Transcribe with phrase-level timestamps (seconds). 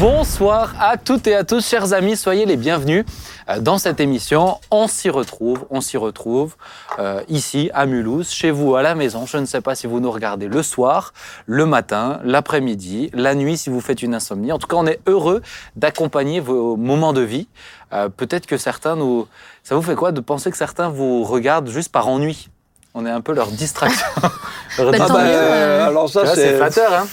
[0.00, 3.04] Bonsoir à toutes et à tous, chers amis, soyez les bienvenus
[3.48, 4.58] euh, dans cette émission.
[4.70, 6.54] On s'y retrouve, on s'y retrouve
[7.00, 9.26] euh, ici à Mulhouse, chez vous à la maison.
[9.26, 11.12] Je ne sais pas si vous nous regardez le soir,
[11.46, 14.52] le matin, l'après-midi, la nuit si vous faites une insomnie.
[14.52, 15.42] En tout cas, on est heureux
[15.74, 17.48] d'accompagner vos moments de vie.
[17.92, 19.26] Euh, Peut-être que certains nous...
[19.64, 22.50] Ça vous fait quoi de penser que certains vous regardent juste par ennui?
[22.94, 24.06] On est un peu leur distraction.
[24.78, 26.56] Leur Bah, euh, alors ça, c'est.
[26.56, 27.06] flatteur, hein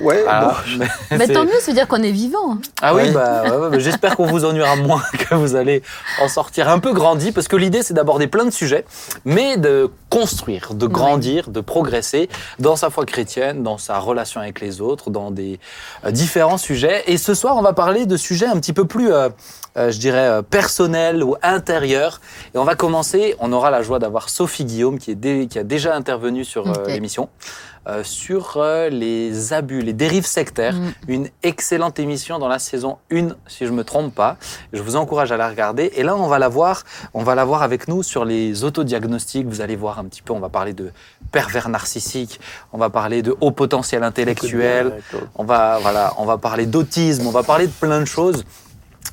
[0.00, 0.84] Ouais, Ah, bon.
[1.18, 2.58] mais tant mieux, c'est dire qu'on est vivant.
[2.80, 3.10] Ah oui, Ouais.
[3.10, 5.82] bah, ouais, ouais, j'espère qu'on vous ennuiera moins, que vous allez
[6.20, 8.84] en sortir un peu grandi, parce que l'idée c'est d'aborder plein de sujets,
[9.24, 12.28] mais de construire, de grandir, de progresser
[12.58, 15.58] dans sa foi chrétienne, dans sa relation avec les autres, dans des
[16.04, 17.02] euh, différents sujets.
[17.06, 19.30] Et ce soir, on va parler de sujets un petit peu plus, euh,
[19.78, 22.20] euh, je dirais, euh, personnels ou intérieurs.
[22.54, 25.58] Et on va commencer, on aura la joie d'avoir Sophie Guillaume, qui, est dé- qui
[25.58, 27.28] a déjà intervenu sur euh, l'émission.
[27.88, 30.74] Euh, sur euh, les abus, les dérives sectaires.
[30.74, 30.92] Mm.
[31.08, 34.36] Une excellente émission dans la saison 1, si je me trompe pas.
[34.72, 35.90] Je vous encourage à la regarder.
[35.96, 39.46] Et là, on va la voir, on va la voir avec nous sur les autodiagnostics.
[39.46, 40.92] Vous allez voir un petit peu, on va parler de
[41.32, 42.40] pervers narcissique,
[42.72, 45.02] on va parler de haut potentiel intellectuel,
[45.34, 48.44] on va, voilà, on va parler d'autisme, on va parler de plein de choses.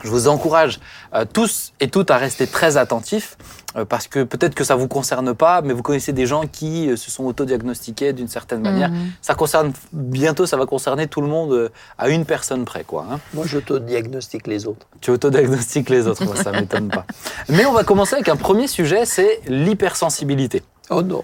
[0.04, 0.80] Je vous encourage
[1.14, 3.38] euh, tous et toutes à rester très attentifs
[3.88, 6.96] parce que peut-être que ça vous concerne pas, mais vous connaissez des gens qui euh,
[6.96, 8.90] se sont autodiagnostiqués d'une certaine manière.
[8.90, 9.12] Mhm.
[9.22, 13.06] Ça concerne bientôt, ça va concerner tout le monde euh, à une personne près, quoi.
[13.12, 13.20] hein.
[13.34, 14.88] Moi, j'auto-diagnostique les autres.
[15.02, 17.06] Tu autodiagnostiques les autres, moi, ça m'étonne pas.
[17.50, 20.64] Mais on va commencer avec un premier sujet, c'est l'hypersensibilité.
[20.90, 21.24] Oh non.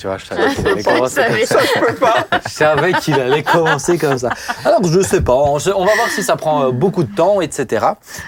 [0.00, 1.46] Tu vois, je savais qu'il allait commencer comme savais.
[1.46, 1.58] ça.
[2.46, 4.30] Je savais qu'il allait commencer comme ça.
[4.64, 7.84] Alors, je sais pas, on, va voir si ça prend euh, beaucoup de temps, etc.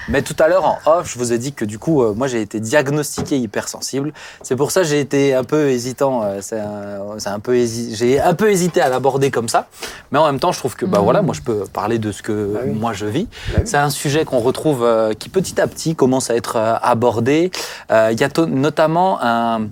[0.08, 2.26] Mais tout à l'heure, en off, je vous ai dit que du coup, euh, moi,
[2.28, 4.12] j'ai été diagnostiqué hypersensible.
[4.42, 6.22] C'est pour ça que j'ai été un peu hésitant.
[6.24, 9.66] euh, c'est un, un peu j'ai un peu hésité à l'aborder comme ça.
[10.10, 11.04] Mais en même temps, je trouve que, bah Mhm.
[11.04, 12.72] voilà, moi, je peux parler de ce que Bah oui.
[12.78, 13.28] moi je vis.
[13.48, 13.62] Bah oui.
[13.64, 17.50] C'est un sujet qu'on retrouve, euh, qui petit à petit commence à être euh, abordé.
[17.90, 19.68] Euh, Il y a notamment un,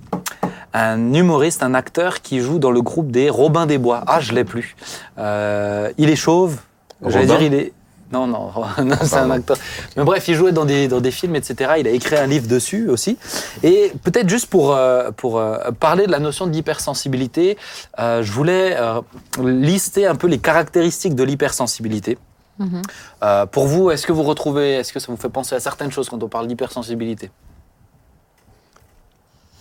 [0.73, 4.03] un humoriste, un acteur qui joue dans le groupe des Robins des Bois.
[4.07, 4.77] Ah, je l'ai plus.
[5.19, 6.59] Euh, il est chauve.
[7.03, 7.73] J'allais Robin dire, il est.
[8.13, 8.51] Non, non,
[8.85, 9.57] non, c'est un acteur.
[9.97, 11.75] Mais bref, il jouait dans des, dans des films, etc.
[11.79, 13.17] Il a écrit un livre dessus aussi.
[13.63, 19.01] Et peut-être juste pour, euh, pour euh, parler de la notion euh, je voulais euh,
[19.39, 22.19] lister un peu les caractéristiques de l'hypersensibilité.
[22.59, 22.83] Mhm.
[23.23, 25.91] Euh, pour vous, est-ce que vous retrouvez, est-ce que ça vous fait penser à certaines
[25.91, 27.31] choses quand on parle d'hypersensibilité?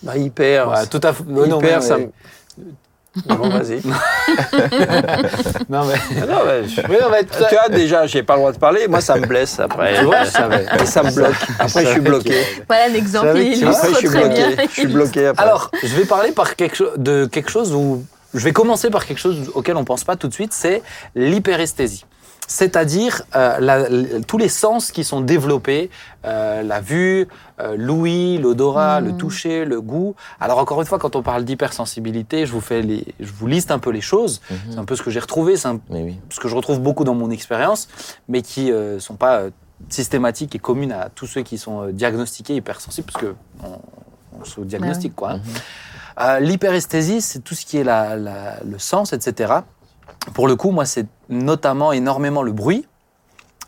[0.02, 0.68] Bah, hyper.
[0.68, 1.22] Ouais, Tout à fait.
[1.24, 2.08] hyper, non, mais- ça me.
[3.28, 3.80] Non, vas-y.
[5.68, 5.94] Non, mais.
[6.22, 8.38] Ah non, mais je- Oui, non, mais tout à- Tu vois, déjà, j'ai pas le
[8.40, 8.86] droit de parler.
[8.88, 9.98] Moi, ça me blesse après.
[9.98, 10.22] Tu vois.
[10.22, 11.34] Et ça me bloque.
[11.58, 12.34] Après, je suis bloqué.
[12.68, 13.44] Voilà un exemple, Après,
[13.92, 14.46] je suis très bien.
[14.48, 14.66] bloqué.
[14.68, 15.44] Je suis bloqué après.
[15.44, 18.04] Alors, je vais parler par quelque de quelque chose où.
[18.32, 20.82] Je vais commencer par quelque chose auquel on pense pas tout de suite, c'est
[21.16, 22.04] l'hyperesthésie.
[22.54, 25.88] C'est-à-dire euh, tous les sens qui sont développés,
[26.24, 27.28] euh, la vue,
[27.60, 30.16] euh, l'ouïe, l'odorat, le toucher, le goût.
[30.40, 33.70] Alors encore une fois, quand on parle d'hypersensibilité, je vous fais les, je vous liste
[33.70, 34.40] un peu les choses.
[34.68, 36.18] C'est un peu ce que j'ai retrouvé, c'est oui.
[36.28, 37.86] ce que je retrouve beaucoup dans mon expérience,
[38.26, 39.42] mais qui ne sont pas
[39.88, 43.78] systématiques et communes à tous ceux qui sont diagnostiqués hypersensibles, parce que on,
[44.40, 45.34] on se diagnostique, quoi.
[45.34, 45.40] hein.
[46.40, 46.44] Mhm.
[46.46, 49.52] L'hyperesthésie, c'est tout ce qui est la- la- le sens, etc.
[50.34, 52.86] Pour le coup, moi, c'est notamment énormément le bruit.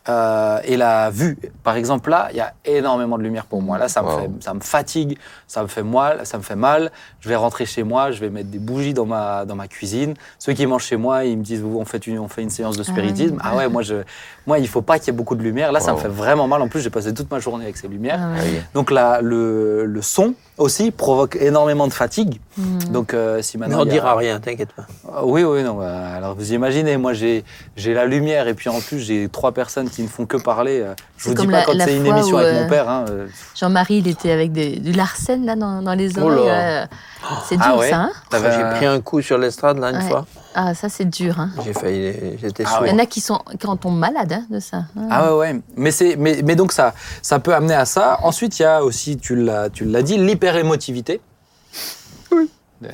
[0.09, 1.37] Euh, et la vue.
[1.63, 3.77] Par exemple, là, il y a énormément de lumière pour moi.
[3.77, 4.19] Là, ça me, Wow.
[4.19, 6.91] fait, ça me fatigue, ça me fait mal, ça me fait mal.
[7.21, 10.13] Je vais rentrer chez moi, je vais mettre des bougies dans ma, dans ma cuisine.
[10.39, 12.75] Ceux qui mangent chez moi, ils me disent on fait une, on fait une séance
[12.77, 13.37] de spiritisme.
[13.41, 13.95] Ah ouais, moi, je,
[14.45, 15.71] moi il faut pas qu'il y ait beaucoup de lumière.
[15.71, 16.61] Là, ça me fait vraiment mal.
[16.61, 18.19] En plus, j'ai passé toute ma journée avec ces lumières.
[18.21, 18.37] Ah ouais.
[18.39, 18.59] Ah oui.
[18.73, 22.39] Donc là, le, le son aussi provoque énormément de fatigue.
[22.57, 22.79] Mhm.
[22.91, 24.85] Donc euh, si maintenant on y a- dira rien, t'inquiète pas.
[25.11, 25.79] Ah, Oui, oui, non.
[25.81, 27.43] euh, Alors vous imaginez, moi j'ai
[27.75, 30.81] j'ai la lumière et puis en plus j'ai trois personnes qui ne font que parler.
[30.81, 32.69] euh, Je C'est vous dis comme pas la- quand c'est une émission avec euh, mon
[32.69, 32.89] père.
[32.89, 36.87] hein, euh, Jean-Marie, il était avec des- du Larsen là, dans, dans les Oh oreilles.
[37.47, 37.97] C'est dur Ah ouais ça.
[38.01, 40.09] Hein J'ai pris un coup sur l'estrade là une Ouais.
[40.09, 40.25] fois.
[40.55, 41.39] ah, ça c'est dur.
[41.39, 41.51] Hein.
[41.63, 42.37] J'ai failli.
[42.41, 42.85] J'étais Ah sourd.
[42.85, 44.83] Il y en a qui, sont, qui en tombent malades hein, de ça.
[44.97, 45.01] Ah.
[45.09, 45.61] Ah ouais, ouais.
[45.77, 48.19] Mais, c'est, mais, mais donc ça, ça peut amener à ça.
[48.23, 51.21] Ensuite, il y a aussi, tu l'as, tu l'as dit, l'hyperémotivité.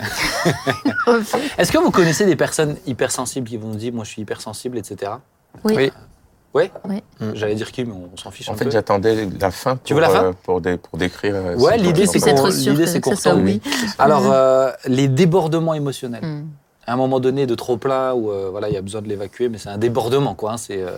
[1.58, 5.14] Est-ce que vous connaissez des personnes hypersensibles qui vont dire, moi je suis hypersensible, etc.
[5.64, 5.74] Oui.
[5.76, 5.92] Oui.
[6.54, 7.02] Ouais Oui.
[7.36, 8.72] J'allais dire qui, mais on s'en fiche En un fait, peu.
[8.72, 11.36] j'attendais la fin pour, Tu veux la fin euh, pour, dé- pour décrire.
[11.36, 13.62] euh, Ouais, ce l'idée, c'est qu'on- l'idée, c'est qu'on oui.
[14.00, 16.24] Alors, euh, les débordements émotionnels.
[16.26, 16.48] Mhm.
[16.88, 19.08] À un moment donné, de trop plein, où euh, voilà, il y a besoin de
[19.08, 20.54] l'évacuer, mais c'est un débordement, quoi.
[20.54, 20.90] hein, c'est, euh,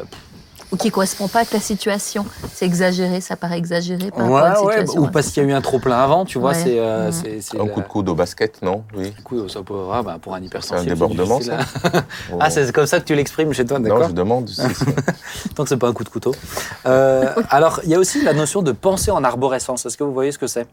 [0.72, 2.26] ou qui correspond pas avec la situation.
[2.54, 5.02] C'est exagéré, ça paraît exagéré par Ouais, rapport à la ouais, situation.
[5.02, 6.56] ou parce qu'il y a eu un trop plein avant, tu vois, Ouais.
[6.64, 9.12] c'est euh, c'est- c'est Un la- coup de coude au basket, non Oui.
[9.12, 10.90] Du coup, ça peut, ah, bah, pour un C'est un hypersensible.
[10.94, 12.04] débordement, ça hein.
[12.32, 12.38] Oh.
[12.40, 14.48] Ah, c'est comme ça que tu l'exprimes chez toi, Non, d'accord je demande.
[14.50, 14.66] si c'est-
[15.56, 16.34] Tant que c'est pas un coup de couteau.
[16.86, 19.86] Euh, alors, il y a aussi la notion de pensée en arborescence.
[19.86, 20.68] Est-ce que vous voyez ce que c'est?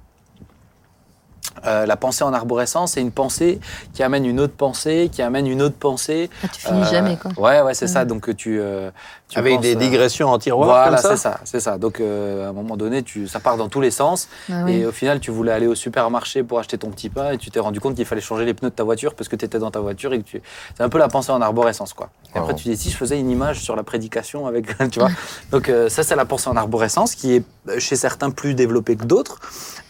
[1.66, 3.58] Euh, la pensée en arborescence, c'est une pensée
[3.92, 6.30] qui amène une autre pensée, qui amène une autre pensée.
[6.44, 7.32] Ah, tu finis Euh, jamais, quoi.
[7.36, 7.92] Ouais, ouais, c'est Mhm.
[7.92, 8.04] ça.
[8.04, 8.90] Donc tu, euh,
[9.28, 11.76] tu Avec penses, des digressions en tiroir Voilà, comme ça c'est ça, c'est ça.
[11.76, 14.28] Donc euh, à un moment donné, tu, ça part dans tous les sens.
[14.50, 14.76] Ah oui.
[14.76, 17.50] Et au final, tu voulais aller au supermarché pour acheter ton petit pain et tu
[17.50, 19.58] t'es rendu compte qu'il fallait changer les pneus de ta voiture parce que tu étais
[19.58, 20.42] dans ta voiture et que tu...
[20.76, 22.08] C'est un peu la pensée en arborescence, quoi.
[22.34, 24.66] Et après, tu dis, si je faisais une image sur la prédication avec...
[24.90, 25.10] tu vois
[25.50, 28.96] Donc euh, ça, c'est la pensée en arborescence qui est euh, chez certains plus développée
[28.96, 29.40] que d'autres.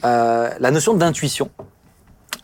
[0.05, 1.51] Euh, la notion d'intuition.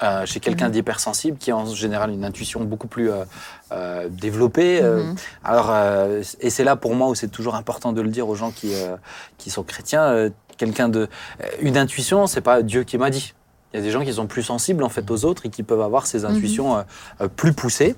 [0.03, 0.73] Euh, chez quelqu'un Mhm.
[0.73, 3.25] d'hypersensible qui a en général une intuition beaucoup plus euh,
[3.73, 4.81] euh, développée.
[4.83, 5.15] euh, Mhm.
[5.45, 8.35] alors, euh, et c'est là pour moi où c'est toujours important de le dire aux
[8.35, 8.97] gens qui, euh,
[9.39, 10.03] qui sont chrétiens.
[10.05, 11.01] euh, quelqu'un de,
[11.43, 13.35] euh, une intuition, c'est pas Dieu qui m'a dit.
[13.73, 15.65] Il y a des gens qui sont plus sensibles en fait aux autres et qui
[15.65, 16.83] peuvent avoir ces intuitions euh,
[17.23, 17.97] euh, plus poussées.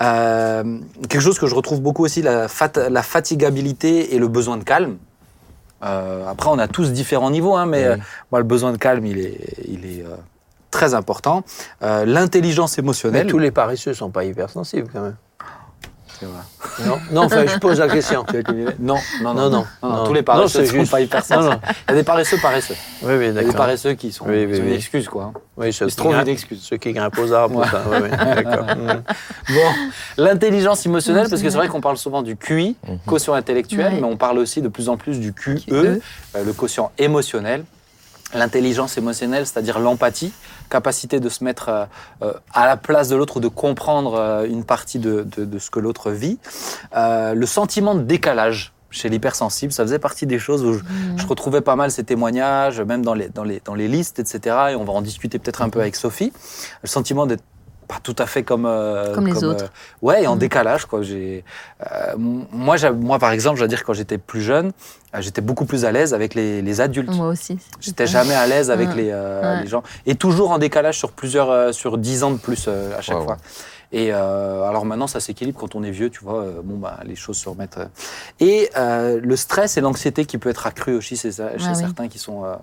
[0.00, 0.78] Euh,
[1.08, 4.62] quelque chose que je retrouve beaucoup aussi, la, fat- la fatigabilité et le besoin de
[4.64, 4.98] calme.
[5.84, 7.94] Euh, après, on a tous différents niveaux, hein, mais Oui.
[7.94, 7.96] euh,
[8.30, 10.14] moi, le besoin de calme, il est, il est euh,
[10.70, 11.42] très important.
[11.82, 13.26] Euh, L'intelligence Mais émotionnelle.
[13.26, 15.16] tous les paresseux sont pas hypersensibles quand même.
[16.18, 16.86] C'est vrai.
[16.86, 18.24] Non, non enfin, je pose la question.
[18.78, 20.04] Non, non, non, Non, non, non, non.
[20.06, 21.60] tous les paresseux ne sont juste- pas hyper Non, non.
[21.88, 22.74] Il y a des paresseux paresseux.
[23.02, 23.54] Oui, oui, Il y a des d'accord.
[23.56, 24.68] paresseux qui sont, Oui, oui, qui sont oui.
[24.70, 25.32] une excuse, quoi.
[25.58, 26.62] Oui, ceux Ils se trouvent une excuse.
[26.62, 27.66] Ceux qui grimpent aux arbres, Ouais.
[27.70, 27.82] ça.
[27.90, 28.08] Oui, oui,
[28.44, 28.64] d'accord.
[28.76, 29.02] Mhm.
[29.50, 29.70] Bon,
[30.16, 32.98] l'intelligence émotionnelle, parce que c'est vrai qu'on parle souvent du QI, Mhm.
[33.06, 34.00] quotient intellectuel, Ouais.
[34.00, 35.70] mais on parle aussi de plus en plus du QE, QE.
[35.74, 35.98] euh,
[36.46, 37.64] le quotient émotionnel.
[38.34, 40.32] L'intelligence émotionnelle, c'est-à-dire l'empathie,
[40.68, 41.84] capacité de se mettre euh,
[42.22, 45.58] euh, à la place de l'autre ou de comprendre euh, une partie de, de- de
[45.60, 46.38] ce que l'autre vit.
[46.96, 51.18] Euh, le sentiment de décalage chez l'hypersensible, ça faisait partie des choses où je, Mhm.
[51.18, 54.56] je retrouvais pas mal ces témoignages, même dans les, dans les, dans les listes, etc.
[54.70, 56.32] Et on va en discuter peut-être un peu avec Sophie.
[56.82, 57.42] Le sentiment d'être
[57.88, 59.64] pas tout à fait comme euh, Comme les autres.
[59.64, 59.68] euh,
[60.06, 60.38] ouais, et en Mhm.
[60.40, 61.02] décalage quoi.
[61.02, 61.44] J'ai
[61.92, 64.72] euh, moi, moi par exemple, je dois dire quand j'étais plus jeune,
[65.14, 67.14] euh, j'étais beaucoup plus à l'aise avec les, les adultes.
[67.14, 67.58] Moi aussi.
[67.80, 68.94] J'étais jamais à l'aise avec Ouais.
[68.96, 69.62] les, euh, Ouais.
[69.62, 72.96] les gens et toujours en décalage sur plusieurs euh, sur dix ans de plus euh,
[72.98, 73.36] à chaque fois.
[73.92, 76.40] Et euh, alors maintenant, ça s'équilibre quand on est vieux, tu vois.
[76.42, 77.78] euh, bon, bah, les choses se remettent.
[77.78, 77.86] euh.
[78.40, 81.76] Et euh, le stress et l'anxiété qui peut être accru aussi chez, chez Ah oui.
[81.76, 82.56] certains qui sont euh,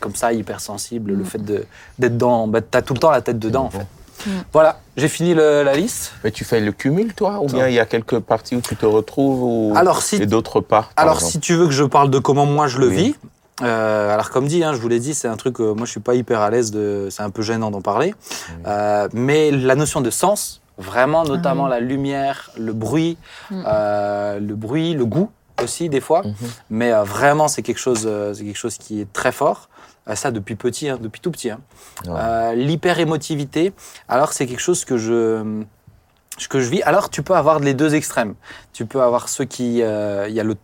[0.00, 1.12] comme ça, hypersensibles.
[1.12, 1.24] Le Mm.
[1.24, 1.64] fait de-
[1.98, 2.46] d'être dans.
[2.46, 3.86] Bah, t'as tout le temps la tête dedans, en fait.
[4.24, 4.30] Mm.
[4.52, 6.12] Voilà, j'ai fini le- la liste.
[6.24, 8.76] Mais tu fais le cumul, toi Ou bien il y a quelques parties où tu
[8.76, 9.72] te retrouves ou...
[9.76, 12.46] Alors, si et d'autres pas Alors, exemple si tu veux que je parle de comment
[12.46, 12.96] moi je le Oui.
[12.96, 13.14] vis,
[13.62, 15.90] euh, alors comme dit, hein, je vous l'ai dit, c'est un truc, euh, moi je
[15.90, 18.14] suis pas hyper à l'aise, de, c'est un peu gênant d'en parler,
[18.66, 21.70] Euh, mais la notion de sens, vraiment, notamment oui.
[21.70, 23.16] la lumière, le bruit,
[23.50, 23.62] Mm.
[23.66, 25.30] euh, le bruit, le goût
[25.62, 26.34] aussi des fois, Mhm.
[26.68, 29.68] mais euh, vraiment c'est quelque chose, c'est quelque chose qui est très fort.
[30.14, 31.50] Ça depuis petit, hein, depuis tout petit.
[31.50, 31.58] hein.
[32.06, 32.12] Ouais.
[32.16, 33.72] Euh, L'hyper émotivité,
[34.08, 35.62] alors c'est quelque chose que je
[36.38, 36.82] ce que je vis.
[36.82, 38.34] Alors, tu peux avoir les deux extrêmes.
[38.74, 40.54] Tu peux avoir ceux qui, euh, il y a le,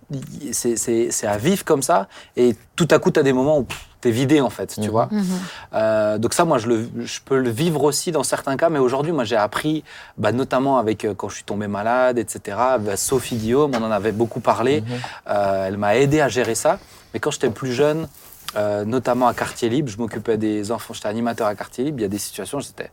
[0.52, 3.58] c'est, c'est, c'est à vivre comme ça, et tout à coup, tu as des moments
[3.58, 3.66] où
[4.02, 4.88] tu es vidé en fait, tu Mhm.
[4.90, 5.08] vois.
[5.10, 5.24] Mhm.
[5.72, 8.78] Euh, donc ça, moi, je, le, je peux le vivre aussi dans certains cas, mais
[8.80, 9.82] aujourd'hui, moi, j'ai appris,
[10.18, 12.58] bah, notamment avec euh, quand je suis tombé malade, etc.
[12.78, 14.82] bah, Sophie Guillaume, on en avait beaucoup parlé.
[14.82, 14.86] Mhm.
[15.30, 16.78] Euh, elle m'a aidé à gérer ça.
[17.14, 18.08] Mais quand j'étais plus jeune,
[18.56, 22.02] euh, notamment à Quartier Libre, je m'occupais des enfants, j'étais animateur à Quartier Libre, il
[22.02, 22.90] y a des situations, c'était,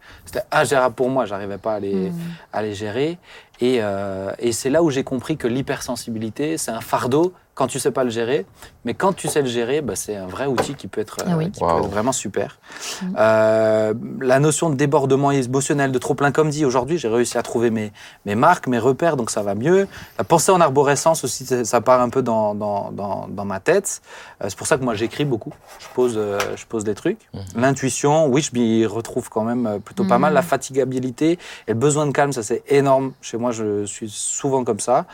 [0.52, 2.14] ingérable pour moi, j'arrivais pas à les, Mhm.
[2.54, 3.18] à les gérer.
[3.62, 7.78] Et, euh, et c'est là où j'ai compris que l'hypersensibilité, c'est un fardeau quand tu
[7.80, 8.46] sais pas le gérer.
[8.86, 11.36] Mais quand tu sais le gérer, bah, c'est un vrai outil qui peut être, Ah
[11.38, 11.46] oui.
[11.46, 12.58] euh, peut être vraiment super.
[13.02, 13.16] Mhm.
[13.20, 17.44] Euh, la notion de débordement émotionnel, de trop plein, comme dit aujourd'hui, j'ai réussi à
[17.44, 17.92] trouver mes,
[18.26, 19.88] mes marques, mes repères, donc ça va mieux.
[20.18, 24.02] La pensée en arborescence aussi, ça- part un peu dans, dans, dans, dans ma tête.
[24.42, 25.54] Euh, c'est pour ça que moi j'écris beaucoup.
[25.80, 27.20] Je pose, euh, je pose des trucs.
[27.34, 27.42] Mhm.
[27.62, 30.22] L'intuition, oui, je m'y retrouve quand même plutôt pas Mhm.
[30.22, 30.34] mal.
[30.34, 31.32] La fatigabilité
[31.68, 33.12] et le besoin de calme, ça c'est énorme.
[33.22, 35.06] Chez moi, je suis souvent comme ça.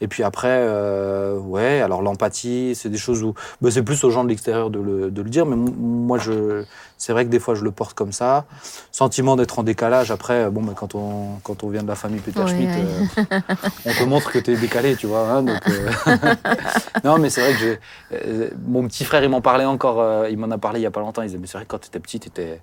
[0.00, 4.10] Et puis après, euh, ouais, alors l'empathie, c'est des choses où bah, c'est plus aux
[4.10, 6.64] gens de l'extérieur de le, de le dire, mais moi, je,
[6.96, 8.44] c'est vrai que des fois, je le porte comme ça.
[8.92, 10.10] Sentiment d'être en décalage.
[10.10, 12.82] Après, bon, bah, quand, on, quand on vient de la famille Peter Oui, Schmitt, oui.
[12.84, 13.40] euh,
[13.86, 15.28] on te montre que tu es décalé, tu vois.
[15.30, 15.90] hein, donc, euh,
[17.04, 17.78] non, mais c'est vrai que j'ai-
[18.12, 20.86] euh, mon petit frère, il m'en parlait encore, euh, il m'en a parlé il y
[20.86, 21.22] a pas longtemps.
[21.22, 22.60] Il disait, mais c'est vrai que quand tu étais petit, tu étais,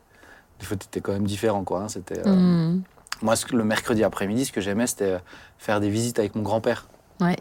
[0.59, 1.81] des fois, t'étais quand même différent, quoi.
[1.81, 2.83] hein, c'était, Mhm.
[3.23, 5.17] Moi, le mercredi après-midi, ce que j'aimais, c'était
[5.57, 6.87] faire des visites avec mon grand-père
[7.19, 7.35] Ouais.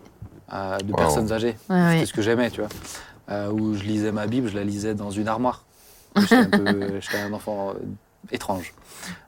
[0.52, 0.96] Euh, de Wow.
[0.96, 1.56] personnes âgées.
[1.68, 2.06] Ouais, C'était ouais.
[2.06, 2.70] ce que j'aimais, tu vois.
[3.30, 5.64] Euh, où je lisais ma Bible, je la lisais dans une armoire.
[6.16, 6.50] J'étais un,
[7.28, 7.74] un enfant euh,
[8.30, 8.72] étrange.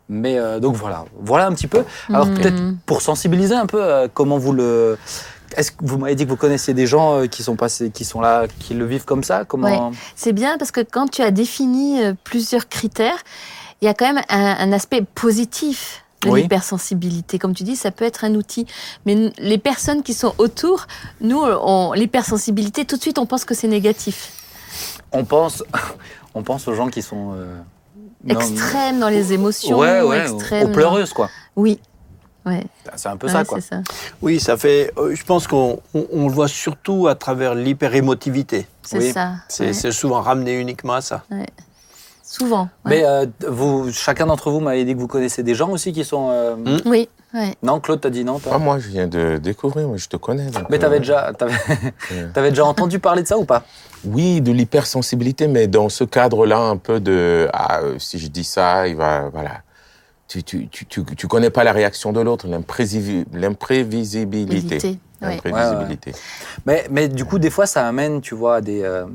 [0.09, 1.85] Mais euh, donc voilà, voilà un petit peu.
[2.09, 2.35] Alors Mhm.
[2.39, 4.97] peut-être pour sensibiliser un peu, euh, comment vous le,
[5.57, 8.05] Est-ce que vous m'avez dit que vous connaissiez des gens euh, qui sont passés, qui
[8.05, 9.45] sont là, qui le vivent comme ça?
[9.45, 13.19] Comment C'est bien parce que quand tu as défini euh, plusieurs critères,
[13.83, 16.43] il y a quand même un, un aspect positif de Oui.
[16.43, 17.39] l'hypersensibilité.
[17.39, 18.67] Comme tu dis, ça peut être un outil.
[19.07, 20.87] Mais les personnes qui sont autour,
[21.21, 24.33] nous, on- l'hypersensibilité, tout de suite, on pense que c'est négatif.
[25.13, 25.63] On pense,
[26.35, 27.57] on pense aux gens qui sont euh,
[28.25, 29.79] non, Extrême dans les émotions.
[29.79, 31.31] Ouais, ouais, extrême aux pleureuses quoi.
[31.57, 31.79] Oui.
[32.47, 32.65] Ouais,
[32.97, 33.61] C'est un peu ouais, ça quoi.
[33.61, 33.83] ça.
[34.23, 34.91] Oui, ça fait.
[34.97, 38.67] euh, Je pense qu'on on, on le voit surtout à travers l'hyper-émotivité.
[38.83, 39.13] C'est Oui.
[39.13, 39.33] ça.
[39.49, 39.73] C'est ouais.
[39.75, 41.25] c'est souvent ramené uniquement à ça.
[42.31, 42.63] Souvent.
[42.85, 42.91] ouais.
[42.91, 46.05] Mais euh, vous, chacun d'entre vous m'avait dit que vous connaissez des gens aussi qui
[46.05, 46.29] sont.
[46.31, 46.79] euh, Hmm.
[46.85, 47.55] Oui, ouais.
[47.63, 50.17] Non, Claude, t'as dit non toi Ah, moi, je viens de découvrir, moi, je te
[50.19, 50.51] connais.
[50.51, 51.55] donc, Mais euh, t'avais déjà, t'avais,
[52.35, 53.63] t'avais déjà entendu parler de ça ou pas?
[54.05, 58.45] Oui, de l'hypersensibilité, mais dans ce cadre-là, un peu de ah, euh, si je dis
[58.45, 59.63] ça, il va voilà.
[60.29, 64.99] Tu tu tu tu, tu connais pas la réaction de l'autre, l'imprévisi- l'imprévisibilité.
[65.23, 65.31] Ouais.
[65.43, 66.13] L'imprévisibilité.
[66.67, 69.07] Mais, mais du coup, des fois, ça amène, tu vois, à des, euh,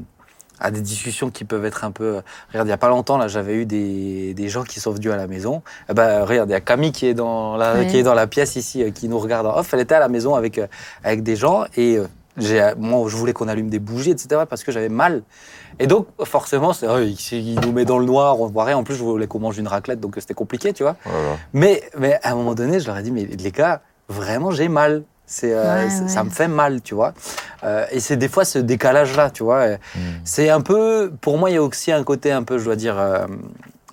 [0.60, 2.22] à des discussions qui peuvent être un peu.
[2.50, 5.12] Regarde, il n'y a pas longtemps, là, j'avais eu des, des gens qui sont venus
[5.12, 5.62] à la maison.
[5.90, 7.88] Eh ben, regarde, il y a Camille qui est dans la, Ouais.
[7.88, 9.74] qui est dans la pièce ici, euh, qui nous regarde en off.
[9.74, 10.68] Elle était à la maison avec, euh,
[11.04, 12.08] avec des gens et euh,
[12.38, 15.24] j'ai, euh, moi, je voulais qu'on allume des bougies, etc., parce que j'avais mal.
[15.80, 18.78] Et donc, forcément, c'est, oh, il, il nous met dans le noir, on voit rien.
[18.78, 20.96] En plus, je voulais qu'on mange une raclette, donc euh, c'était compliqué, tu vois.
[21.06, 21.38] Voilà.
[21.54, 24.68] Mais, mais à un moment donné, je leur ai dit, mais les gars, vraiment, j'ai
[24.68, 25.04] mal.
[25.36, 26.08] C'est, euh, Ouais, c'est- ouais.
[26.10, 27.14] Ça me fait mal, tu vois.
[27.64, 29.68] Euh, et c'est des fois ce décalage-là, tu vois.
[29.68, 30.00] Et Mm.
[30.26, 32.76] C'est un peu, pour moi, il y a aussi un côté un peu, je dois
[32.76, 33.26] dire, euh,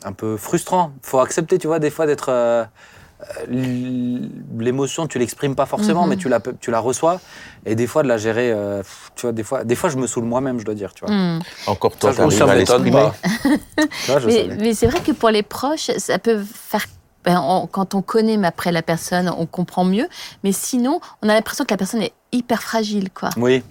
[0.05, 0.93] un peu frustrant.
[1.03, 2.31] faut accepter, tu vois, des fois d'être.
[4.59, 6.09] L'émotion, tu l'exprimes pas forcément, Mhm.
[6.11, 7.21] mais tu la, tu la reçois.
[7.67, 8.83] Et des fois, de la gérer, euh,
[9.15, 11.15] tu vois, des fois, des fois, je me saoule moi-même, je dois dire, tu vois.
[11.15, 11.41] Hmm.
[11.67, 12.91] Encore toi, Ça, je- à m'étonne l'exprimer.
[12.93, 13.15] pas.
[14.05, 16.87] Tu vois, je Mais, mais c'est vrai que pour les proches, ça peut faire.
[17.25, 20.09] Ben, on- quand on connaît mais après la personne, on comprend mieux.
[20.45, 23.31] Mais sinon, on a l'impression que la personne est hyper fragile, quoi.
[23.37, 23.63] Oui.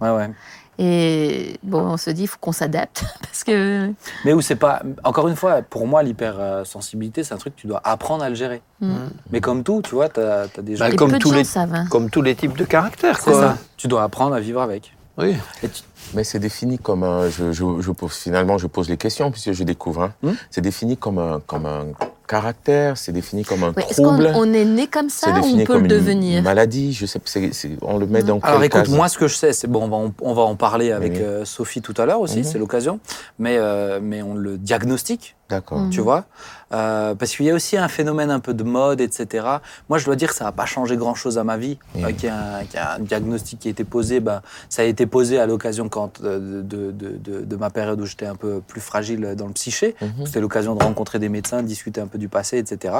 [0.00, 0.30] Ouais, ouais.
[0.78, 3.92] Et bon, on se dit, il faut qu'on s'adapte parce que.
[4.24, 4.82] Mais où c'est pas.
[5.04, 8.34] Encore une fois, pour moi, l'hypersensibilité, c'est un truc que tu dois apprendre à le
[8.34, 8.62] gérer.
[8.80, 9.08] Hmm.
[9.30, 10.86] Mais comme tout, tu vois, tu as, des gens.
[10.86, 11.74] Bah, Et comme de tous gens les- savent.
[11.74, 11.86] hein.
[11.90, 13.40] Comme tous les types de caractères, c'est quoi.
[13.40, 13.58] ça.
[13.76, 14.94] Tu dois apprendre à vivre avec.
[15.18, 15.36] Oui.
[15.60, 15.68] Tu-
[16.14, 17.28] Mais c'est défini comme un.
[17.28, 20.02] Je, je, je pose, finalement, je pose les questions puisque je découvre.
[20.04, 20.12] hein.
[20.22, 20.32] Hmm.
[20.50, 21.84] C'est défini comme un, comme un
[22.26, 24.32] caractère, c'est défini comme un Ouais, Est-ce qu'on trouble.
[24.34, 26.92] on est né comme ça ou on peut comme le une devenir maladie.
[26.92, 29.34] Je sais, c'est- c'est- on le met dans Alors écoute, case moi, ce que je
[29.34, 31.18] sais, c'est bon, on va en, on va en parler avec Oui.
[31.22, 32.44] euh, Sophie tout à l'heure aussi, Mhm.
[32.44, 33.00] c'est l'occasion.
[33.38, 35.78] Mais, euh, mais on le diagnostique, D'accord.
[35.80, 35.90] Hmm.
[35.90, 36.24] tu vois.
[36.72, 39.46] Euh, parce qu'il y a aussi un phénomène un peu de mode, etc.
[39.88, 41.78] Moi, je dois dire que ça n'a pas changé grand-chose à ma vie.
[41.96, 44.40] Euh, qu'il y, a un- qu'il y a un diagnostic qui a été posé, ben,
[44.70, 48.06] ça a été posé à l'occasion quand euh, de, de, de, de ma période où
[48.06, 49.94] j'étais un peu plus fragile dans le psyché.
[50.00, 50.24] Mhm.
[50.26, 52.94] C'était l'occasion de rencontrer des médecins, de discuter un peu du passé, etc.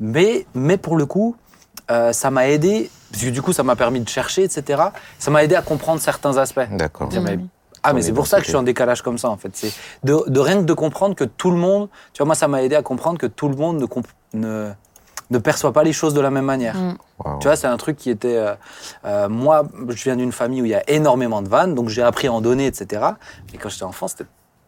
[0.00, 1.36] Mais, mais pour le coup,
[1.90, 4.82] euh, ça m'a aidé, parce que du coup, ça m'a permis de chercher, etc.
[5.18, 6.60] Ça m'a aidé à comprendre certains aspects.
[6.72, 7.08] D'accord.
[7.84, 9.50] Ah, mais c'est pour ça que je suis en décalage comme ça, en fait.
[9.54, 9.72] C'est
[10.02, 12.62] de, de rien que de comprendre que tout le monde, tu vois, moi, ça m'a
[12.62, 14.70] aidé à comprendre que tout le monde ne, comp- ne,
[15.30, 16.74] ne perçoit pas les choses de la même manière.
[16.76, 16.96] Mm.
[17.24, 17.38] Wow.
[17.40, 18.36] Tu vois, c'est un truc qui était.
[18.36, 18.54] euh,
[19.04, 22.02] euh, moi, je viens d'une famille où il y a énormément de vannes, donc j'ai
[22.02, 23.02] appris à en donner, etc.
[23.52, 24.24] Mais quand j'étais enfant, c'était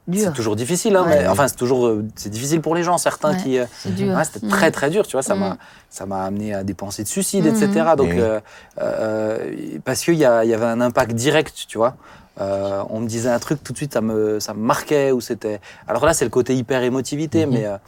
[0.08, 0.22] Dur.
[0.28, 0.94] c'est toujours difficile.
[0.94, 1.22] Hein, Ouais.
[1.22, 3.42] mais- enfin, c'est toujours euh, c'est difficile pour les gens, certains Ouais.
[3.42, 3.58] qui.
[3.58, 4.14] euh, C'est dur.
[4.16, 4.50] Ouais, c'était Mm.
[4.50, 5.40] très très dur, tu vois, ça Mm.
[5.40, 5.56] m'a
[5.90, 7.68] ça m'a amené à des pensées de suicide, etc.
[7.96, 8.20] Donc Oui.
[8.20, 8.38] euh,
[8.80, 11.96] euh, parce qu'il y, a- il y avait un impact direct, tu vois.
[12.40, 15.20] Euh, on me disait un truc tout de suite, ça me ça me marquait ou
[15.20, 15.60] c'était.
[15.88, 17.52] Alors là, c'est le côté hyper émotivité, Mhm.
[17.52, 17.78] mais euh,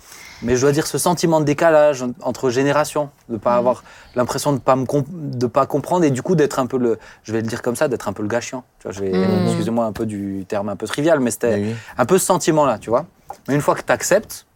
[0.41, 3.59] mais je dois dire ce sentiment de décalage en- entre générations, de pas Mhm.
[3.59, 6.79] avoir l'impression de pas me comp- de pas comprendre et du coup d'être un peu
[6.79, 8.65] le, je vais le dire comme ça, d'être un peu le gâchiant.
[8.79, 9.47] Tu vois, je vais, Mhm.
[9.49, 12.79] excusez-moi un peu du terme un peu trivial, mais c'était Oui, un peu ce sentiment-là,
[12.79, 13.05] tu vois.
[13.49, 14.47] Mais une fois que tu acceptes,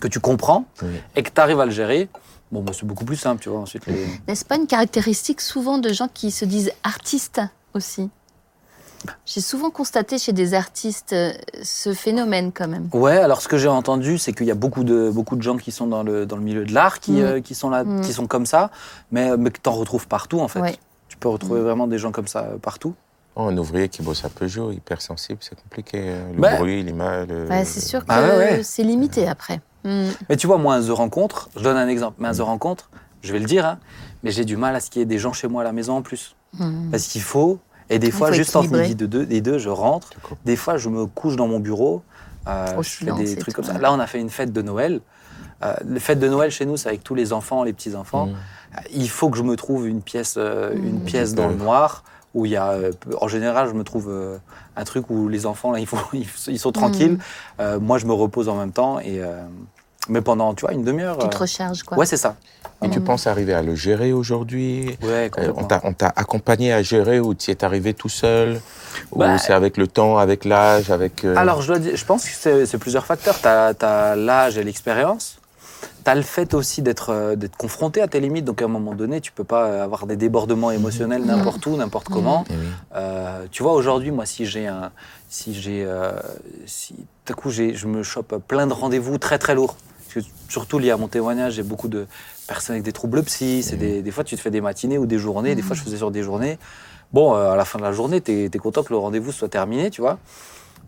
[0.00, 0.88] que tu comprends Oui.
[1.14, 2.08] et que tu arrives à le gérer,
[2.50, 3.60] bon, bah, c'est beaucoup plus simple, tu vois.
[3.60, 4.06] Ensuite, les...
[4.26, 7.40] N'est-ce pas une caractéristique souvent de gens qui se disent artistes
[7.74, 8.10] aussi?
[9.26, 12.88] J'ai souvent constaté chez des artistes euh, ce phénomène quand même.
[12.92, 15.56] Ouais, alors ce que j'ai entendu, c'est qu'il y a beaucoup de, beaucoup de gens
[15.56, 17.16] qui sont dans le, dans le milieu de l'art qui, Mm.
[17.20, 18.00] euh, qui, sont là, Mm.
[18.02, 18.70] qui sont comme ça,
[19.10, 20.60] mais, mais que tu en retrouves partout, en fait.
[20.60, 20.76] Ouais.
[21.08, 22.94] Tu peux retrouver vraiment des gens comme ça euh, partout.
[23.36, 25.98] Oh, un ouvrier qui bosse à Peugeot, hypersensible, c'est compliqué.
[26.02, 26.56] euh, Le Bah.
[26.56, 27.28] bruit, l'image.
[27.28, 28.62] le- c'est sûr que Ah ouais, ouais.
[28.62, 29.60] c'est limité après.
[29.84, 30.08] Mm.
[30.28, 32.90] Mais tu vois, moi, un The Rencontre, je donne un exemple, mais un The Rencontre,
[33.22, 33.78] je vais le dire, hein,
[34.22, 35.72] mais j'ai du mal à ce qu'il y ait des gens chez moi à la
[35.72, 36.34] maison en plus.
[36.58, 36.90] Mm.
[36.90, 37.58] Parce qu'il faut,
[37.90, 38.82] et des Il fois, juste entre équilibrer.
[38.88, 40.10] midi de deux, des deux, je rentre.
[40.44, 42.02] Des fois, je me couche dans mon bureau,
[42.48, 43.78] euh, je fais des trucs tout, comme ça.
[43.78, 45.00] Là, on a fait une fête de Noël.
[45.62, 48.26] Euh, les fêtes de Noël chez nous, c'est avec tous les enfants, les petits enfants.
[48.26, 48.30] Mm.
[48.30, 51.04] Euh, Il faut que je me trouve une pièce, euh, une Mm.
[51.04, 52.76] pièce dans le noir où il y a,
[53.20, 54.10] en général, je me trouve
[54.76, 55.98] un truc où les enfants là, ils, font-
[56.46, 57.14] ils sont tranquilles.
[57.14, 57.18] Mm.
[57.60, 59.20] Euh, moi, je me repose en même temps et.
[60.10, 61.18] Mais pendant, tu vois, une demi-heure.
[61.18, 61.96] Tu te euh, recharges, quoi.
[61.96, 62.36] Ouais, c'est ça.
[62.82, 65.60] Et tu penses arriver à le gérer aujourd'hui Ouais, Euh, complètement.
[65.62, 68.60] on t'a- on t'a accompagné à gérer ou tu es arrivé tout seul
[69.14, 71.24] Bah, Ou c'est avec le temps, avec l'âge, avec...
[71.24, 73.38] euh, Alors, je, dois dire- je pense que c'est plusieurs facteurs.
[73.40, 75.38] Tu as, l'âge et l'expérience.
[76.04, 78.44] Tu as le fait aussi d'être euh, d'être confronté à tes limites.
[78.46, 82.08] Donc, à un moment donné, tu peux pas avoir des débordements émotionnels n'importe où, n'importe
[82.08, 82.44] comment.
[82.50, 82.66] eh oui.
[82.96, 84.90] Euh, tu vois, aujourd'hui, moi, si j'ai un.
[85.28, 85.84] Si j'ai.
[85.86, 86.12] euh,
[86.66, 89.76] si tout à coup, j'ai- je me chope plein de rendez-vous très, très lourds.
[90.12, 92.06] Parce que, surtout lié à mon témoignage, j'ai beaucoup de
[92.46, 93.62] personnes avec des troubles psy.
[93.62, 95.54] C'est des, des fois, tu te fais des matinées ou des journées.
[95.54, 96.58] Des fois, je faisais sur des journées.
[97.12, 99.48] Bon, euh, à la fin de la journée, tu es, content que le rendez-vous soit
[99.48, 100.18] terminé, tu vois.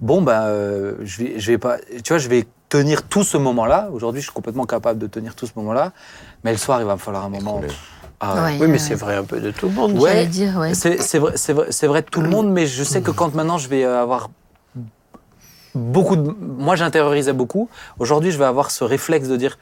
[0.01, 1.79] Bon, ben, euh, je, vais, je vais pas.
[2.03, 3.91] Tu vois, je vais tenir tout ce moment-là.
[3.93, 5.93] Aujourd'hui, je suis complètement capable de tenir tout ce moment-là.
[6.45, 7.61] Mais le soir, il va me falloir un moment.
[8.25, 8.53] Ah ouais.
[8.53, 8.79] Oui, mais ouais.
[8.79, 9.99] c'est vrai un peu de tout le monde.
[9.99, 10.11] Ouais.
[10.11, 10.75] J'allais dire, ouais.
[10.75, 13.35] C'est vrai, c'est vrai, c'est vrai de tout le monde, mais je sais que quand
[13.35, 14.31] maintenant je vais euh, avoir
[15.75, 16.35] beaucoup de.
[16.41, 17.69] Moi, j'intériorisais beaucoup.
[17.99, 19.59] Aujourd'hui, je vais avoir ce réflexe de dire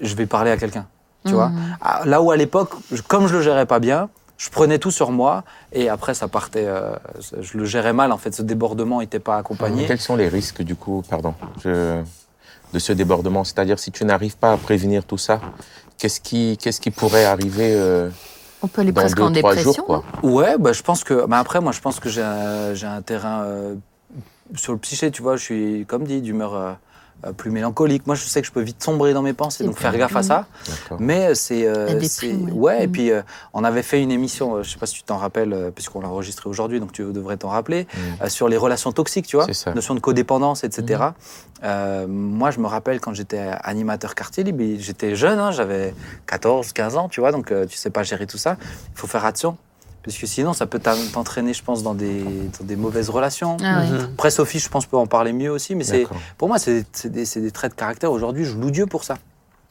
[0.00, 0.86] je vais parler à quelqu'un.
[1.26, 1.76] Tu vois Mhm.
[1.80, 2.70] Ah, Là où à l'époque,
[3.08, 6.66] comme je le gérais pas bien, je prenais tout sur moi et après ça partait.
[6.66, 6.94] euh,
[7.40, 8.34] je le gérais mal en fait.
[8.34, 9.86] Ce débordement n'était pas accompagné.
[9.86, 12.00] Quels sont les risques du coup, pardon, je-
[12.72, 13.44] de ce débordement?
[13.44, 15.40] C'est-à-dire si tu n'arrives pas à prévenir tout ça,
[15.98, 18.08] qu'est-ce qui, qu'est-ce qui pourrait arriver euh,
[18.62, 19.72] On peut aller dans presque deux, en trois dépression.
[19.72, 21.26] jours quoi Ouais, bah, je pense que.
[21.26, 23.74] bah, après, moi, je pense que j'ai un, j'ai un terrain euh,
[24.54, 25.36] sur le psyché, tu vois.
[25.36, 26.72] Je suis, comme dit, d'humeur euh,
[27.24, 28.06] euh, plus mélancolique.
[28.06, 30.22] Moi, je sais que je peux vite sombrer dans mes pensées, donc faire gaffe à
[30.22, 30.46] ça.
[30.98, 31.66] Mais euh, c'est.
[31.66, 32.52] euh, ouais.
[32.52, 32.92] ouais, et Mm.
[32.92, 33.22] puis, euh,
[33.54, 36.02] on avait fait une émission, euh, je sais pas si tu t'en rappelles, euh, puisqu'on
[36.02, 38.22] l'a enregistré aujourd'hui, donc tu devrais t'en rappeler, Mm.
[38.24, 39.46] euh, sur les relations toxiques, tu vois.
[39.46, 39.72] C'est ça.
[39.74, 41.02] Notion de codépendance, etc.
[41.64, 45.94] Euh, moi, je me rappelle quand j'étais animateur quartier libre, j'étais jeune, hein, j'avais
[46.26, 48.58] 14, 15 ans, tu vois, donc euh, tu sais pas gérer tout ça.
[48.92, 49.56] Il faut faire attention.
[50.06, 53.56] Parce que sinon, ça peut t'en- t'entraîner, je pense, dans des, dans des mauvaises relations.
[53.62, 53.90] Ah ouais.
[53.90, 54.08] Mhm.
[54.14, 56.06] Après, Sophie, je pense, peut en parler mieux aussi, mais c'est,
[56.38, 58.12] pour moi, c'est des, traits de caractère.
[58.12, 59.18] Aujourd'hui, je loue Dieu pour ça.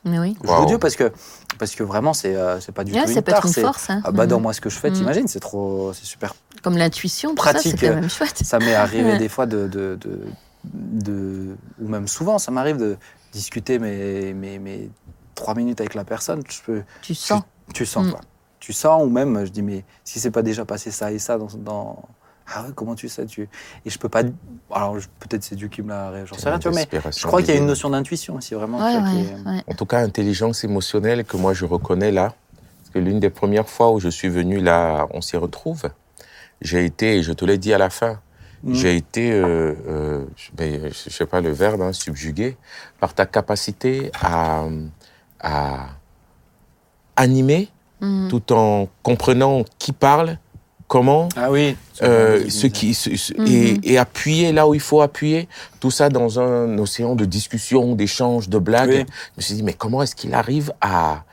[0.04, 0.38] Mais oui.
[0.44, 0.60] Je Wow.
[0.60, 1.12] loue Dieu parce que,
[1.58, 3.54] parce que vraiment, c'est, euh, c'est pas du Ouais, tout ça une peut être une
[3.54, 3.90] force.
[3.90, 4.02] hein.
[4.04, 4.44] Ah bah, dans Mhm.
[4.44, 4.98] moi, ce que je fais, Mhm.
[4.98, 8.38] t'imagines, c'est trop, c'est super Comme l'intuition, ça, pratique, c'est quand même chouette.
[8.44, 9.18] ça m'est arrivé Ouais.
[9.18, 10.20] des fois de, de, de,
[10.66, 12.98] de- ou même souvent, ça m'arrive de
[13.32, 14.90] discuter mes, mes, mes
[15.34, 16.42] trois minutes avec la personne.
[16.50, 17.42] Je peux, Tu sens.
[17.74, 18.12] tu sens Mm.
[18.12, 18.22] quoi.
[18.66, 21.38] Tu sens ou même je dis mais si c'est pas déjà passé ça et ça
[21.38, 22.02] dans, dans-
[22.48, 23.44] ah ouais comment tu sais tu
[23.86, 24.24] et je peux pas
[24.72, 27.28] alors je- peut-être c'est Dieu qui me l'a j'en sais rien tu vois mais je
[27.28, 29.64] crois qu'il y a une notion d'intuition aussi vraiment Ouais, ouais, est-.
[29.72, 32.34] En tout cas, intelligence émotionnelle que moi je reconnais là.
[32.80, 35.84] Parce que l'une des premières fois où je suis venu là, on s'y retrouve.
[36.62, 38.20] J'ai été, et je te l'ai dit à la fin,
[38.64, 38.74] Mm.
[38.74, 40.26] j'ai été, euh, euh,
[40.58, 42.58] je sais pas le verbe, hein, subjugué
[43.00, 44.64] par ta capacité à,
[45.40, 45.90] à
[47.16, 47.70] animer
[48.06, 48.28] Mhm.
[48.30, 50.38] tout en comprenant qui parle,
[50.88, 55.02] comment, ah oui euh, ce qui, ce- ce- et, et appuyer là où il faut
[55.02, 55.48] appuyer,
[55.80, 58.90] tout ça dans un océan de discussion, d'échanges, de blagues.
[58.90, 59.06] Oui.
[59.08, 61.24] Je me suis dit, mais comment est-ce qu'il arrive à,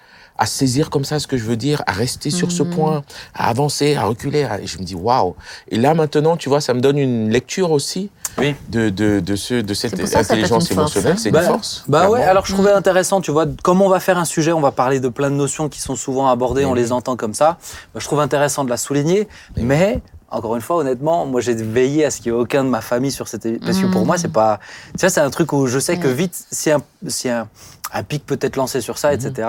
[0.42, 2.70] à saisir comme ça ce que je veux dire, à rester sur ce Mhm.
[2.70, 3.02] point,
[3.32, 5.36] à avancer, à reculer à- Et je me dis, waouh
[5.70, 8.56] Et là maintenant, tu vois, ça me donne une lecture aussi Oui.
[8.68, 11.12] de, de, de, ce, de cette ça ça intelligence une force, émotionnelle.
[11.12, 11.20] hein.
[11.22, 11.84] C'est Bah, une force.
[11.86, 14.60] Bah ouais, alors je trouvais intéressant, tu vois, comme on va faire un sujet, on
[14.60, 16.76] va parler de plein de notions qui sont souvent abordées, on Mhm.
[16.76, 17.58] les entend comme ça.
[17.94, 22.04] Bah, je trouve intéressant de la souligner, mais encore une fois, honnêtement, moi j'ai veillé
[22.04, 23.60] à ce qu'il n'y ait aucun de ma famille sur cette.
[23.64, 24.58] Parce que pour moi, c'est pas.
[24.94, 27.46] Tu vois, c'est un truc où je sais que vite, si un, si un,
[27.94, 29.48] un pic peut être lancé sur ça, etc.,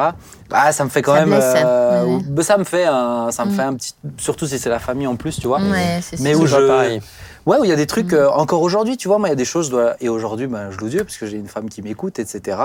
[0.49, 1.29] bah, ça me fait quand Ça même.
[1.29, 2.21] blesse, euh, ouais.
[2.27, 3.56] bah, ça me fait un, ça me Mhm.
[3.56, 3.93] fait un petit.
[4.17, 5.60] Surtout si c'est la famille en plus, tu vois.
[5.62, 7.01] Ouais, c'est Mais où je- pareil.
[7.45, 8.19] Ouais, où il y a des trucs, Mhm.
[8.19, 10.77] euh, encore aujourd'hui, tu vois, moi, il y a des choses, et aujourd'hui, ben, je
[10.77, 12.58] loue Dieu, parce que j'ai une femme qui m'écoute, etc.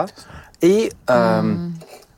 [0.62, 1.72] Et euh, Mhm.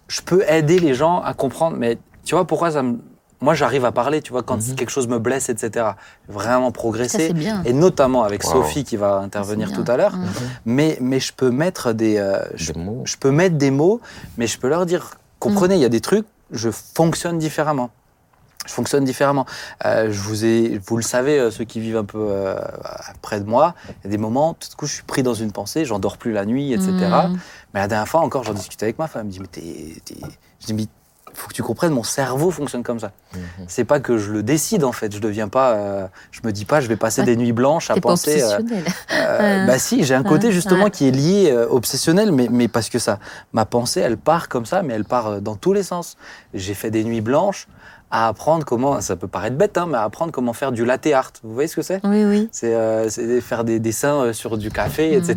[0.09, 2.99] je peux aider les gens à comprendre, mais tu vois, pourquoi ça me...
[3.41, 4.75] Moi, j'arrive à parler, tu vois, quand Mhm.
[4.75, 5.87] quelque chose me blesse, etc.
[6.29, 7.29] Vraiment Ça, progresser.
[7.29, 7.63] c'est bien.
[7.65, 8.53] Et notamment avec Wow.
[8.63, 10.17] Sophie qui va intervenir tout à l'heure.
[10.17, 10.27] Mhm.
[10.67, 12.19] Mais, mais je peux mettre des...
[12.19, 13.03] euh, je, Des mots.
[13.07, 14.01] je peux mettre des mots,
[14.37, 17.91] mais je peux leur dire, comprenez, il y a des trucs, je fonctionne différemment.
[18.67, 19.47] Je fonctionne différemment.
[19.87, 22.55] Euh, je vous ai, vous le savez, euh, ceux qui vivent un peu euh,
[23.23, 25.33] près de moi, il y a des moments, tout à coup, je suis pris dans
[25.33, 26.91] une pensée, j'en dors plus la nuit, etc.
[26.93, 27.39] Mhm.
[27.73, 29.23] Mais la dernière fois encore, j'en discutais avec ma femme.
[29.23, 30.21] Elle me dit, mais t'es, t'es-
[30.61, 30.85] Je dis, mais
[31.35, 33.13] faut que tu comprennes, mon cerveau fonctionne comme ça.
[33.35, 33.41] Mhm.
[33.69, 35.15] C'est pas que je le décide en fait.
[35.15, 37.27] Je deviens pas, euh, je me dis pas, je vais passer Ouais.
[37.27, 38.43] des nuits blanches à T'es pas penser.
[38.43, 38.59] euh,
[39.13, 40.91] euh, bah si, j'ai un côté justement ouais.
[40.91, 43.19] qui est lié obsessionnel, mais, mais parce que ça,
[43.53, 46.17] ma pensée, elle part comme ça, mais elle part dans tous les sens.
[46.55, 47.69] J'ai fait des nuits blanches
[48.11, 51.07] à apprendre comment, ça peut paraître bête, hein, mais à apprendre comment faire du latte
[51.07, 51.31] art.
[51.45, 52.01] Vous voyez ce que c'est?
[52.05, 52.49] Oui, oui.
[52.51, 55.37] C'est faire des dessins sur du café, etc.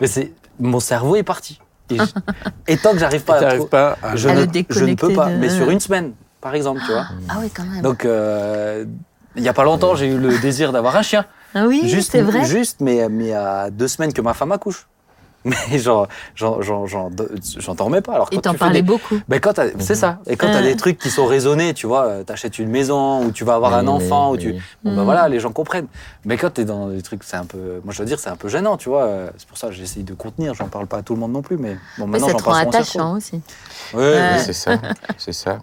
[0.00, 1.60] Mais c'est mon cerveau est parti.
[2.68, 4.16] Et, tant que j'arrive pas, à trou- pas à...
[4.16, 5.30] je, À ne, le je ne peux pas.
[5.30, 7.06] de- Mais sur une semaine, par exemple, tu vois.
[7.28, 7.82] Ah oui, quand même.
[7.82, 8.84] Donc, euh,
[9.36, 11.24] il y a pas longtemps, j'ai eu le désir d'avoir un chien.
[11.54, 12.44] ah oui, Juste, c'est vrai.
[12.44, 14.86] juste, mais, mais à deux semaines que ma femme accouche.
[15.46, 16.06] Mais j'en,
[17.74, 18.14] dormais pas.
[18.14, 19.20] Alors Et quand t'en tu fais parlais des- beaucoup.
[19.28, 20.18] Ben quand c'est ça.
[20.26, 23.24] Et quand tu as des trucs qui sont raisonnés, tu vois, euh, t'achètes une maison
[23.24, 24.60] ou tu vas avoir un Oui, enfant, oui, ou tu, oui.
[24.84, 25.04] bon, ben Mm.
[25.04, 25.86] voilà, les gens comprennent.
[26.24, 28.28] Mais quand tu es dans des trucs, c'est un peu, moi je veux dire, c'est
[28.30, 29.04] un peu gênant, tu vois.
[29.04, 30.54] euh, C'est pour ça que j'essaye de contenir.
[30.54, 32.68] J'en parle pas à tout le monde non plus, mais bon, Mais maintenant j'en parle
[32.68, 33.40] attachant aussi.
[33.94, 34.38] Ouais, ouais.
[34.38, 34.80] C'est ça,
[35.16, 35.60] c'est ça.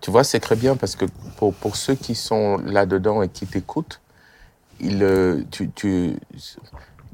[0.00, 1.06] Tu vois, c'est très bien parce que
[1.38, 4.00] pour, pour ceux qui sont là-dedans et qui t'écoutent,
[4.80, 6.16] il, euh, tu, tu,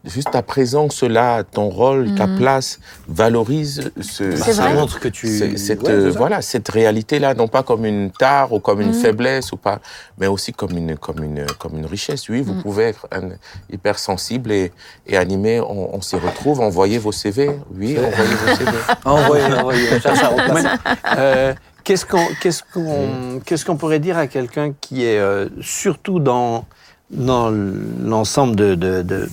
[0.05, 2.37] juste ta présence là, ton rôle, ta Mhm.
[2.39, 5.57] place, valorise ce, C'est ça montre que tu.
[5.59, 6.19] cette, Ouais, euh, ça.
[6.19, 8.95] voilà, cette réalité-là, non pas comme une tare ou comme une Mhm.
[8.95, 9.81] faiblesse ou pas,
[10.19, 12.29] mais aussi comme une, comme une, comme une richesse.
[12.29, 12.63] Oui, vous Mhm.
[12.63, 13.31] pouvez être un-
[13.73, 14.73] hypersensible et,
[15.07, 15.61] et animé.
[15.61, 16.61] On, on s'y retrouve.
[16.61, 17.51] Envoyez vos CV.
[17.77, 18.71] Oui, envoyez vos CV.
[19.05, 20.69] Envoyez, envoyez, à remplacer.
[21.17, 26.21] Euh, Qu'est-ce qu'on qu'est-ce qu'on qu'est-ce qu'on pourrait dire à quelqu'un qui est euh, surtout
[26.21, 26.67] dans
[27.11, 29.29] dans l'ensemble de, de, de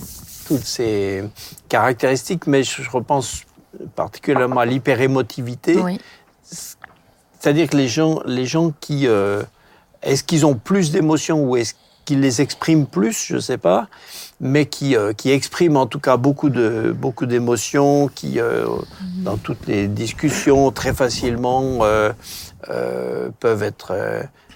[0.48, 1.24] toutes ces
[1.68, 3.42] caractéristiques, mais je, repense
[3.94, 5.76] particulièrement à l'hyperémotivité.
[5.76, 6.00] Oui.
[6.42, 9.06] C'est-à-dire que les gens, les gens qui.
[9.06, 9.42] euh,
[10.02, 13.88] est-ce qu'ils ont plus d'émotions ou est-ce qu'ils les expriment plus Je ne sais pas.
[14.40, 18.64] Mais qui, euh, qui expriment en tout cas beaucoup de beaucoup d'émotions, qui, euh,
[19.18, 21.80] dans toutes les discussions, très facilement
[23.40, 23.92] peuvent être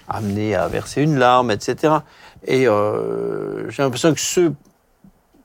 [0.09, 1.93] amenés à verser une larme, etc.
[2.47, 4.53] Et j'ai l'impression que ceux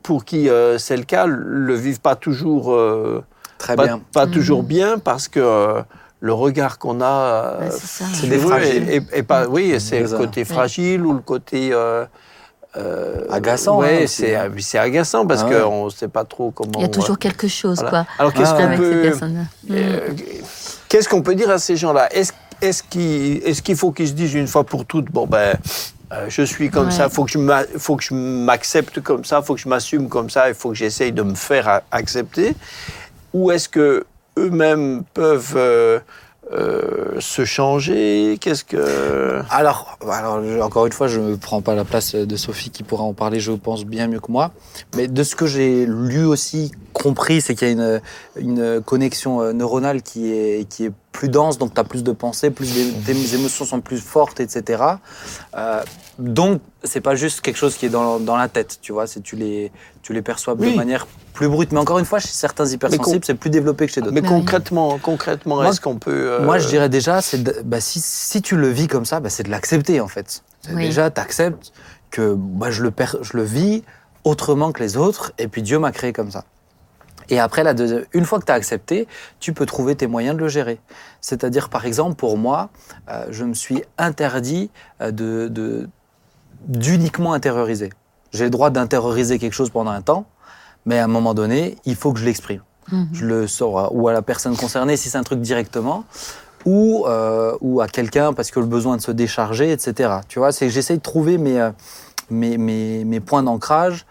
[0.02, 2.72] pour qui euh, c'est le cas le vivent pas toujours.
[2.72, 3.22] euh,
[3.58, 4.00] Très pas, bien.
[4.12, 5.82] pas toujours bien parce que euh,
[6.20, 8.88] le regard qu'on a Ouais, c'est des fragiles.
[9.12, 10.16] est pas, oui, c'est le C'est ça.
[10.16, 12.04] côté fragile ou le côté euh,
[12.76, 15.60] euh, Agaçant, Ouais, hein, c'est c'est agaçant parce Ah ouais.
[15.60, 16.70] qu'on ne sait pas trop comment.
[16.76, 17.90] Il y a toujours quelque chose, voilà.
[17.90, 19.10] quoi, Alors qu'est-ce Ah, qu'on peut.
[19.10, 19.46] Mm.
[19.72, 20.00] euh,
[20.88, 22.08] qu'est-ce qu'on peut dire à ces gens-là?
[22.14, 25.56] Est-ce est-ce qu'il est-ce qu'il faut qu'ils se disent une fois pour toutes bon ben
[26.12, 26.90] euh, je suis comme Ouais.
[26.92, 27.38] ça, faut que je
[27.78, 30.74] faut que je m'accepte comme ça, faut que je m'assume comme ça, il faut que
[30.76, 32.54] j'essaye de me faire accepter
[33.34, 34.06] ou est-ce que
[34.38, 35.98] eux-mêmes peuvent euh,
[36.52, 38.38] euh, se changer?
[38.40, 39.98] Qu'est-ce que Alors,
[40.62, 43.38] encore une fois, je ne prends pas la place de Sophie qui pourra en parler,
[43.38, 44.52] je pense, bien mieux que moi.
[44.96, 48.00] Mais de ce que j'ai lu aussi, compris, c'est qu'il y a une,
[48.40, 52.50] une connexion neuronale qui est, qui est plus dense, donc tu as plus de pensées,
[52.50, 54.84] plus des, tes émotions sont plus fortes, etc.
[55.56, 55.82] Euh,
[56.20, 59.20] donc, c'est pas juste quelque chose qui est dans, dans la tête, tu vois, c'est
[59.20, 60.70] tu les, tu les perçois Oui.
[60.70, 61.72] de manière plus brute.
[61.72, 64.12] Mais encore une fois, chez certains hypersensibles, c'est plus développé que chez d'autres.
[64.14, 64.28] Mais oui.
[64.28, 68.40] concrètement, concrètement, est-ce qu'on peut euh, Moi, je dirais déjà, c'est de- bah, si, si
[68.40, 70.44] tu le vis comme ça, bah, c'est de l'accepter en fait.
[70.72, 70.84] Oui.
[70.86, 71.72] Déjà, tu acceptes
[72.12, 73.82] que bah, je, le per- je le vis
[74.22, 76.44] autrement que les autres, et puis Dieu m'a créé comme ça.
[77.30, 79.06] Et après, la deuxième- une fois que tu as accepté,
[79.40, 80.80] tu peux trouver tes moyens de le gérer.
[81.20, 82.70] C'est-à-dire, par exemple, pour moi,
[83.10, 84.70] euh, je me suis interdit
[85.02, 85.88] euh, de,
[86.66, 87.90] d'uniquement intérioriser.
[88.32, 90.26] J'ai le droit d'intérioriser quelque chose pendant un temps,
[90.86, 93.08] mais à un moment donné, il faut que je l'exprime Mhm.
[93.12, 96.04] je le sors ou à la personne concernée si c'est un truc directement,
[96.64, 100.20] ou, euh, ou à quelqu'un parce que le besoin de se décharger, etc.
[100.26, 101.70] Tu vois, c'est que j'essaye de trouver mes,
[102.30, 104.06] mes, mes, mes points d'ancrage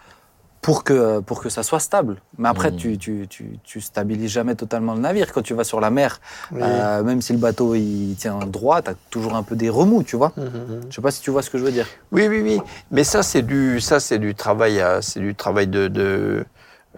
[0.68, 2.18] pour que, pour que ça soit stable.
[2.38, 2.76] Mais après, Mhm.
[2.78, 5.32] tu, tu, tu, tu stabilises jamais totalement le navire.
[5.32, 6.20] Quand tu vas sur la mer,
[6.52, 6.60] Oui.
[6.62, 10.04] euh, même si le bateau il tient droit, tu as toujours un peu des remous,
[10.04, 10.34] tu vois.
[10.36, 10.82] Mhm, mhm.
[10.90, 11.88] Je sais pas si tu vois ce que je veux dire.
[12.12, 12.60] Oui, oui, oui.
[12.92, 16.44] Mais ça, c'est du, ça, c'est du travail, c'est du travail de, de,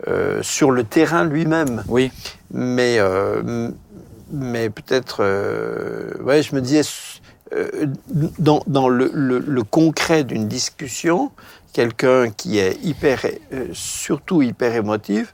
[0.07, 1.83] euh, sur le terrain lui-même.
[1.87, 2.11] Oui.
[2.49, 3.69] Mais, euh,
[4.31, 5.21] mais peut-être,
[6.23, 6.81] ouais, je me disais,
[8.39, 11.29] dans, dans le, le- le concret d'une discussion,
[11.73, 15.33] quelqu'un qui est hyper, euh, surtout hyper émotif,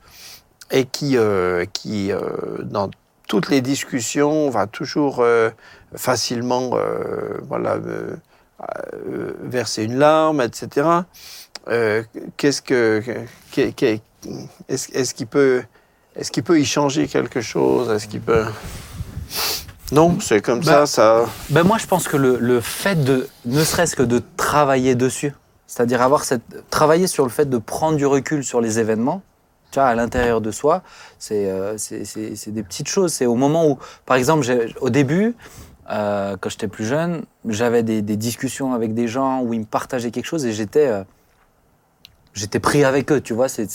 [0.71, 2.19] et qui, euh, qui euh,
[2.63, 2.89] dans
[3.28, 5.50] toutes les discussions, va toujours euh,
[5.95, 6.78] facilement,
[7.48, 7.80] voilà.
[9.43, 10.88] verser une larme, etc.
[12.38, 13.02] Qu'est-ce que,
[13.58, 15.63] est-ce, est-ce qu'il peut,
[16.15, 17.89] est-ce qu'il peut y changer quelque chose?
[17.89, 18.45] Est-ce qu'il peut
[19.91, 21.26] Non, c'est comme Bah, ça, ça.
[21.50, 25.34] Ben moi, je pense que le, le fait de, ne serait-ce que de travailler dessus,
[25.67, 29.21] c'est-à-dire avoir cette, travailler sur le fait de prendre du recul sur les événements,
[29.71, 30.84] tu vois, à l'intérieur de soi,
[31.19, 33.12] c'est, euh, c'est, c'est, c'est des petites choses.
[33.13, 34.45] C'est au moment où, par exemple,
[34.80, 35.36] au début,
[35.91, 39.65] euh, quand j'étais plus jeune, j'avais des, des discussions avec des gens où ils me
[39.65, 41.04] partageaient quelque chose et j'étais, euh,
[42.34, 43.49] j'étais pris avec eux, tu vois.
[43.49, 43.67] C'est,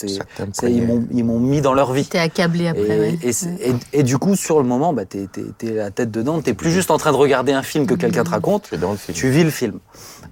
[0.62, 2.06] ils m'ont, ils m'ont mis dans leur vie.
[2.06, 3.18] T'es accablé après, Et, ouais.
[3.22, 6.10] et, c'est- et- et du coup, sur le moment, bah, t'es, t'es- t'es la tête
[6.10, 6.40] dedans.
[6.40, 8.64] T'es plus juste en train de regarder un film que quelqu'un te raconte.
[8.68, 9.16] Tu es dans le film.
[9.16, 9.78] Tu vis le film.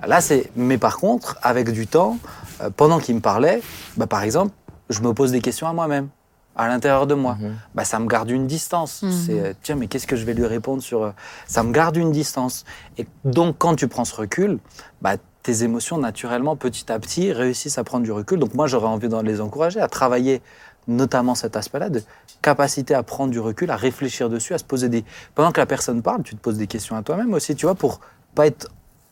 [0.06, 0.50] Là, c'est.
[0.56, 2.18] Mais par contre, avec du temps,
[2.60, 3.60] euh, pendant qu'il me parlait,
[3.96, 4.52] bah, par exemple,
[4.90, 6.08] je me pose des questions à moi-même,
[6.56, 7.36] à l'intérieur de moi.
[7.40, 7.54] Mhm.
[7.74, 9.02] Bah, ça me garde une distance.
[9.02, 9.12] Mhm.
[9.12, 11.02] C'est euh, tiens, mais qu'est-ce que je vais lui répondre sur.
[11.02, 11.10] euh,
[11.46, 12.64] Ça me garde une distance.
[12.96, 14.58] Et donc, quand tu prends ce recul,
[15.02, 18.38] bah, tes émotions, naturellement, petit à petit, réussissent à prendre du recul.
[18.38, 20.42] Donc, moi, j'aurais envie de les encourager à travailler
[20.86, 22.02] notamment cet aspect-là de
[22.40, 25.04] capacité à prendre du recul, à réfléchir dessus, à se poser des.
[25.34, 27.74] Pendant que la personne parle, tu te poses des questions à toi-même aussi, tu vois,
[27.74, 28.00] pour
[28.34, 28.68] pas être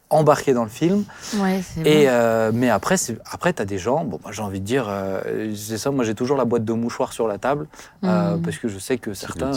[0.09, 1.05] embarqué dans le film.
[1.39, 4.05] Ouais, Et euh, mais après, c'est- après, t'as des gens.
[4.05, 5.91] Bon, moi, j'ai envie de dire, euh, c'est ça.
[5.91, 7.67] Moi, j'ai toujours la boîte de mouchoirs sur la table
[8.05, 8.43] euh, Mm.
[8.43, 9.53] parce que je sais que certains.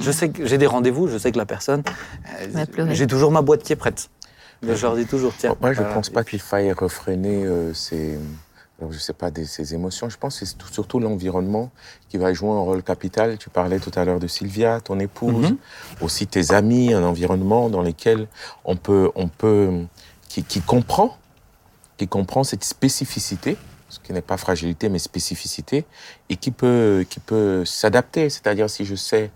[0.00, 1.08] je sais que j'ai des rendez-vous.
[1.08, 1.82] Je sais que la personne.
[2.40, 4.08] euh, j'ai toujours ma boîte qui est prête.
[4.62, 5.54] Je leur dis toujours, tiens.
[5.60, 8.18] Moi, je ne pense pas qu'il faille refréner euh, ces,
[8.78, 10.10] alors, je sais pas, des, ces émotions.
[10.10, 11.70] Je pense que c'est tout- surtout l'environnement
[12.10, 13.38] qui va jouer un rôle capital.
[13.38, 15.56] Tu parlais tout à l'heure de Sylvia, ton épouse, Mhm.
[16.02, 18.28] aussi tes amis, un environnement dans lequel
[18.66, 19.70] on peut, on peut,
[20.28, 21.16] qui, qui comprend,
[21.96, 23.56] qui comprend cette spécificité,
[23.88, 25.86] ce qui n'est pas fragilité mais spécificité,
[26.28, 28.28] et qui peut, qui peut s'adapter.
[28.28, 29.30] C'est-à-dire si je sais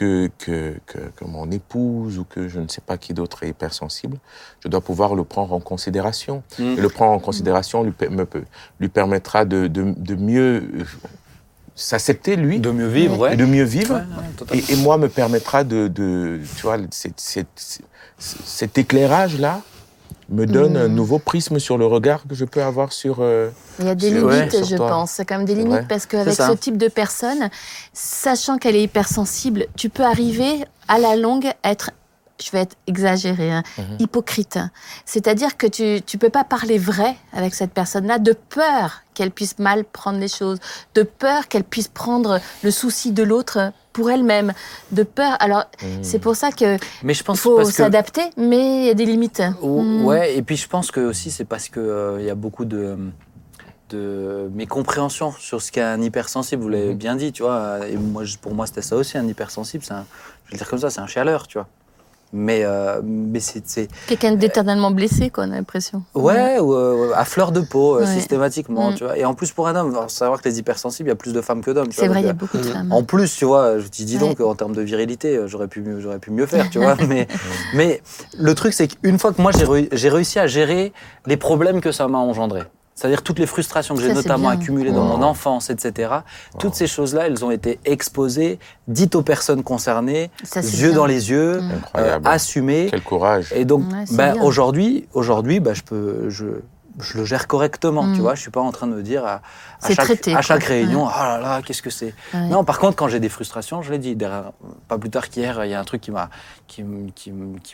[0.00, 3.50] que, que, que, que mon épouse ou que je ne sais pas qui d'autre est
[3.50, 4.16] hypersensible,
[4.64, 6.42] je dois pouvoir le prendre en considération.
[6.58, 6.62] Mm.
[6.62, 8.26] Et le prendre en considération lui, me
[8.80, 10.84] lui permettra de, de, de mieux euh,
[11.74, 13.34] s'accepter, lui, de mieux vivre, ouais.
[13.34, 13.94] et de mieux vivre.
[13.96, 14.62] Ouais, ouais, totalement.
[14.68, 17.80] Et, et moi, me permettra de, de tu vois, cette- cette-
[18.18, 19.60] cet éclairage-là
[20.30, 23.16] me donne un nouveau prisme sur le regard que je peux avoir sur...
[23.20, 24.88] euh, Il y a des limites, je toi.
[24.88, 25.10] pense.
[25.12, 25.86] C'est quand même des limites vrai.
[25.88, 27.50] parce qu'avec ce type de personne,
[27.92, 31.90] sachant qu'elle est hypersensible, tu peux arriver à la longue à être,
[32.42, 33.96] je vais être exagérée, hein, Mhm.
[33.98, 34.58] hypocrite.
[35.04, 39.58] C'est-à-dire que tu tu peux pas parler vrai avec cette personne-là de peur qu'elle puisse
[39.58, 40.58] mal prendre les choses,
[40.94, 44.52] de peur qu'elle puisse prendre le souci de l'autre pour elle-même,
[44.92, 45.36] de peur.
[45.40, 46.02] Alors mm.
[46.02, 49.04] c'est pour ça que Mais je pense faut que s'adapter, mais il y a des
[49.06, 49.42] limites.
[49.62, 50.04] Oh, Mm.
[50.04, 52.64] Ouais, et puis je pense que aussi c'est parce que euh, il y a beaucoup
[52.64, 52.96] de
[53.90, 56.62] de mécompréhension sur ce qu'est un hypersensible.
[56.62, 56.96] Vous l'avez Mhm.
[56.98, 57.88] bien dit, tu vois.
[57.88, 59.82] Et moi, pour moi, c'était ça aussi un hypersensible.
[59.84, 60.06] C'est un,
[60.44, 61.66] je vais le dire comme ça, c'est un chialeur, tu vois.
[62.32, 66.04] Mais euh, mais c'est c'est- Quelqu'un d'éternellement blessé, quoi, on a l'impression.
[66.14, 68.06] ouais, ou, euh, à fleur de peau euh, Ouais.
[68.06, 68.94] systématiquement, Mm.
[68.94, 69.18] tu vois.
[69.18, 71.32] Et en plus pour un homme, faut savoir que les hypersensibles, il y a plus
[71.32, 71.88] de femmes que d'hommes.
[71.88, 72.92] tu C'est vois, vrai, il y a beaucoup de euh, femmes.
[72.92, 74.20] En plus, tu vois, je te dis Ouais.
[74.20, 76.94] donc, en termes de virilité, j'aurais pu mieux, j'aurais pu mieux faire, tu vois.
[77.08, 77.26] Mais,
[77.74, 78.00] mais
[78.38, 79.50] le truc, c'est qu'une fois que moi,
[79.90, 80.92] j'ai réussi à gérer
[81.26, 82.62] les problèmes que ça m'a engendré.
[83.00, 84.58] C'est-à-dire toutes les frustrations que j'ai notamment bien.
[84.60, 85.16] accumulées dans Wow.
[85.16, 86.12] mon enfance, etc.
[86.58, 88.58] Toutes ces choses-là, elles ont été exposées,
[88.88, 90.96] dites aux personnes concernées, Ça, yeux bien.
[90.96, 91.62] dans les yeux,
[91.96, 92.88] euh, assumées.
[92.90, 93.54] Quel courage.
[93.56, 94.42] Et donc, Ouais, ben, bien.
[94.42, 96.44] aujourd'hui, aujourd'hui, ben, je peux, je,
[96.98, 98.14] je le gère correctement, Mm.
[98.14, 98.34] tu vois.
[98.34, 99.40] Je suis pas en train de me dire à,
[99.86, 100.68] chaque, traité, à chaque quoi.
[100.68, 102.14] réunion, ah là là, qu'est-ce que c'est.
[102.34, 102.48] Ouais.
[102.48, 104.52] Non, par contre, quand j'ai des frustrations, je l'ai dit, derrière-
[104.88, 106.28] pas plus tard qu'hier, il y a un truc qui m'a
[106.66, 106.82] qui,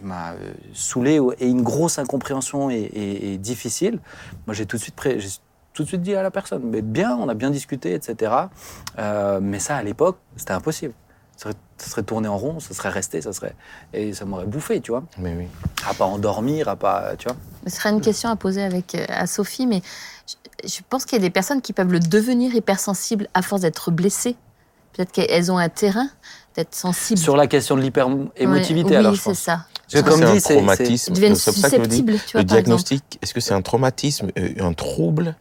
[0.03, 4.01] m'a euh, saoulé ou- et une grosse incompréhension et, et- et difficile.
[4.47, 5.19] Moi, j'ai tout de suite pré-
[5.73, 8.33] tout de suite dit à la personne, mais bien, on a bien discuté, etc.
[8.99, 10.95] Euh, mais ça, à l'époque, c'était impossible.
[11.37, 13.55] Ça serait, ça serait tourné en rond, ça serait resté, ça serait
[13.93, 15.05] et ça m'aurait bouffé, tu vois.
[15.19, 15.47] Mais oui.
[15.89, 17.37] À pas endormir, à pas, tu vois.
[17.67, 19.83] Ce serait une question à poser avec, euh, à Sophie, mais
[20.27, 23.61] je, je pense qu'il y a des personnes qui peuvent le devenir hypersensibles à force
[23.63, 24.35] d'être blessées.
[24.95, 26.09] Peut-être qu'elles ont un terrain
[26.55, 27.21] d'être sensibles.
[27.21, 29.67] Sur la question de l'hyper-émotivité, Ouais, alors, oui, c'est ça.
[29.93, 31.13] Parce que comme dit, un c'est- c'est- traumatisme.
[31.13, 32.63] Ils deviennent susceptibles, tu vois, le par exemple.
[32.65, 35.37] diagnostic, est-ce que c'est un traumatisme, euh, un trouble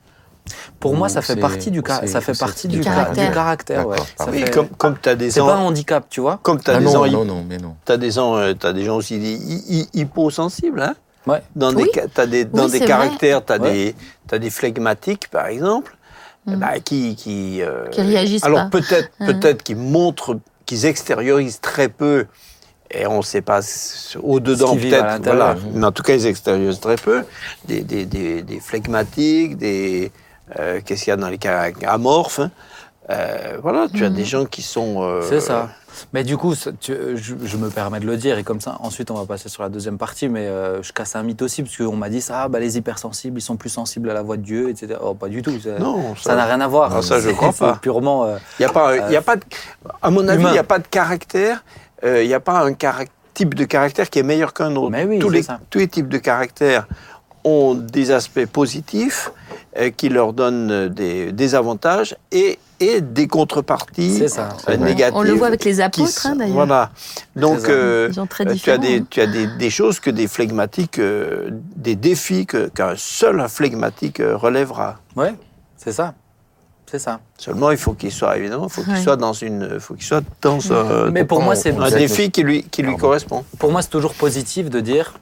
[0.80, 3.28] Pour moi, Ou ça fait partie du, ça fait partie du du, ca- caractère.
[3.30, 3.88] du caractère.
[3.88, 3.98] ouais.
[4.18, 4.28] Ça.
[4.32, 6.40] Oui, fait- comme, comme tu as des C'est pas un handicap, tu vois.
[6.44, 7.76] comme t'as Ah des non, gens, non, non, mais non.
[7.86, 10.96] t'as des gens, euh, t'as des gens aussi hy- hyposensibles, hein.
[11.26, 11.42] Ouais.
[11.56, 11.90] Dans Oui.
[11.92, 13.72] des, t'as des, dans Oui, des caractères, t'as Ouais.
[13.72, 13.96] des,
[14.28, 15.96] t'as des flegmatiques, par exemple,
[16.46, 16.56] Mm.
[16.58, 18.80] bah, qui, qui, euh, Qui réagissent alors pas.
[18.80, 19.26] peut-être, Mm.
[19.26, 22.28] peut-être qu'ils montrent, qu'ils extériorisent très peu,
[22.92, 25.56] et on ne sait pas s- au dedans Ce qu'ils vivent à peut-être, l'intérieur.
[25.56, 25.70] voilà.
[25.74, 27.24] Mais en tout cas, ils extériorisent très peu.
[27.68, 30.12] Des, des, des, des flegmatiques, des,
[30.60, 32.40] euh, qu'est-ce qu'il y a dans les caractères amorphes.
[32.40, 32.52] hein.
[33.12, 34.14] Euh, voilà, tu as Mm.
[34.14, 35.04] des gens qui sont.
[35.04, 35.70] euh, C'est ça.
[36.12, 38.78] Mais du coup, ça- tu- je, je me permets de le dire, et comme ça,
[38.80, 41.62] ensuite, on va passer sur la deuxième partie, mais euh, je casse un mythe aussi,
[41.62, 44.24] parce qu'on m'a dit ça, ah, bah, les hypersensibles, ils sont plus sensibles à la
[44.24, 44.96] voix de Dieu, etc.
[45.04, 45.58] Oh, pas du tout.
[45.60, 46.92] ça- Non, Ça n'a rien à voir.
[46.96, 47.76] Ah, ça, je crois pas.
[47.80, 48.28] Purement.
[48.60, 49.44] Il y a pas, y a pas de,
[50.02, 51.64] à mon avis, il n'y a pas de caractère,
[52.04, 52.74] il n'y a pas un
[53.36, 54.90] type de caractère qui est meilleur qu'un autre.
[54.90, 55.60] Mais oui, tous, les, ça.
[55.70, 56.88] tous les types de caractères
[57.46, 59.32] ont des aspects positifs
[59.78, 64.50] euh, qui leur donnent des, des avantages et, et des contreparties ça.
[64.68, 65.16] euh, négatives.
[65.16, 66.56] On le voit avec les apôtres, sont- hein, d'ailleurs.
[66.56, 66.92] Voilà.
[67.36, 68.10] Donc, euh,
[68.60, 72.96] tu as, des, tu as des, des choses que des flegmatiques, euh, des défis qu'un
[72.98, 74.98] seul flegmatique relèvera.
[75.16, 75.34] Ouais,
[75.78, 76.14] c'est ça.
[76.92, 77.20] C'est ça.
[77.38, 79.02] Seulement, il faut qu'il soit, évidemment, il faut qu'il Ouais.
[79.02, 82.44] soit dans une, faut qu'il soit dans un, Mais pour moi, c'est un défi qui
[82.44, 83.02] lui, qui lui Pardon.
[83.02, 83.46] correspond.
[83.60, 85.14] pour moi, c'est toujours positif de dire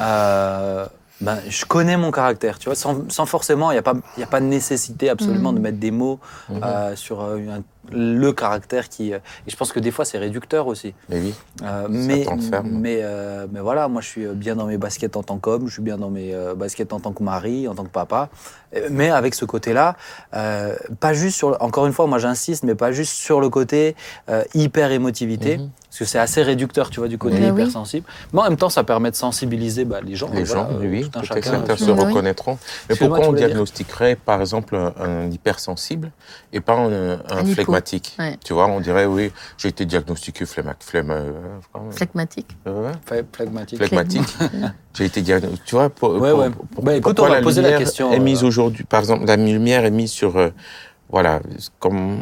[0.00, 0.86] euh,
[1.20, 4.22] ben, je connais mon caractère, tu vois, sans, sans forcément, il n'y a, pas- y
[4.22, 5.56] a pas de nécessité absolument Mhm.
[5.58, 6.60] de mettre des mots Mhm.
[6.64, 9.12] euh, sur euh, un, le caractère qui.
[9.12, 10.94] euh, Et je pense que des fois, c'est réducteur aussi.
[11.08, 11.34] Mais oui.
[11.62, 12.68] Euh, mais, t'enferme.
[12.70, 15.72] mais, euh, mais voilà, moi je suis bien dans mes baskets en tant qu'homme, je
[15.74, 18.28] suis bien dans mes euh, baskets en tant que mari, en tant que papa.
[18.76, 19.96] Euh, Mais avec ce côté-là,
[20.34, 21.56] euh, pas juste sur.
[21.60, 23.96] Encore une fois, moi j'insiste, mais pas juste sur le côté
[24.28, 25.70] euh, hyper émotivité, Mhm.
[25.88, 27.60] parce que c'est assez réducteur, tu vois, du côté Mais oui.
[27.62, 28.06] hypersensible.
[28.32, 30.30] Mais en même temps, ça permet de sensibiliser bah, les gens.
[30.32, 31.98] Les voilà, gens, euh, oui, oui, tout un chacun, certains euh, se Oui.
[32.06, 32.58] reconnaîtront.
[32.88, 36.12] Mais pourquoi on diagnostiquerait, par exemple, un, un hypersensible
[36.52, 37.44] et pas un, un Un.
[37.80, 38.36] Phlegmatique Ouais.
[38.44, 41.32] Tu vois, on dirait, oui, j'ai été diagnostiqué flemma- flemma- euh,
[41.76, 42.48] euh, Phlegmatique.
[42.66, 43.78] ouais, Fait phlegmatique.
[43.78, 44.22] phlegmatique.
[44.94, 45.62] j'ai été diagnostiqué.
[45.66, 46.50] Tu vois, pour, Ouais, pour- ouais.
[46.50, 49.00] pour- Bah, écoute, pourquoi on va poser la lumière question, Est euh, mise aujourd'hui, par
[49.00, 50.50] exemple, la lumière est mise sur, euh,
[51.08, 51.40] voilà,
[51.78, 52.18] comme.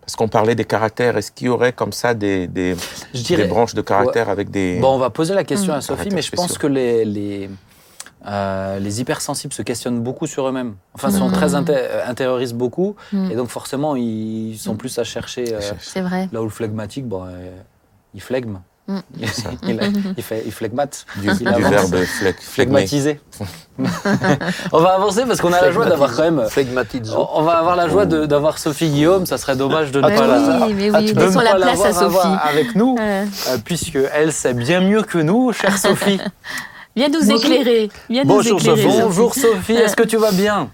[0.00, 2.76] Parce qu'on parlait des caractères, est-ce qu'il y aurait comme ça des, des,
[3.12, 3.48] Je des dirais.
[3.48, 4.78] branches de caractères avec des.
[4.78, 7.50] Bon, on va poser la question à Sophie, Caractères mais je pense que les, les,
[8.26, 10.74] euh, les hypersensibles se questionnent beaucoup sur eux-mêmes.
[10.94, 11.32] Enfin, sont Mm.
[11.32, 13.30] très inté- euh, intériorisent beaucoup, Mm.
[13.30, 15.54] et donc forcément, ils sont plus à chercher.
[15.54, 16.28] euh, C'est vrai.
[16.32, 17.50] là où le phlegmatique, bon, euh,
[18.14, 18.58] il flegme.
[18.88, 18.98] Mm.
[19.20, 19.28] Il,
[19.68, 21.06] il, il fait, il flegmate.
[21.16, 22.36] Du, Il du verbe fleg.
[22.40, 23.20] Phlegmatisé.
[24.72, 26.44] on va avancer parce qu'on a la joie d'avoir quand même.
[26.48, 27.28] Phlegmatizo.
[27.34, 29.26] On va avoir la joie de- d'avoir Sophie Guillaume.
[29.26, 30.66] Ça serait dommage de ne Mais pas la.
[30.66, 32.28] oui, mais oui, laissons la place à Sophie.
[32.44, 32.96] avec nous,
[33.64, 36.20] puisque elle sait bien mieux que nous, chère Sophie.
[36.96, 37.36] Viens nous Bonjour.
[37.52, 37.90] éclairer.
[38.10, 38.82] Viens Bonjour, nous éclairer.
[38.82, 39.02] Sophie.
[39.02, 40.70] Bonjour Sophie, est-ce que tu vas bien?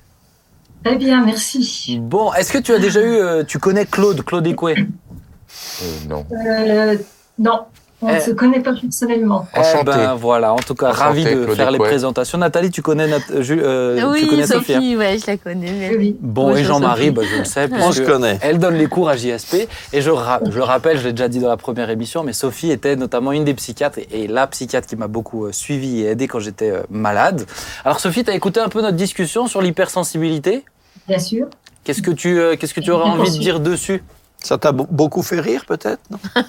[0.84, 1.98] Très bien, merci.
[2.00, 6.24] Bon, est-ce que tu as déjà eu, euh, tu connais Claude, Claude Écoué Euh, non.
[6.32, 6.96] Euh,
[7.38, 7.60] non,
[8.02, 8.20] on ne Eh.
[8.20, 9.46] se connaît pas personnellement.
[9.56, 9.80] Enchanté.
[9.94, 12.36] Eh ben voilà, en tout cas, Enchanté, ravi de Claude faire les présentations.
[12.38, 15.26] Nathalie, tu connais, Nat- euh, Ju- euh, Oui, tu connais Sophie, Sophie hein ouais, je
[15.26, 15.96] la connais.
[15.96, 16.16] Oui.
[16.20, 18.38] Bon, Bonjour, et Jean-Marie, bah, je le sais, On se connaît.
[18.42, 19.68] elle donne les cours à JSP.
[19.92, 22.32] Et je, ra- je le rappelle, je l'ai déjà dit dans la première émission, mais
[22.32, 26.02] Sophie était notamment une des psychiatres et, et la psychiatre qui m'a beaucoup euh, suivi
[26.02, 27.46] et aidé quand j'étais malade.
[27.84, 30.64] Alors Sophie, tu as écouté un peu notre discussion sur l'hypersensibilité?
[31.08, 31.46] Bien sûr.
[31.84, 34.02] Qu'est-ce que tu, euh, qu'est-ce que tu aurais envie de dire dessus?
[34.42, 36.00] Ça t'a be- beaucoup fait rire, peut-être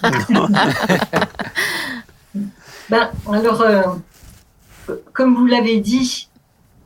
[2.90, 3.82] Ben, alors, euh,
[5.14, 6.28] comme vous l'avez dit,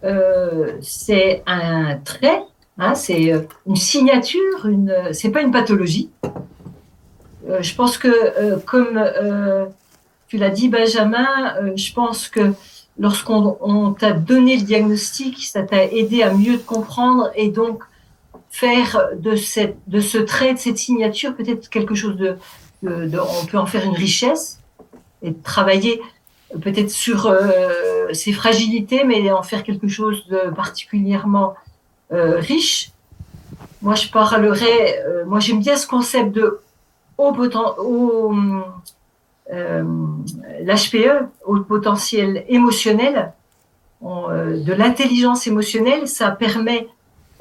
[0.03, 2.43] euh, c'est un trait,
[2.77, 6.09] hein, c'est euh, une signature, une, c'est pas une pathologie.
[7.61, 9.01] Je pense que, comme
[10.27, 11.25] tu l'as dit, Benjamin,
[11.77, 12.51] je pense que
[12.99, 17.83] lorsqu'on on t'a donné le diagnostic, ça t'a aidé à mieux te comprendre et donc
[18.57, 22.37] faire de, cette, de ce trait, de cette signature, peut-être quelque chose de,
[22.83, 24.59] on peut en faire une richesse
[25.21, 26.01] et travailler
[26.65, 31.53] peut-être sur euh, ses fragilités, mais en faire quelque chose de particulièrement
[32.11, 32.91] euh, riche.
[33.83, 36.59] Moi, je parlerais, euh, moi j'aime bien ce concept de
[37.19, 38.33] haut poten- haut,
[39.53, 39.83] euh,
[40.67, 43.15] l'HPE, haut potentiel émotionnel,
[44.01, 44.29] On,
[44.69, 46.81] de l'intelligence émotionnelle, ça permet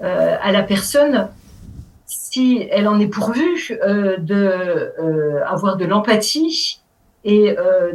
[0.01, 1.29] à la personne,
[2.07, 6.81] si elle en est pourvue, euh, de euh, avoir de l'empathie
[7.25, 7.93] et euh,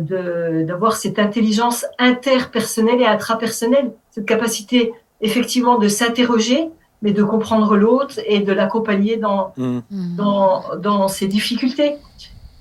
[0.64, 6.70] d'avoir cette intelligence interpersonnelle et intrapersonnelle, cette capacité effectivement de s'interroger,
[7.02, 9.54] mais de comprendre l'autre et de l'accompagner dans.
[9.58, 9.82] Mhm.
[10.18, 11.96] dans, dans ces difficultés.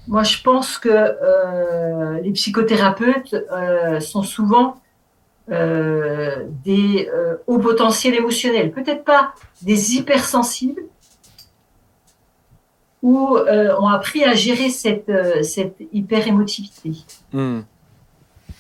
[0.09, 4.77] Moi, je pense que euh, les psychothérapeutes euh, sont souvent
[5.51, 10.83] euh, des euh, hauts potentiels émotionnels, peut-être pas des hypersensibles,
[13.03, 16.93] ou euh, ont appris à gérer cette, euh, cette hyper-émotivité.
[17.33, 17.61] Hmm.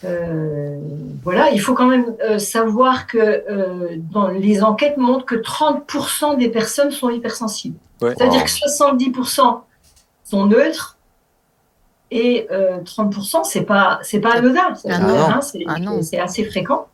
[0.05, 0.79] Euh,
[1.23, 6.39] voilà, il faut quand même euh, savoir que euh, dans les enquêtes montrent que 30%
[6.39, 7.77] des personnes sont hypersensibles.
[8.01, 8.15] Ouais.
[8.17, 8.47] C'est-à-dire Wow.
[8.47, 9.61] que 70%
[10.25, 10.97] sont neutres
[12.11, 15.41] et euh, 30% c'est pas c'est pas anodin, c'est Ah hein,
[16.03, 16.89] c'est Ah assez fréquent.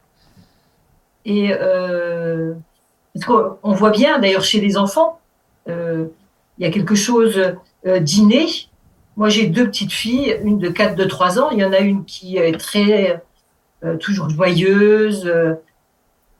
[1.24, 2.55] Et euh,
[3.62, 5.18] on voit bien d'ailleurs chez les enfants,
[5.68, 6.07] euh,
[6.59, 7.55] il y a quelque chose
[7.87, 8.46] euh, d'inné.
[9.16, 11.50] Moi, j'ai deux petites filles, une de 4, de 3 ans.
[11.50, 13.22] Il y en a une qui est très,
[13.85, 15.31] euh, toujours joyeuse,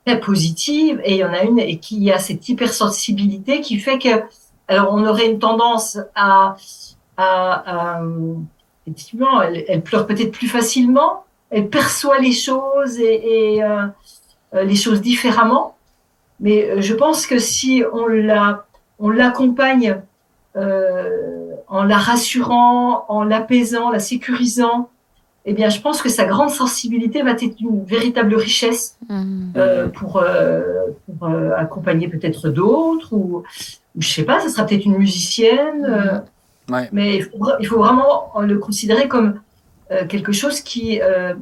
[0.05, 3.97] très positive, et il y en a une et qui a cette hypersensibilité qui fait
[3.97, 4.23] que,
[4.67, 6.55] alors, on aurait une tendance à,
[7.17, 8.01] à, à,
[8.87, 13.85] effectivement, elle, elle pleure peut-être plus facilement, elle perçoit les choses et, et euh,
[14.53, 15.75] euh, les choses différemment.
[16.39, 18.65] Mais euh, je pense que si on la,
[18.99, 20.01] on l'accompagne
[20.55, 24.89] euh, en la rassurant, en l'apaisant, la sécurisant,
[25.45, 28.97] eh bien, je pense que sa grande sensibilité va être une véritable richesse
[29.57, 30.23] euh, pour,
[31.19, 33.43] pour accompagner peut-être d'autres ou,
[33.95, 35.85] ou je sais pas, ça sera peut-être une musicienne.
[35.85, 36.19] euh,
[36.69, 36.89] Ouais.
[36.91, 39.39] Mais il faut, il faut vraiment le considérer comme
[39.91, 41.33] euh, quelque chose qui euh,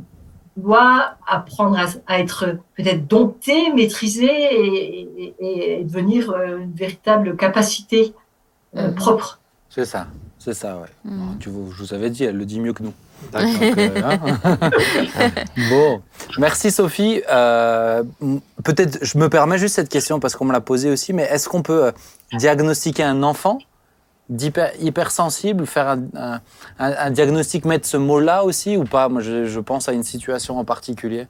[0.57, 7.35] doit apprendre à, à être peut-être dompté, maîtrisé et, et, et devenir euh, une véritable
[7.35, 8.13] capacité
[8.77, 8.95] euh, Mhm.
[8.95, 9.39] propre.
[9.69, 10.07] C'est ça,
[10.39, 10.87] c'est ça, ouais.
[11.11, 11.37] Mm.
[11.39, 12.93] Tu, vous- je vous avais dit, elle le dit mieux que nous.
[13.33, 13.39] Euh,
[14.03, 14.19] hein.
[15.69, 16.01] bon,
[16.37, 17.21] merci Sophie.
[17.31, 18.03] Euh,
[18.63, 21.47] Peut-être, je me permets juste cette question parce qu'on me l'a posée aussi, mais est-ce
[21.49, 21.91] qu'on peut euh,
[22.33, 23.59] diagnostiquer un enfant?
[24.29, 26.39] D'hyper hypersensible, faire un,
[26.79, 29.07] un- diagnostic, mettre ce mot-là aussi ou pas?
[29.09, 31.27] Moi, je, je pense à une situation en particulier.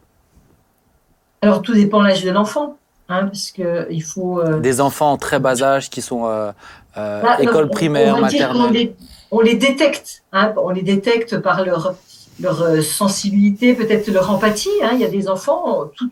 [1.41, 2.77] Alors, tout dépend de l'âge de l'enfant,
[3.09, 4.39] hein, parce que il faut.
[4.39, 6.51] euh, Des enfants en très bas âge qui sont euh,
[6.97, 8.71] euh, Bah, école on- primaire, on maternelle.
[8.71, 8.95] les,
[9.31, 10.23] on les détecte.
[10.31, 11.95] hein, on les détecte par leur,
[12.39, 14.69] leur euh, sensibilité, peut-être leur empathie.
[14.81, 14.91] hein.
[14.93, 16.09] Il y a des enfants euh, tout,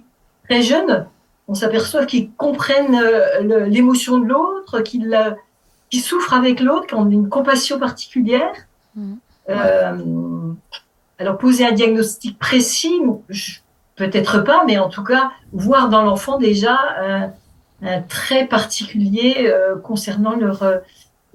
[0.49, 1.07] très jeunes,
[1.47, 2.99] on s'aperçoit qu'ils comprennent
[3.69, 5.35] l'émotion de l'autre, qu'ils la-
[5.93, 8.55] qu'ils souffrent avec l'autre, qu'ils ont une compassion particulière.
[8.95, 9.17] Mhm.
[9.49, 10.53] Euh,
[11.19, 12.99] alors, poser un diagnostic précis,
[13.95, 17.29] peut-être pas, mais en tout cas, voir dans l'enfant déjà un,
[17.83, 20.77] un trait particulier euh, concernant leur, euh,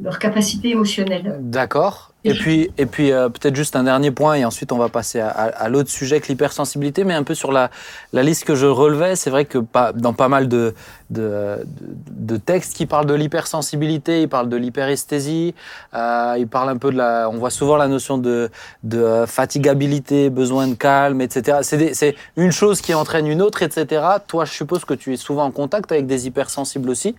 [0.01, 1.37] leur capacité émotionnelle.
[1.41, 2.13] D'accord.
[2.29, 5.21] Et puis, et puis euh, peut-être juste un dernier point, et ensuite on va passer
[5.21, 7.71] à, à- à l'autre sujet que l'hypersensibilité, mais un peu sur la,
[8.13, 10.75] la liste que je relevais, c'est vrai que pas, dans pas mal de,
[11.11, 15.55] de, de- de textes qui parlent de l'hypersensibilité, ils parlent de l'hyperesthésie,
[15.95, 17.29] euh, ils parlent un peu de la...
[17.31, 18.51] On voit souvent la notion de,
[18.83, 21.59] de fatigabilité, besoin de calme, etc.
[21.63, 24.03] C'est une chose qui entraîne une autre, etc.
[24.27, 27.17] Toi, je suppose que tu es souvent en contact avec des hypersensibles aussi.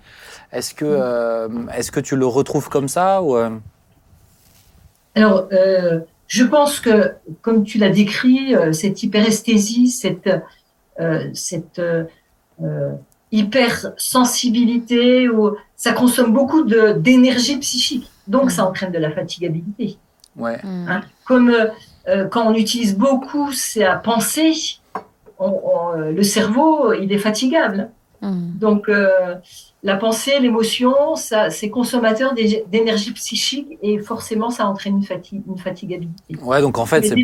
[0.51, 3.35] Est-ce que, euh, est-ce que tu le retrouves comme ça ou,
[5.15, 10.29] Alors, euh, je pense que, comme tu l'as décrit, euh, cette hyperesthésie, cette,
[10.99, 12.03] euh, cette euh,
[13.31, 15.27] hypersensibilité,
[15.75, 18.09] ça consomme beaucoup de- d'énergie psychique.
[18.27, 19.97] Donc, ça entraîne de la fatigabilité.
[20.37, 20.57] Ouais.
[20.63, 20.85] Mm.
[20.89, 21.01] hein.
[21.25, 21.55] Comme
[22.31, 24.53] quand on utilise beaucoup sa pensée,
[25.37, 27.89] on- on- le cerveau, il est fatigable.
[28.21, 28.57] Mm.
[28.57, 29.35] Donc, euh,
[29.81, 35.41] la pensée, l'émotion, ça, c'est consommateur d'é- d'énergie psychique et forcément, ça entraîne une, fatigue,
[35.47, 36.35] une fatigabilité.
[36.41, 37.15] Ouais, donc en fait, c'est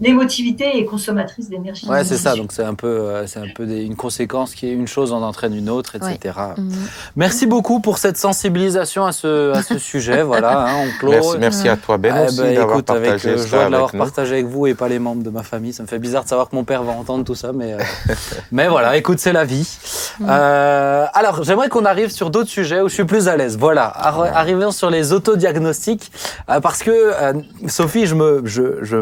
[0.00, 1.88] L'émotivité est consommatrice d'énergie.
[1.88, 2.34] ouais, c'est ça.
[2.34, 5.12] Donc c'est un peu, euh, c'est un peu des- une conséquence qui est une chose
[5.12, 6.34] en entraîne une autre, etc.
[6.56, 6.70] Mm.
[7.16, 10.22] Merci beaucoup pour cette sensibilisation à ce, à ce sujet.
[10.22, 11.10] Voilà, hein, on clôt.
[11.12, 13.70] Merci, merci à toi, Ben, Eh aussi, ben, d'avoir écoute, partagé euh, ça joie de
[13.70, 15.72] l'avoir avec partagé avec vous et pas les membres de ma famille.
[15.72, 17.78] Ça me fait bizarre de savoir que mon père va entendre tout ça, mais, euh,
[18.52, 19.78] mais voilà, écoute, c'est la vie.
[20.22, 23.56] Euh, alors, j'aimerais qu'on arrive sur d'autres sujets où je suis plus à l'aise.
[23.56, 26.10] Voilà, Arri- arrivons sur les autodiagnostics,
[26.50, 27.32] euh, parce que euh,
[27.68, 28.98] Sophie, je me, je, je,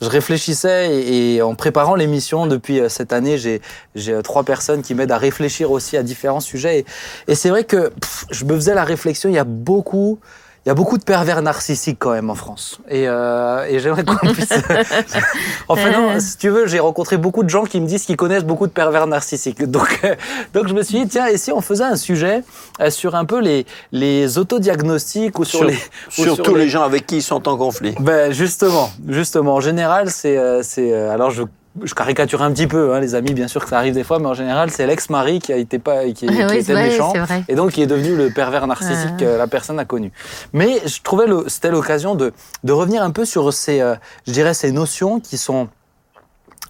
[0.00, 3.60] je réfléchissais et, et en préparant l'émission depuis euh, cette année, j'ai,
[3.94, 6.80] j'ai euh, trois personnes qui m'aident à réfléchir aussi à différents sujets.
[6.80, 6.86] Et,
[7.28, 10.18] et c'est vrai que pff, je me faisais la réflexion, il y a beaucoup
[10.64, 12.78] il y a beaucoup de pervers narcissiques quand même en France.
[12.88, 14.48] Et, euh, et j'aimerais qu'on puisse...
[15.68, 18.44] enfin non, si tu veux, j'ai rencontré beaucoup de gens qui me disent qu'ils connaissent
[18.44, 19.62] beaucoup de pervers narcissiques.
[19.70, 20.14] Donc, euh,
[20.54, 22.42] donc je me suis dit, tiens, et si on faisait un sujet
[22.80, 25.74] euh, sur un peu les, les autodiagnostics ou sur, Sur- les...
[25.74, 25.78] ou
[26.22, 27.94] Surtout sur les gens avec qui ils sont en conflit.
[28.00, 29.54] ben justement, justement.
[29.56, 30.92] En général, c'est, euh, c'est.
[30.92, 31.42] euh, alors je,
[31.82, 33.34] je caricature un petit peu, hein, les amis.
[33.34, 35.78] Bien sûr que ça arrive des fois, mais en général, c'est l'ex-mari qui a été
[35.78, 37.12] pas, qui, qui Oui, a c'est été vrai, méchant,
[37.48, 39.20] et donc qui est devenu le pervers narcissique Ah.
[39.20, 40.12] que la personne a connu.
[40.52, 43.94] Mais je trouvais le, c'était l'occasion de, de revenir un peu sur ces, euh,
[44.26, 45.68] je dirais, ces notions qui sont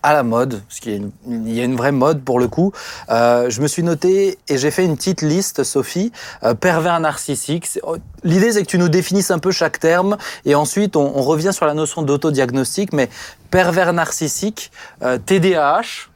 [0.05, 2.47] à la mode, parce qu'il y une, il y a une vraie mode pour le
[2.47, 2.73] coup.
[3.09, 7.71] Euh, je me suis noté et j'ai fait une petite liste, Sophie, euh, pervers narcissique.
[7.83, 11.23] Oh, L'idée, c'est que tu nous définisses un peu chaque terme et ensuite on, on
[11.23, 13.09] revient sur la notion d'autodiagnostic, mais
[13.51, 14.71] pervers narcissique,
[15.03, 16.11] euh, TDAH,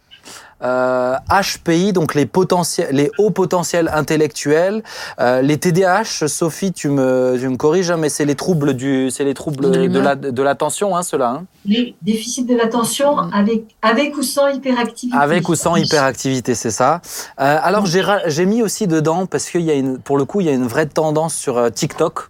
[0.62, 4.82] euh, HPI, donc les, potentiels, les hauts potentiels intellectuels,
[5.20, 9.11] euh, les TDAH, Sophie, tu me, tu me corriges, hein, mais c'est les troubles du,
[9.11, 11.30] c'est les troubles De de la, de l'attention, hein, ceux-là.
[11.30, 11.46] Hein.
[11.64, 15.18] Les déficits de l'attention avec, avec ou sans hyperactivité.
[15.18, 17.00] Avec ou sans hyperactivité, c'est ça.
[17.40, 20.40] Euh, alors j'ai j'ai mis aussi dedans parce qu'il y a une, pour le coup,
[20.40, 22.28] il y a une vraie tendance sur euh, TikTok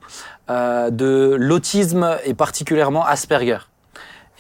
[0.51, 3.59] euh, de l'autisme et particulièrement Asperger.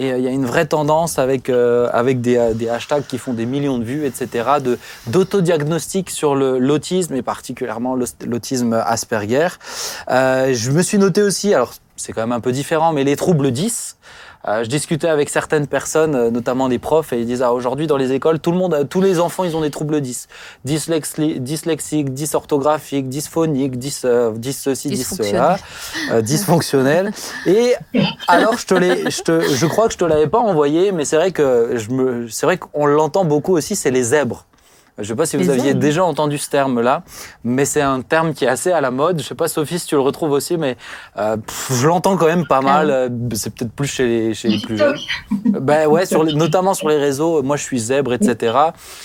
[0.00, 3.04] Et euh, il y a une vraie tendance avec euh, avec des, euh, des hashtags
[3.06, 4.48] qui font des millions de vues, etc.
[4.62, 9.48] de d'autodiagnostic sur le l'autisme et particulièrement l'au- l'autisme Asperger.
[10.08, 13.50] Je me suis noté aussi, alors c'est quand même un peu différent, mais les troubles
[13.50, 13.96] 10.
[14.46, 17.86] Euh, je discutais avec certaines personnes, euh, notamment des profs, et ils disent ah, aujourd'hui
[17.88, 20.28] dans les écoles, tout le monde, tous les enfants, ils ont des troubles 10.
[20.64, 25.58] Dyslexi- dyslexique, dysorthographique, dysphonique, dys, euh, dys ceci, dys cela,
[26.12, 27.12] euh, dysfonctionnel.
[27.46, 27.74] Et
[28.28, 31.04] alors, je te l'ai, je te, je crois que je te l'avais pas envoyé, mais
[31.04, 34.44] c'est vrai que je me, c'est vrai qu'on l'entend beaucoup aussi, c'est les zèbres.
[34.98, 37.02] Je ne sais pas si vous Les aviez déjà entendu ce terme-là,
[37.44, 39.18] mais c'est un terme qui est assez à la mode.
[39.18, 40.76] Je ne sais pas, Sophie, si tu le retrouves aussi, mais
[41.16, 42.90] euh, pff, je l'entends quand même pas mal.
[42.90, 44.96] Euh, C'est peut-être plus chez les, chez les plus jeunes.
[45.46, 47.42] Ben ouais, sur les- notamment sur les réseaux.
[47.42, 48.56] Moi, je suis zèbre, etc.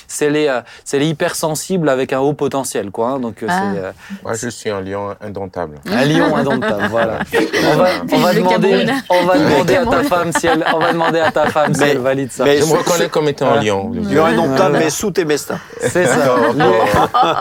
[0.08, 3.10] C'est les, euh, c'est les hypersensibles avec un haut potentiel, quoi.
[3.10, 3.20] hein.
[3.20, 3.62] Donc euh, Ah.
[3.76, 3.92] euh,
[4.24, 5.76] Moi, je suis un lion indomptable.
[5.92, 6.88] un lion indomptable.
[6.90, 7.20] Voilà.
[7.74, 10.92] On va, on va demander, on va demander à ta femme si elle, on va
[10.92, 12.44] demander à ta femme si Mais- elle valide ça.
[12.46, 13.92] mais- Je me reconnais comme étant un lion.
[13.94, 15.60] Lion indomptable, mais sous tes mestins.
[15.90, 16.36] C'est ça.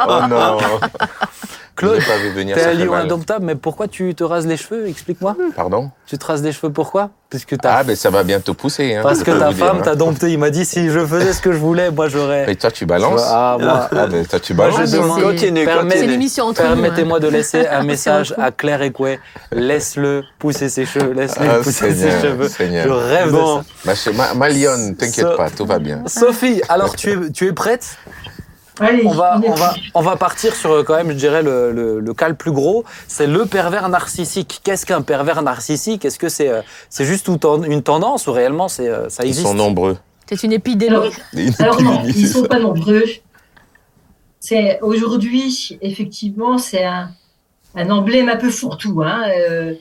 [0.08, 0.68] Oh non.
[1.74, 4.86] Claude, vu venir, T'es un lion indomptable, mais pourquoi tu te rases les cheveux?
[4.88, 5.34] Explique-moi.
[5.56, 5.90] Pardon?
[6.06, 7.08] Tu te rases les cheveux pourquoi?
[7.30, 8.94] Parce que ta, Ah, ben ça va bientôt pousser.
[8.94, 9.82] Hein, parce que ta femme hein.
[9.82, 10.30] t'a dompté.
[10.30, 12.52] Il m'a dit si je faisais ce que je voulais, moi j'aurais.
[12.52, 13.22] Et toi, tu balances?
[13.26, 14.90] Ah, moi, Ah, ben toi, tu Moi, balances.
[14.90, 16.10] je demande- Continue, Permets- C'est continue.
[16.12, 16.68] l'émission entre nous.
[16.68, 16.72] hein.
[16.74, 19.18] Permettez-moi de laisser un message à Claire Ekoué.
[19.50, 21.14] Laisse-le pousser ses cheveux.
[21.14, 22.48] Laisse-le Ah, pousser ses cheveux.
[22.48, 22.84] Seigneur.
[22.86, 23.60] Je rêve Bon.
[23.60, 24.10] de ça.
[24.12, 26.02] Ma, ma, ma lionne, t'inquiète So- pas, tout va bien.
[26.06, 27.96] Sophie, alors tu es, tu es prête?
[28.80, 31.72] Allez, on va, on, va, on va partir sur euh, quand même, je dirais, le,
[31.72, 32.84] le, le cas le plus gros.
[33.06, 34.60] C'est le pervers narcissique.
[34.64, 36.04] Qu'est-ce qu'un pervers narcissique?
[36.06, 39.46] Est-ce que c'est euh, c'est juste une tendance ou réellement c'est euh, ça Ils existe?
[39.46, 39.98] sont nombreux.
[40.28, 41.10] C'est une épidémie.
[41.58, 43.04] Alors non, ils sont pas nombreux.
[44.40, 47.10] C'est aujourd'hui, effectivement, c'est un,
[47.74, 49.74] un emblème un peu fourre-tout hein, euh,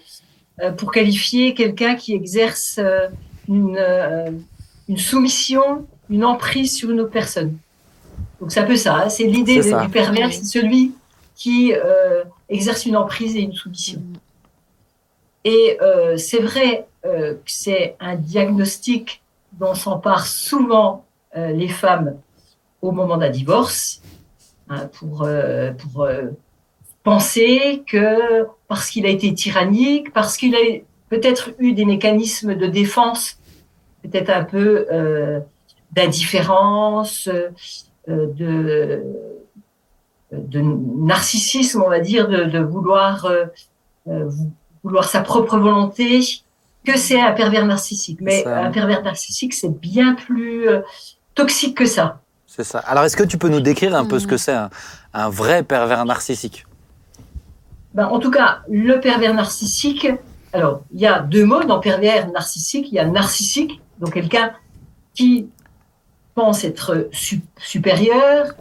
[0.78, 3.08] pour qualifier quelqu'un qui exerce euh,
[3.48, 4.30] une, euh,
[4.90, 7.56] une soumission, une emprise sur une autre personne.
[8.42, 9.04] Donc c'est un peu ça.
[9.04, 10.34] hein, c'est l'idée du pervers, Oui.
[10.34, 10.96] c'est celui
[11.36, 14.02] qui euh, exerce une emprise et une soumission.
[15.44, 19.22] Et euh, c'est vrai euh, que c'est un diagnostic
[19.54, 22.18] dont s'emparent souvent les femmes
[22.82, 24.02] au moment d'un divorce,
[24.70, 25.26] hein, pour,
[25.78, 26.08] pour
[27.04, 30.60] penser que parce qu'il a été tyrannique, parce qu'il a
[31.08, 33.38] peut-être eu des mécanismes de défense,
[34.04, 34.88] peut-être un peu
[35.94, 37.30] d'indifférence,
[38.36, 39.04] de,
[40.32, 43.46] de narcissisme, on va dire, de, de vouloir, euh,
[44.08, 44.30] euh,
[44.84, 46.22] vouloir sa propre volonté,
[46.86, 48.20] que c'est un pervers narcissique.
[48.22, 48.64] Mais Ça.
[48.66, 50.82] un pervers narcissique, c'est bien plus euh,
[51.36, 52.20] toxique que ça.
[52.48, 52.80] C'est ça.
[52.80, 54.30] Alors est-ce que tu peux nous décrire un peu ce Mhm.
[54.32, 54.70] que c'est un,
[55.14, 56.66] un vrai pervers narcissique?
[57.94, 60.08] Ben, en tout cas, le pervers narcissique,
[60.54, 62.88] alors, il y a deux mots dans pervers narcissique.
[62.92, 64.52] Il y a narcissique, donc quelqu'un
[65.14, 65.48] qui
[66.36, 68.54] pense être su- supérieur,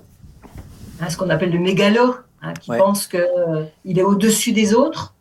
[1.01, 2.79] hein, ce qu'on appelle le mégalo, hein, qui Ouais.
[2.79, 5.15] pense qu'il est au-dessus des autres,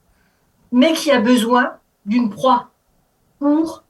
[0.72, 1.74] mais qui a besoin
[2.06, 2.70] d'une proie
[3.39, 3.84] pour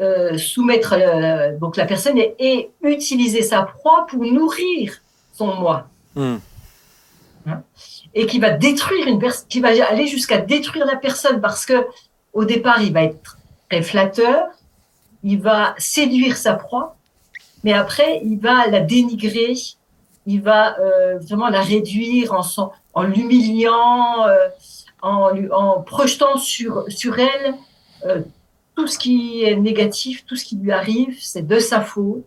[0.00, 4.94] euh, soumettre euh, donc la personne et, et utiliser sa proie pour nourrir
[5.32, 6.38] son moi Hmm.
[8.14, 11.86] et qui va détruire une personne, qui va aller jusqu'à détruire la personne parce que
[12.32, 13.36] au départ il va être
[13.68, 14.46] très flatteur,
[15.30, 15.60] il va
[15.94, 16.88] séduire sa proie,
[17.64, 19.54] mais après il va la dénigrer,
[20.32, 24.48] il va euh, vraiment la réduire en, son- en l'humiliant, euh,
[25.02, 27.46] en, lui- en projetant sur sur elle
[28.06, 28.20] euh,
[28.76, 32.24] tout ce qui est négatif, tout ce qui lui arrive, c'est de sa faute.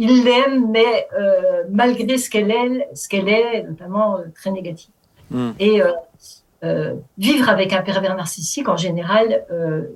[0.00, 1.08] Il l'aime, mais
[1.80, 4.92] malgré ce qu'elle est, ce qu'elle est, notamment très négative.
[5.30, 5.52] Hmm.
[5.58, 5.80] Et
[7.26, 9.26] vivre avec un pervers narcissique, en général,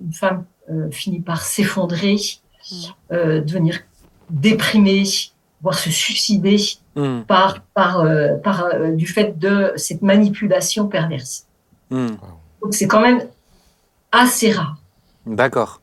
[0.07, 0.45] une femme
[0.91, 2.17] finit par s'effondrer,
[3.13, 3.81] euh, devenir
[4.31, 5.05] déprimée,
[5.63, 6.57] voire se suicider
[6.95, 7.23] Hmm.
[7.23, 11.47] par, par, euh, par euh, du fait de cette manipulation perverse.
[11.91, 12.09] Hmm.
[12.63, 13.27] Donc c'est quand même
[14.11, 14.77] assez rare.
[15.25, 15.81] D'accord.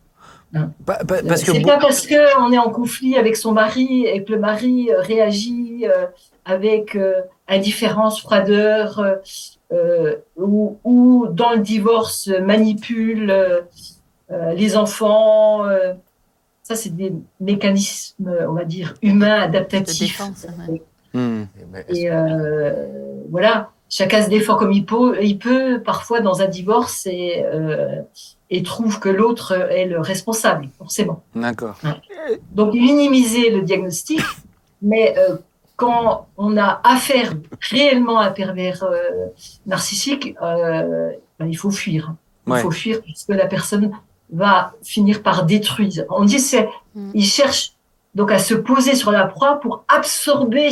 [0.54, 0.70] Hein.
[0.86, 3.54] Pa- pa- parce que c'est beau- pas parce que on est en conflit avec son
[3.54, 6.06] mari et que le mari euh, réagit euh,
[6.46, 9.16] avec euh, indifférence, froideur, euh,
[9.72, 13.62] euh, ou, ou dans le divorce euh, manipule euh, euh,
[14.56, 15.66] les enfants.
[15.66, 15.94] euh,
[16.64, 20.20] ça, c'est des mécanismes, on va dire, humains adaptatifs.
[20.20, 20.46] défense.
[20.70, 20.82] ouais.
[21.14, 21.46] Hmm.
[21.88, 22.76] Et euh,
[23.32, 28.02] voilà, chacun se défend comme il peut, il peut parfois dans un divorce et, euh,
[28.52, 31.24] et trouve que l'autre est le responsable, forcément.
[31.34, 31.76] D'accord.
[32.52, 34.22] Donc minimiser le diagnostic,
[34.84, 35.38] mais euh,
[35.76, 37.34] quand on a affaire
[37.72, 39.00] réellement à un pervers euh,
[39.66, 42.14] narcissique, euh, ben, il faut fuir.
[42.46, 42.62] Il Ouais.
[42.62, 43.92] faut fuir puisque la personne
[44.32, 46.04] va finir par détruire.
[46.10, 47.12] On dit c'est, Mm.
[47.14, 47.74] il cherche
[48.16, 50.70] donc à se poser sur la proie pour absorber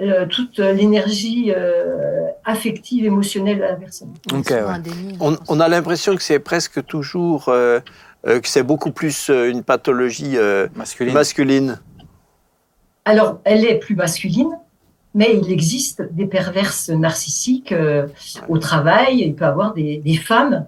[0.00, 4.12] euh, toute l'énergie euh, affective, émotionnelle de la personne.
[4.32, 5.36] Ouais.
[5.48, 7.80] On, a l'impression que c'est presque toujours euh,
[8.26, 11.14] euh, que c'est beaucoup plus euh, une pathologie euh, Masculine.
[11.14, 11.80] masculine.
[13.04, 14.50] Alors, elle est plus masculine,
[15.14, 18.06] mais il existe des perverses narcissiques euh,
[18.48, 19.20] au travail.
[19.20, 20.66] Il peut y avoir des, des femmes,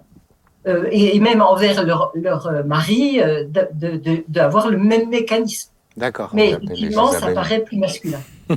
[0.65, 5.09] euh, et, même envers leur, leur euh, mari, euh, de- de- de- d'avoir le même
[5.09, 5.69] mécanisme.
[5.95, 6.29] D'accord.
[6.33, 8.19] Mais effectivement, ça paraît plus masculin.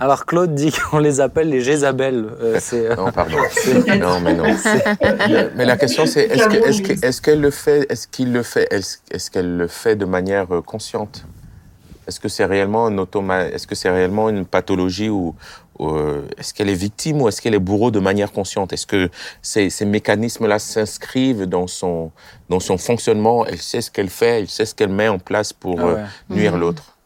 [0.00, 2.26] Alors Claude dit qu'on les appelle les Jézabel.
[2.40, 3.36] Euh, euh, Non, pardon.
[3.98, 4.44] Non, mais non.
[5.56, 8.42] Mais- la question, c'est est-ce que- est-ce que- est-ce qu'elle le fait, est-ce qu'il le
[8.42, 11.24] fait, est-ce qu'elle le fait de manière consciente?
[12.06, 15.34] Est-ce que c'est réellement un automa, est-ce que c'est réellement une pathologie ou,
[15.88, 18.72] euh, est-ce qu'elle est victime ou est-ce qu'elle est bourreau de manière consciente?
[18.72, 19.08] Est-ce que
[19.42, 22.10] ces, ces mécanismes-là s'inscrivent dans son
[22.48, 23.46] dans son fonctionnement?
[23.46, 26.04] Elle sait ce qu'elle fait, elle sait ce qu'elle met en place pour ah euh,
[26.28, 26.60] nuire Mhm.
[26.60, 26.96] l'autre.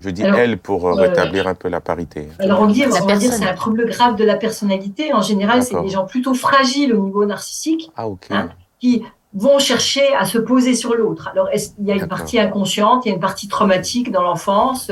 [0.00, 2.28] Je dis Alors, elle pour euh, rétablir un peu la parité.
[2.40, 5.14] Alors on dit, La on va dire c'est un trouble grave de la personnalité.
[5.14, 8.06] En général, c'est des gens plutôt fragiles au niveau narcissique Ah.
[8.30, 8.48] Hein
[8.80, 11.28] qui vont chercher à se poser sur l'autre.
[11.32, 11.48] Alors
[11.78, 14.90] il y a une partie inconsciente, il y a une partie traumatique dans l'enfance.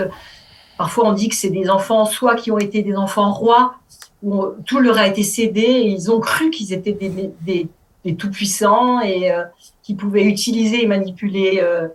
[0.82, 3.74] Parfois on dit que c'est des enfants soit qui ont été des enfants rois
[4.22, 7.10] où tout leur a été cédé et ils ont cru qu'ils étaient des,
[7.48, 7.68] des,
[8.06, 9.44] des tout-puissants et euh,
[9.82, 11.88] qui pouvaient utiliser et manipuler euh,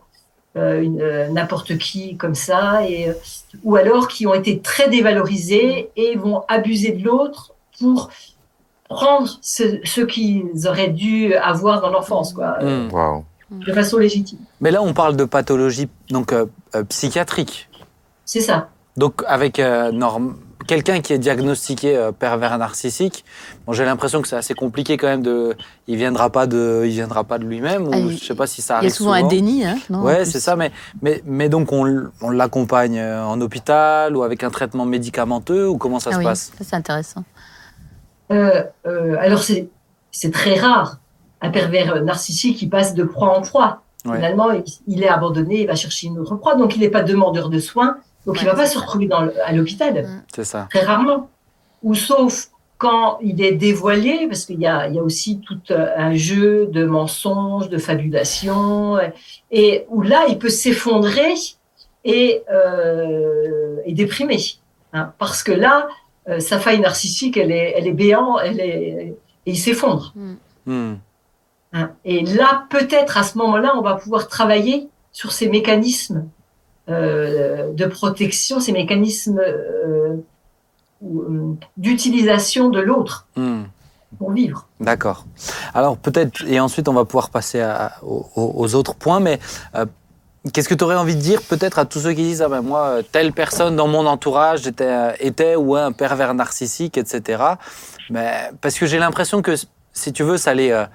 [0.56, 3.14] euh, euh, n'importe qui comme ça, et, euh,
[3.64, 8.10] ou alors qui ont été très dévalorisés et vont abuser de l'autre pour
[8.88, 12.94] prendre ce, ce qu'ils auraient dû avoir dans l'enfance, quoi, euh, Hmm.
[12.94, 13.26] Wow.
[13.68, 14.40] de façon légitime.
[14.62, 17.68] Mais là, on parle de pathologie donc euh, euh, psychiatrique.
[18.26, 18.70] C'est ça.
[18.98, 20.38] Donc avec euh, norm-
[20.68, 23.26] quelqu'un qui est diagnostiqué euh, pervers narcissique,
[23.68, 25.56] bon, j'ai l'impression que c'est assez compliqué quand même de,
[25.88, 28.48] il viendra pas de, il viendra pas de lui-même ou Ah, il- je sais pas
[28.48, 30.72] si ça Il y arrive a souvent un déni, hein, non, Ouais, c'est ça, mais,
[31.02, 31.84] mais, mais donc on,
[32.32, 36.24] l'accompagne euh, en hôpital ou avec un traitement médicamenteux ou comment ça Ah se oui,
[36.24, 36.52] passe?
[36.58, 37.24] ça c'est intéressant.
[38.32, 39.70] Euh, euh, alors c'est
[40.12, 40.98] c'est très rare
[41.42, 43.82] un pervers narcissique qui passe de proie en proie.
[44.06, 44.16] Ouais.
[44.16, 47.04] Finalement, il, il est abandonné, il va chercher une autre proie, donc il n'est pas
[47.04, 50.24] demandeur de soins, donc il Ouais, va pas se retrouver dans le- à l'hôpital.
[50.36, 50.68] C'est ça.
[50.70, 51.30] très rarement.
[51.84, 52.48] Ou sauf
[52.78, 56.14] quand il est dévoilé, parce qu'il y a, il y a aussi tout euh, un
[56.14, 59.08] jeu de mensonges, de fabulation, euh,
[59.52, 61.34] et où là, il peut s'effondrer
[62.04, 64.40] et, euh, et déprimer.
[64.94, 65.14] hein.
[65.20, 65.88] parce que là,
[66.28, 69.16] euh, sa faille narcissique, elle est, elle est béante, elle est,
[69.46, 70.14] et il s'effondre.
[70.66, 70.96] Hmm.
[71.74, 71.92] hein.
[72.04, 76.26] Et là, peut-être à ce moment-là, on va pouvoir travailler sur ces mécanismes
[76.88, 80.16] de protection, ces mécanismes euh,
[81.04, 83.64] euh, d'utilisation de l'autre Hmm.
[84.18, 84.68] pour vivre.
[84.80, 85.26] D'accord.
[85.74, 89.40] Alors peut-être, et ensuite on va pouvoir passer à- aux, aux autres points, mais
[89.76, 89.86] euh,
[90.54, 92.62] qu'est-ce que tu aurais envie de dire peut-être à tous ceux qui disent ah ben
[92.62, 97.44] moi euh, telle personne dans mon entourage était, euh, était ou un pervers narcissique, etc.
[98.10, 99.54] Mais parce que j'ai l'impression que
[99.92, 100.86] si tu veux ça les euh,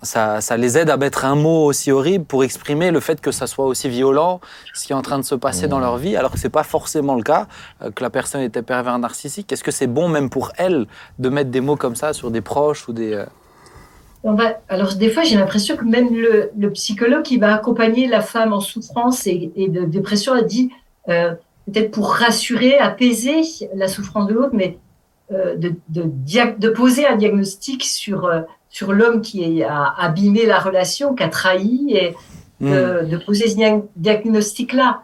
[0.00, 3.30] ça, ça les aide à mettre un mot aussi horrible pour exprimer le fait que
[3.30, 4.40] ça soit aussi violent,
[4.72, 6.62] ce qui est en train de se passer dans leur vie, alors que c'est pas
[6.62, 7.46] forcément le cas,
[7.82, 9.52] euh, que la personne était pervers narcissique.
[9.52, 10.86] Est-ce que c'est bon même pour elle
[11.18, 13.12] de mettre des mots comme ça sur des proches ou des...
[13.12, 13.26] euh,
[14.24, 18.06] On va, alors des fois, j'ai l'impression que même le, le psychologue qui va accompagner
[18.06, 20.70] la femme en souffrance et, et de dépression a dit,
[21.08, 21.34] euh,
[21.66, 23.42] peut-être pour rassurer, apaiser
[23.74, 24.78] la souffrance de l'autre, mais
[25.32, 30.46] euh, de, de, dia- de poser un diagnostic sur, euh, sur l'homme qui a abîmé
[30.46, 32.16] la relation, qui a trahi, et
[32.60, 32.70] hmm.
[32.72, 35.02] de, de poser ce dia- diagnostic-là.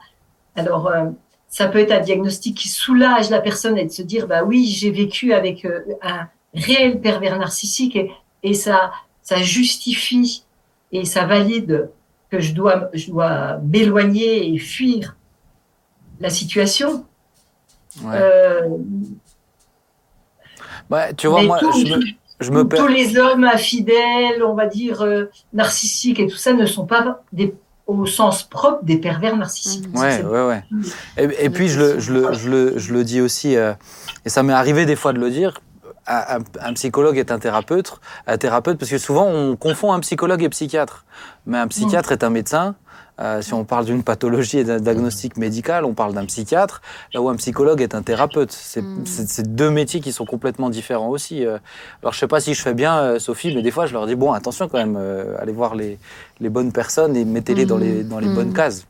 [0.56, 1.10] Alors, euh,
[1.48, 4.66] ça peut être un diagnostic qui soulage la personne et de se dire, bah oui,
[4.66, 8.10] j'ai vécu avec euh, un réel pervers narcissique et,
[8.42, 8.90] et ça,
[9.22, 10.44] ça justifie
[10.90, 11.90] et ça valide
[12.30, 15.14] que je dois, je dois m'éloigner et fuir
[16.20, 17.04] la situation.
[18.02, 18.14] Ouais.
[18.14, 18.68] Euh,
[20.90, 22.00] Ouais, tu vois, mais moi, tout- je me,
[22.40, 26.66] je me tous les hommes infidèles, on va dire euh, narcissiques et tout ça ne
[26.66, 27.54] sont pas des,
[27.86, 29.88] au sens propre des pervers narcissiques.
[29.88, 30.00] Mhm.
[30.00, 30.64] Ouais, ouais, ouais.
[31.16, 33.72] Et, et puis, je le, je, le, je, le, je le dis aussi, euh,
[34.24, 35.60] et ça m'est arrivé des fois de le dire,
[36.08, 40.48] un, psychologue est un thérapeute, un thérapeute, parce que souvent, on confond un psychologue et
[40.48, 41.04] psychiatre.
[41.46, 42.76] Mais un psychiatre est un médecin.
[43.20, 46.80] Euh, si on parle d'une pathologie et d'un diagnostic médical, on parle d'un psychiatre,
[47.12, 48.52] là où un psychologue est un thérapeute.
[48.52, 49.04] C'est Mm.
[49.06, 51.44] c'est deux métiers qui sont complètement différents aussi.
[51.44, 51.58] euh.
[52.02, 54.06] Alors, je sais pas si je fais bien, euh, Sophie, mais des fois, je leur
[54.06, 55.98] dis, bon, attention quand même, euh, allez voir les,
[56.40, 58.34] les bonnes personnes et mettez-les dans les, dans les Mm.
[58.34, 58.86] bonnes cases.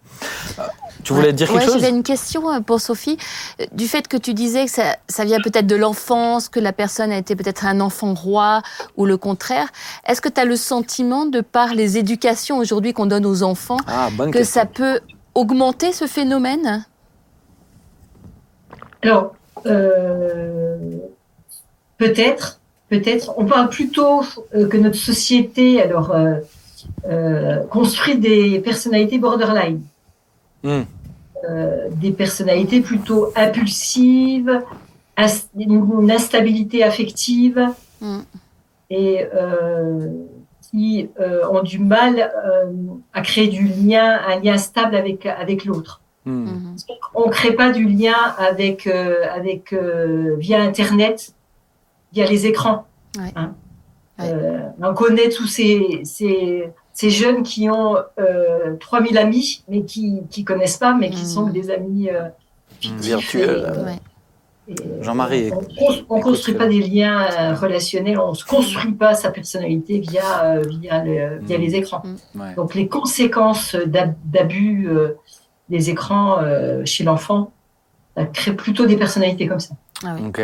[0.59, 0.63] Euh,
[1.05, 1.33] tu voulais Ouais.
[1.33, 3.17] dire Ouais, quelque chose J'avais une question euh, pour Sophie.
[3.61, 6.73] Euh, Du fait que tu disais que ça, ça vient peut-être de l'enfance, que la
[6.73, 8.63] personne a été peut-être un enfant roi
[8.97, 9.69] ou le contraire,
[10.07, 13.79] est-ce que tu as le sentiment, de par les éducations aujourd'hui qu'on donne aux enfants,
[13.87, 14.61] Ah, que question.
[14.61, 15.01] ça peut
[15.35, 16.85] augmenter ce phénomène?
[19.03, 19.35] Alors,
[19.67, 20.77] euh,
[21.99, 22.61] peut-être,
[22.91, 23.33] peut-être.
[23.37, 26.35] On parle plutôt que notre société, alors, euh,
[27.09, 29.81] euh, construit des personnalités borderline,
[30.63, 30.83] Hmm.
[31.49, 34.61] Euh, des personnalités plutôt impulsives,
[35.57, 38.19] une instabilité affective Mm.
[38.91, 40.09] et euh,
[40.71, 42.73] qui euh, ont du mal euh,
[43.13, 46.01] à créer du lien, un lien stable avec avec l'autre.
[46.25, 46.77] Hmm.
[47.15, 51.33] On ne crée pas du lien avec, euh, avec euh, via Internet,
[52.13, 52.87] via les écrans.
[53.19, 53.33] Ouais.
[53.35, 53.55] Hein.
[54.19, 54.27] Ouais.
[54.31, 56.69] Euh, on connaît tous ces, ces,
[57.01, 61.29] ces jeunes qui ont euh, 3000 amis, mais qui ne connaissent pas, mais qui Mhm.
[61.29, 62.23] sont des amis euh,
[62.81, 63.51] fictifs Virtuels.
[63.51, 63.99] et, euh, Ouais.
[64.69, 65.51] et, Jean-Marie,
[66.11, 70.01] On ne construit pas des liens euh, relationnels, on ne se construit pas sa personnalité
[70.01, 71.65] via, euh, via, le- via Mhm.
[71.65, 72.03] les écrans.
[72.35, 72.55] Ouais.
[72.57, 75.11] Donc les conséquences d'ab- d'abus euh,
[75.69, 77.53] des écrans euh, chez l'enfant,
[78.17, 79.75] ça crée plutôt des personnalités comme ça.
[80.05, 80.27] Ah oui.
[80.29, 80.41] Ok.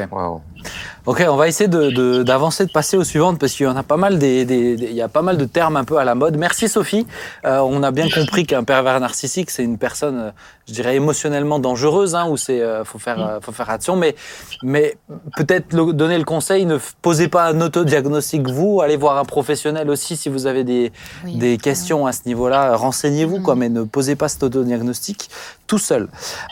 [1.07, 3.77] Ok, on va essayer de- de- d'avancer, de, passer aux suivantes parce qu'il y en
[3.77, 5.99] a pas mal des, des- des- il y a pas mal de termes un peu
[5.99, 6.37] à la mode.
[6.39, 7.07] Merci Sophie.
[7.45, 10.31] Euh, on a bien compris qu'un pervers narcissique c'est une personne, euh,
[10.67, 13.97] je dirais émotionnellement dangereuse, hein, où c'est euh, faut faire euh, faut faire attention.
[13.97, 14.15] Mais
[14.63, 14.97] mais
[15.37, 19.91] peut-être le- donner le conseil, ne posez pas un autodiagnostic vous, allez voir un professionnel
[19.91, 20.91] aussi si vous avez des
[21.25, 21.37] Oui.
[21.37, 25.29] des questions à ce niveau-là, renseignez-vous, quoi, mais ne posez pas cet autodiagnostic
[25.67, 26.09] tout seul.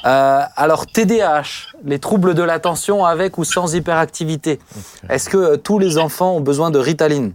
[0.07, 4.59] Euh, alors, TDAH, les troubles de l'attention avec ou sans hyperactivité.
[5.11, 7.33] Est-ce que euh, tous les enfants ont besoin de Ritaline?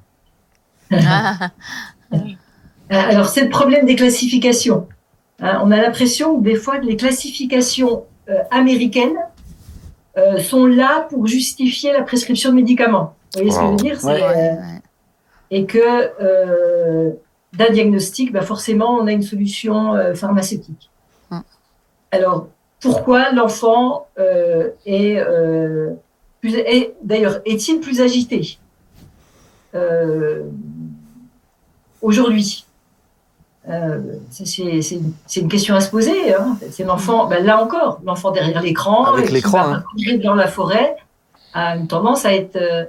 [0.91, 1.49] Ah,
[2.89, 4.87] Alors c'est le problème des classifications.
[5.39, 9.17] Hein, on a l'impression que des fois les classifications euh, américaines
[10.17, 13.15] euh, sont là pour justifier la prescription de médicaments.
[13.35, 14.03] Vous voyez ce que je veux dire?
[14.03, 14.23] Ouais.
[14.23, 14.81] euh, ouais, ouais.
[15.51, 15.77] et que
[16.21, 17.11] euh,
[17.53, 20.89] d'un diagnostic, bah forcément, on a une solution euh, pharmaceutique.
[21.29, 21.39] Mm.
[22.11, 22.47] Alors,
[22.79, 25.93] pourquoi l'enfant euh, est, euh,
[26.41, 28.57] plus, est d'ailleurs est-il plus agité?
[29.75, 30.43] Euh,
[32.01, 32.65] aujourd'hui
[33.69, 33.99] euh,
[34.29, 35.01] c'est-
[35.35, 36.33] une, question à se poser.
[36.33, 36.57] Hein.
[36.71, 39.83] C'est l'enfant, ben là encore, l'enfant derrière l'écran, Avec hein.
[40.23, 40.95] dans la forêt,
[41.53, 42.85] a une tendance à être euh,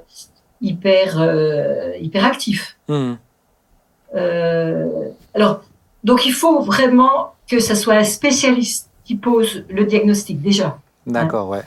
[0.60, 2.76] hyper, euh, hyper actif.
[2.88, 3.14] Hmm.
[4.14, 5.62] Euh, alors,
[6.04, 10.78] donc il faut vraiment que ce soit un spécialiste qui pose le diagnostic déjà.
[11.06, 11.62] D'accord, ouais.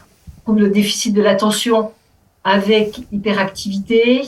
[0.46, 1.92] Pour le déficit de l'attention
[2.44, 4.24] avec hyperactivité,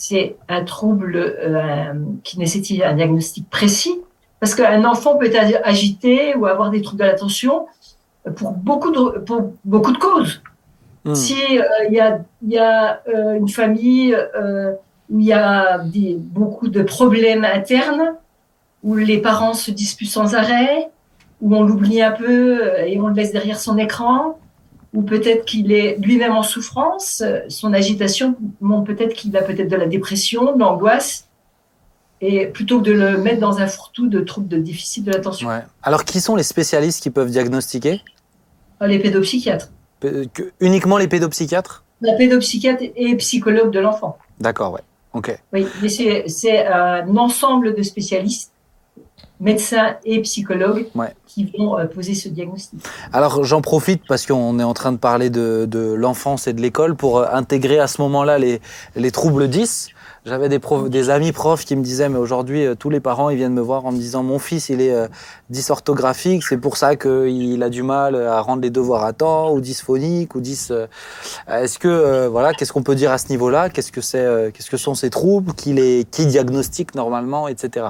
[0.00, 1.92] c'est un trouble euh,
[2.24, 4.00] qui nécessite un diagnostic précis.
[4.40, 7.66] Parce qu'un enfant peut être agité ou avoir des troubles de l'attention
[8.34, 10.42] pour beaucoup de, pour beaucoup de causes.
[11.04, 11.14] Hmm.
[11.14, 14.16] Si euh, il y a, il y a euh, une famille
[15.10, 18.14] où il y a des, beaucoup de problèmes internes,
[18.82, 20.88] où les parents se disputent sans arrêt,
[21.42, 24.38] où on l'oublie un peu et on le laisse derrière son écran,
[24.92, 29.68] ou peut-être qu'il est lui-même en souffrance, euh, son agitation montre peut-être qu'il a peut-être
[29.68, 31.26] de la dépression, de l'angoisse,
[32.20, 35.48] et plutôt que de le mettre dans un fourre-tout de troubles de déficit de l'attention.
[35.48, 35.62] ouais.
[35.82, 38.00] Alors, qui sont les spécialistes qui peuvent diagnostiquer?
[38.82, 39.68] Les pédopsychiatres.
[40.00, 40.28] Que-
[40.60, 41.84] Uniquement les pédopsychiatres?
[42.02, 44.18] La pédopsychiatre et psychologue de l'enfant.
[44.38, 44.80] D'accord, ouais.
[45.12, 45.38] Ok.
[45.52, 45.88] Oui, mais
[46.28, 48.49] c'est un ensemble de spécialistes,
[49.40, 51.14] médecins et psychologues, Ouais.
[51.26, 52.78] qui vont euh, poser ce diagnostic.
[53.12, 56.60] Alors j'en profite parce qu'on est en train de parler de, de l'enfance et de
[56.60, 58.60] l'école pour euh, intégrer à ce moment-là les,
[58.96, 59.88] les troubles 10.
[60.26, 63.30] J'avais des, profs- des amis profs qui me disaient mais aujourd'hui euh, tous les parents
[63.30, 65.08] ils viennent me voir en me disant mon fils il est euh,
[65.48, 69.60] dysorthographique c'est pour ça qu'il a du mal à rendre les devoirs à temps ou
[69.60, 70.72] dysphonique ou dys
[71.48, 73.70] est-ce que euh, voilà qu'est-ce qu'on peut dire à ce niveau-là?
[73.70, 75.54] Qu'est-ce que c'est euh, qu'est-ce que sont ces troubles?
[75.54, 77.86] Qui les qui diagnostiquent normalement etc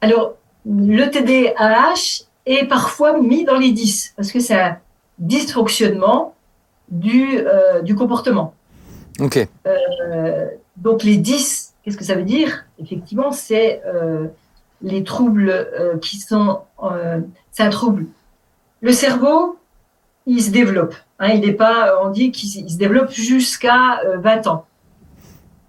[0.00, 0.34] Alors,
[0.66, 4.76] le TDAH est parfois mis dans les 10, parce que c'est un
[5.18, 6.34] dysfonctionnement
[6.88, 8.54] du, euh, du comportement.
[9.20, 12.64] ok Euh, donc, les 10, qu'est-ce que ça veut dire?
[12.78, 14.26] Effectivement, c'est euh,
[14.82, 15.68] les troubles
[16.02, 16.60] qui sont...
[17.50, 18.06] c'est un trouble.
[18.82, 19.58] Le cerveau,
[20.26, 20.94] il se développe.
[21.18, 21.98] Hein, il n'est pas...
[22.04, 24.66] On dit qu'il se- développe jusqu'à euh, 20 ans.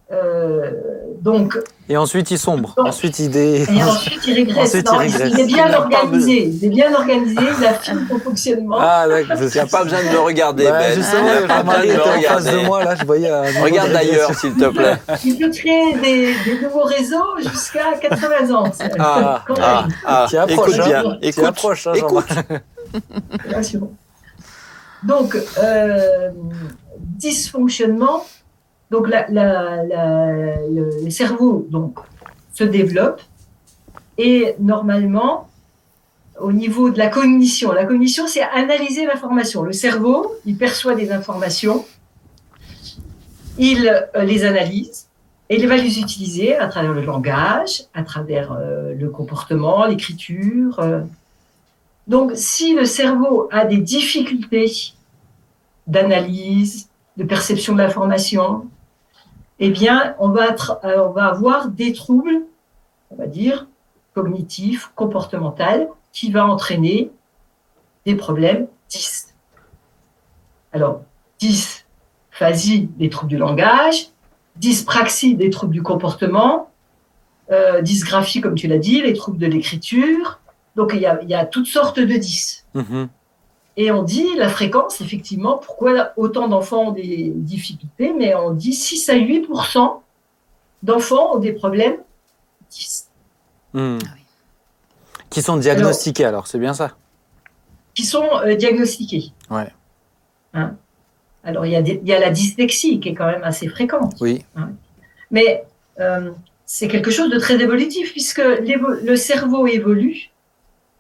[0.10, 0.72] Euh,
[1.20, 1.58] donc,
[1.90, 3.66] et ensuite il sombre ensuite il dé...
[3.70, 4.70] Et ensuite, il régresse.
[4.70, 5.32] Ensuite, Non, il régresse.
[5.34, 6.44] il est bien Il organisé.
[6.48, 7.36] Il est bien organisé.
[7.60, 8.78] Il affine son fonctionnement.
[8.80, 10.94] ah d'accord Il n'y a pas besoin de me regarder, Ouais, Ben.
[10.96, 12.64] justement, Il n'y a pas besoin de de regarder.
[12.66, 13.30] moi, là, je voyais
[13.62, 14.96] Regarde de d'ailleurs, s'il te plaît.
[15.26, 18.72] Il peut créer des, des nouveaux réseaux jusqu'à 80 ans.
[18.74, 21.02] C'est Ah, quand Ah, ah, Tu approches, écoute hein.
[21.04, 21.18] bien.
[21.22, 21.44] Écoute,
[21.88, 22.26] hein, écoute.
[22.30, 22.64] Jean-Marc.
[23.54, 23.92] rassurant.
[25.04, 26.30] Donc, euh,
[27.00, 28.26] dysfonctionnement.
[28.90, 30.80] Donc, le
[31.10, 32.00] cerveau donc,
[32.54, 33.22] se développe
[34.18, 35.48] et normalement,
[36.40, 39.64] au niveau de la cognition, la cognition, c'est analyser l'information.
[39.64, 41.86] Le cerveau, il perçoit des informations,
[43.58, 45.08] il euh, les analyse
[45.50, 50.80] et il va les utiliser à travers le langage, à travers euh, le comportement, l'écriture.
[50.80, 51.02] euh.
[52.08, 54.94] Donc, si le cerveau a des difficultés
[55.88, 58.68] d'analyse, de perception de l'information,
[59.60, 62.44] eh bien, on va, tra- euh, on va avoir des troubles,
[63.12, 63.68] on va dire,
[64.14, 67.12] cognitifs, comportementaux, qui va entraîner
[68.06, 69.34] des problèmes 10.
[70.74, 71.02] Alors,
[71.40, 74.10] dysphasie des troubles du langage,
[74.56, 76.70] dyspraxie des troubles du comportement,
[77.52, 80.40] euh, dysgraphie, comme tu l'as dit, les troubles de l'écriture.
[80.76, 82.66] Donc, il y a, toutes sortes de 10.
[82.74, 83.10] Mhm.
[83.80, 88.74] Et on dit la fréquence, effectivement, pourquoi autant d'enfants ont des difficultés, mais on dit
[88.74, 90.02] 6 à 8%
[90.84, 91.98] d'enfants ont des problèmes
[92.72, 93.08] 10,
[93.74, 94.00] Mhm.
[95.30, 96.96] Qui sont diagnostiqués alors, c'est bien ça?
[97.94, 99.32] Qui sont euh, diagnostiqués.
[99.52, 99.68] Ouais.
[100.54, 100.76] Hein?
[101.44, 103.68] Alors, il y, a des- il y a la dyslexie qui est quand même assez
[103.68, 104.16] fréquente.
[104.22, 104.44] Oui.
[105.32, 105.66] Mais
[106.00, 106.32] euh,
[106.66, 110.30] c'est quelque chose de très évolutif puisque le cerveau évolue.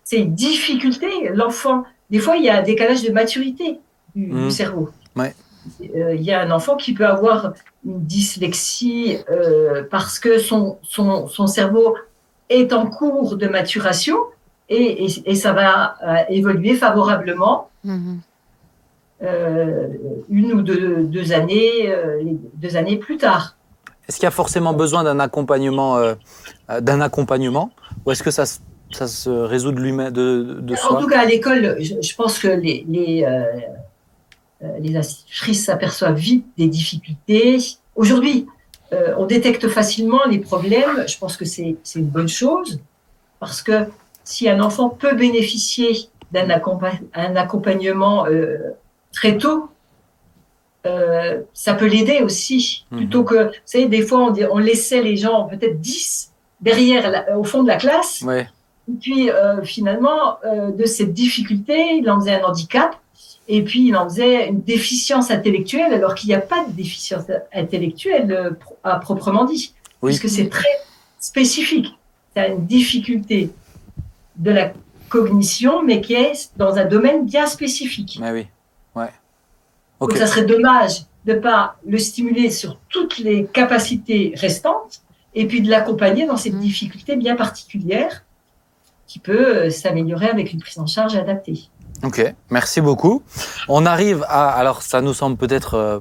[0.04, 1.08] C'est une difficulté.
[1.34, 3.80] L'enfant, des fois, il y a un décalage de maturité
[4.16, 4.51] du, du Mhm.
[4.51, 4.89] cerveau.
[5.16, 5.34] Ouais.
[5.95, 7.53] Euh, il y a un enfant qui peut avoir
[7.86, 11.95] une dyslexie euh, parce que son, son, son cerveau
[12.49, 14.16] est en cours de maturation
[14.70, 17.70] et, et, et ça va euh, évoluer favorablement
[19.24, 19.88] euh,
[20.30, 22.22] une ou deux, deux années, euh,
[22.53, 23.55] deux années plus tard.
[24.08, 25.99] Est-ce qu'il y a forcément besoin d'un accompagnement,
[26.80, 27.72] d'un accompagnement,
[28.05, 28.60] ou est-ce que ça, se-
[28.92, 32.16] ça se résout de lui-même, de, de En soi tout cas, à l'école, je, je
[32.16, 33.44] pense que les, les, euh,
[34.64, 37.58] euh, les institutrices s'aperçoivent vite des difficultés.
[37.96, 38.48] Aujourd'hui,
[38.94, 41.06] euh, on détecte facilement les problèmes.
[41.08, 42.80] Je pense que c'est une bonne chose
[43.40, 43.86] parce que
[44.24, 48.58] si un enfant peut bénéficier d'un accompa- un accompagnement euh,
[49.14, 49.70] très tôt,
[50.86, 52.86] euh, ça peut l'aider aussi.
[52.92, 52.98] Mhm.
[53.00, 56.32] Plutôt que, vous savez, des fois, on, dit- on laissait les gens peut-être 10
[56.62, 58.22] derrière, la- au fond de la classe.
[58.26, 58.48] Ouais.
[58.90, 62.96] Et puis euh, finalement, euh, de cette difficulté, il en faisait un handicap,
[63.50, 67.26] et puis il en faisait une déficience intellectuelle, alors qu'il n'y a pas de déficience
[67.54, 68.52] intellectuelle euh,
[68.84, 70.12] à proprement dit, Oui.
[70.12, 70.68] puisque c'est très
[71.20, 71.88] spécifique.
[72.36, 73.52] C'est une difficulté
[74.38, 74.72] de la
[75.10, 78.20] cognition, mais qui est dans un domaine bien spécifique.
[78.22, 78.48] Mais oui.
[78.96, 79.10] Ouais.
[80.00, 80.10] Ok.
[80.12, 85.02] Donc ça serait dommage de pas le stimuler sur toutes les capacités restantes,
[85.34, 86.62] et puis de l'accompagner dans cette Mhm.
[86.62, 88.24] difficulté bien particulière
[89.08, 91.70] qui peut euh, s'améliorer avec une prise en charge adaptée.
[92.03, 93.24] Ok, merci beaucoup.
[93.68, 94.49] On arrive à.
[94.49, 95.99] Alors, ça nous semble peut-être euh,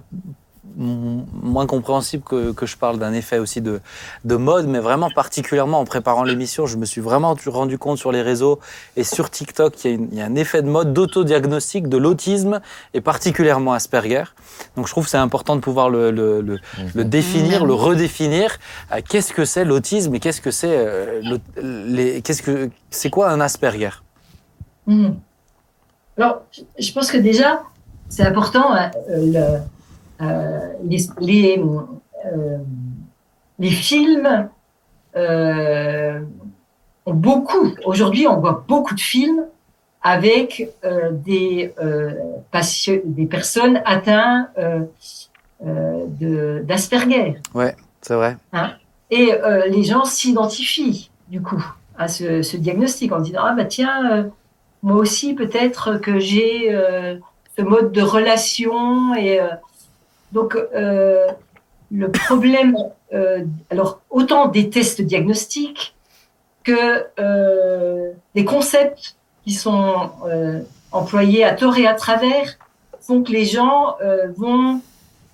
[0.79, 3.81] moins compréhensible que, que je parle d'un effet aussi de,
[4.24, 8.12] de mode, mais vraiment particulièrement en préparant l'émission, je me suis vraiment rendu compte sur
[8.12, 8.61] les réseaux
[8.97, 11.89] et sur TikTok qu'il y, a une- il y a un effet de mode d'autodiagnostic
[11.89, 12.61] de l'autisme
[12.93, 14.24] et particulièrement Asperger.
[14.77, 16.59] Donc, je trouve que c'est important de pouvoir le, le, le,
[16.95, 17.68] le définir, Mhm.
[17.68, 18.59] le redéfinir.
[18.93, 21.39] Euh, qu'est-ce que c'est l'autisme et qu'est-ce que c'est euh,
[22.22, 23.91] qu'est-ce que c'est quoi un Asperger?
[24.87, 25.16] Mhm.
[26.18, 26.43] Alors,
[26.79, 27.62] je- pense que déjà,
[28.09, 29.59] c'est important, hein, le-
[30.84, 31.62] les, les,
[32.26, 32.58] euh,
[33.58, 34.48] les films
[35.16, 36.20] euh,
[37.06, 39.44] ont beaucoup, aujourd'hui, on voit beaucoup de films
[40.02, 42.12] avec euh, des, euh,
[43.04, 44.80] des personnes atteintes euh,
[45.66, 47.40] euh, de- d'Asperger.
[48.02, 48.36] C'est vrai.
[49.10, 51.64] Et euh, les gens s'identifient, du coup,
[51.98, 54.24] à ce, ce diagnostic en disant Ah, bah tiens, euh,
[54.82, 57.16] moi aussi, peut-être que j'ai euh,
[57.56, 59.14] ce mode de relation.
[59.14, 59.46] Et euh,
[60.37, 61.28] donc, euh,
[61.91, 62.76] le problème,
[63.14, 65.97] euh, alors, autant des tests diagnostiques
[66.62, 69.16] que euh, des concepts
[69.47, 70.11] qui sont
[70.93, 72.59] employés à tort et à travers
[73.01, 73.97] font que les gens
[74.37, 74.82] vont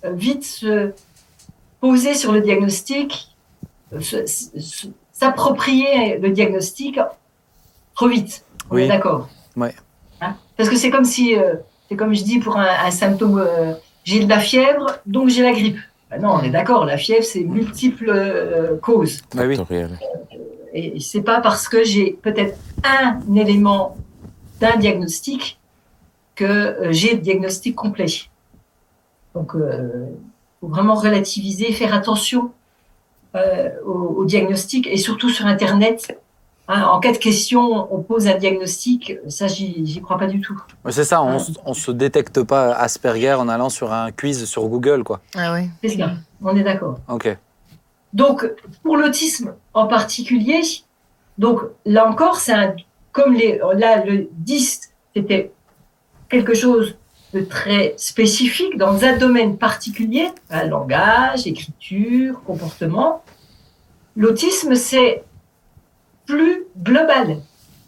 [0.05, 0.91] vite se
[1.81, 3.35] poser sur le diagnostic
[5.11, 6.99] s'approprier le diagnostic
[7.95, 8.45] trop vite.
[8.69, 8.87] On Oui.
[8.87, 9.27] d'accord.
[9.57, 9.73] Ouais.
[10.21, 10.35] Hein?
[10.55, 11.35] Parce que c'est comme si,
[11.89, 13.43] c'est comme je dis pour un, un symptôme,
[14.03, 15.79] j'ai de la fièvre, donc j'ai la grippe.
[16.09, 19.21] Ben non, on est d'accord, la fièvre, c'est multiples euh, causes.
[19.33, 19.55] Bah oui.
[19.55, 19.99] Factoriel.
[20.73, 23.97] Et c'est pas parce que j'ai peut-être un élément
[24.59, 25.59] d'un diagnostic
[26.35, 28.07] que euh, j'ai le diagnostic complet.
[29.35, 30.17] Donc, il
[30.61, 32.51] faut vraiment relativiser, faire attention
[33.35, 36.19] euh, au, au diagnostic et surtout sur Internet.
[36.69, 40.57] Hein, en cas de question, on pose un diagnostic, ça, j'y crois pas du tout.
[40.89, 45.03] C'est ça, on, on se détecte pas Asperger en allant sur un quiz sur Google,
[45.03, 45.19] quoi.
[45.35, 45.69] Ah oui.
[45.83, 46.11] C'est ça,
[46.41, 46.99] on est d'accord.
[47.09, 47.37] Ok.
[48.13, 48.49] Donc,
[48.81, 50.61] pour l'autisme en particulier,
[51.37, 52.75] donc là encore, c'est un,
[53.11, 55.51] comme les, là, le 10, c'était
[56.29, 56.95] quelque chose
[57.33, 63.23] de très spécifique dans un domaine particulier, un langage, écriture, comportement.
[64.15, 65.23] L'autisme, c'est
[66.25, 67.37] plus global.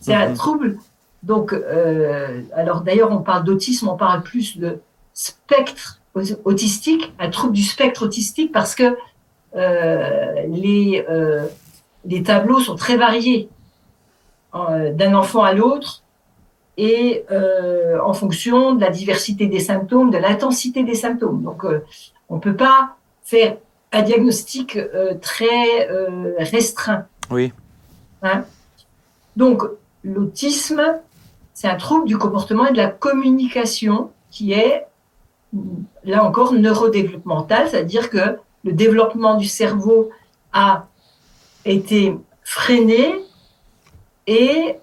[0.02, 0.36] C'est un Mhm.
[0.36, 0.78] trouble.
[1.24, 4.80] Donc, euh, alors d'ailleurs, on parle d'autisme, on parle plus de
[5.14, 8.96] spectre au- autistique, un trouble du spectre autistique, parce que
[9.56, 11.46] euh, les, euh,
[12.06, 13.50] les tableaux sont très variés
[14.54, 16.04] d'un enfant à l'autre
[16.78, 17.26] et
[18.04, 21.42] en fonction de la diversité des symptômes, de l'intensité des symptômes.
[21.44, 21.66] Donc,
[22.30, 23.58] on ne peut pas faire
[23.92, 24.78] un diagnostic
[25.22, 25.90] très
[26.40, 27.06] restreint.
[27.32, 27.52] Oui.
[28.26, 28.46] Hein.
[29.36, 29.64] Donc,
[30.04, 30.82] l'autisme,
[31.54, 34.86] c'est un trouble du comportement et de la communication qui est,
[36.04, 40.10] là encore, neurodéveloppemental, c'est-à-dire que le développement du cerveau
[40.54, 40.88] a
[41.66, 43.16] été freiné
[44.28, 44.76] et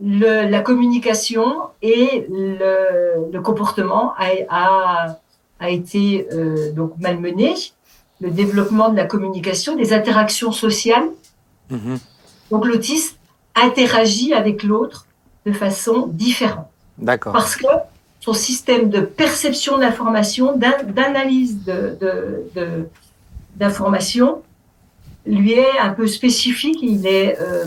[0.00, 5.18] la communication et le, comportement a,
[5.68, 7.54] été euh, donc malmené.
[8.20, 11.08] Le développement de la communication, des interactions sociales.
[11.70, 11.98] Mhm.
[12.50, 13.18] Donc l'autiste
[13.54, 15.06] interagit avec l'autre
[15.46, 16.68] de façon différente
[16.98, 17.32] D'accord.
[17.32, 17.66] parce que
[18.20, 22.88] son système de perception d'an- d'analyse de, de- de-
[23.56, 24.42] d'information,
[25.26, 26.78] lui est un peu spécifique.
[26.82, 27.66] Il est euh,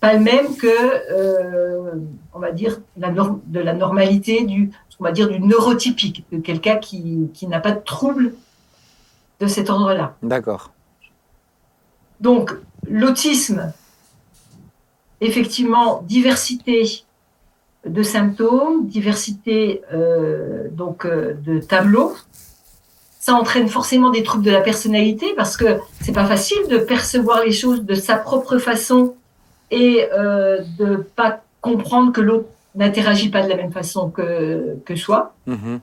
[0.00, 1.92] pas le même que, euh,
[2.34, 6.76] on va dire, la de la normalité du, on va dire, du neurotypique, de quelqu'un
[6.76, 8.34] qui, qui n'a pas de trouble
[9.40, 10.16] de cet ordre-là.
[10.22, 10.72] D'accord.
[12.20, 12.52] Donc,
[12.88, 13.72] l'autisme,
[15.20, 17.02] effectivement, diversité
[17.86, 22.14] de symptômes, diversité euh, donc euh, de tableaux.
[23.20, 27.42] Ça entraîne forcément des troubles de la personnalité parce que c'est pas facile de percevoir
[27.44, 29.14] les choses de sa propre façon
[29.70, 32.46] et euh, de pas comprendre que l'autre
[32.76, 35.34] n'interagit pas de la même façon que, que soi.
[35.46, 35.80] Mhm.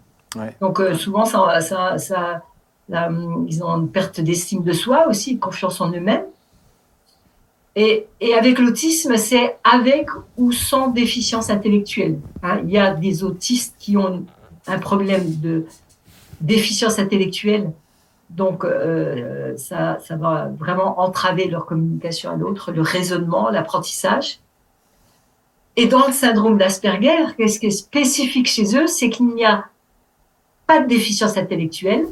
[0.61, 2.41] Donc euh, souvent, ça, ça, ça,
[2.89, 3.09] la-
[3.47, 6.23] ils ont une perte d'estime de soi aussi, de confiance en eux-mêmes.
[7.75, 10.07] Et, et avec l'autisme, c'est avec
[10.37, 12.19] ou sans déficience intellectuelle.
[12.43, 12.61] hein.
[12.63, 14.25] Il y a des autistes qui ont
[14.67, 15.65] un problème de
[16.39, 17.71] déficience intellectuelle,
[18.29, 24.39] donc euh, ça, ça va vraiment entraver leur communication à l'autre, le raisonnement, l'apprentissage.
[25.75, 29.65] Et dans le syndrome d'Asperger, qu'est-ce qui est spécifique chez eux, c'est qu'il n'y a
[30.67, 32.05] pas de déficience intellectuelle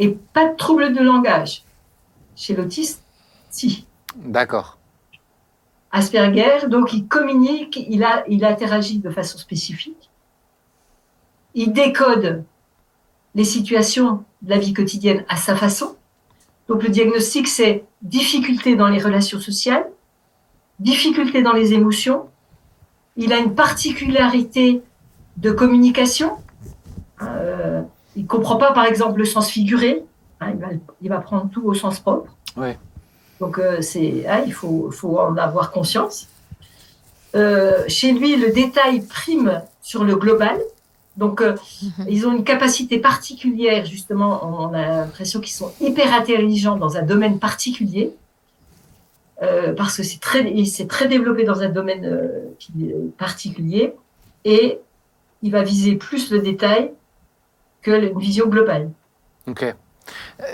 [0.00, 1.62] et pas de trouble de langage.
[2.34, 3.04] Chez l'autiste,
[3.50, 3.86] si.
[4.16, 4.78] D'accord.
[5.96, 8.04] Asperger, donc il communique, il,
[8.44, 10.10] interagit de façon spécifique,
[11.54, 12.42] il décode
[13.36, 15.94] les situations de la vie quotidienne à sa façon.
[16.66, 19.86] Donc le diagnostic, c'est difficulté dans les relations sociales,
[20.80, 22.24] difficulté dans les émotions.
[23.16, 24.82] Il a une particularité
[25.36, 26.32] de communication.
[27.22, 27.82] Euh,
[28.16, 30.02] il comprend pas, par exemple, le sens figuré.
[30.40, 30.54] Hein,
[31.00, 32.34] il, va, prendre tout au sens propre.
[33.40, 36.28] Donc euh, c'est, hein, il faut, faut en avoir conscience.
[37.34, 40.58] Euh, chez lui, le détail prime sur le global.
[41.16, 41.54] Donc, euh,
[42.08, 47.02] ils ont une capacité particulière, justement, on a l'impression qu'ils sont hyper intelligents dans un
[47.02, 48.12] domaine particulier,
[49.40, 53.16] euh, parce que c'est très, il s'est très développé dans un domaine euh, qui est
[53.16, 53.94] particulier,
[54.44, 54.80] et
[55.42, 56.90] il va viser plus le détail
[57.82, 58.90] que une vision globale.
[59.46, 59.72] Ok.
[60.40, 60.44] Euh,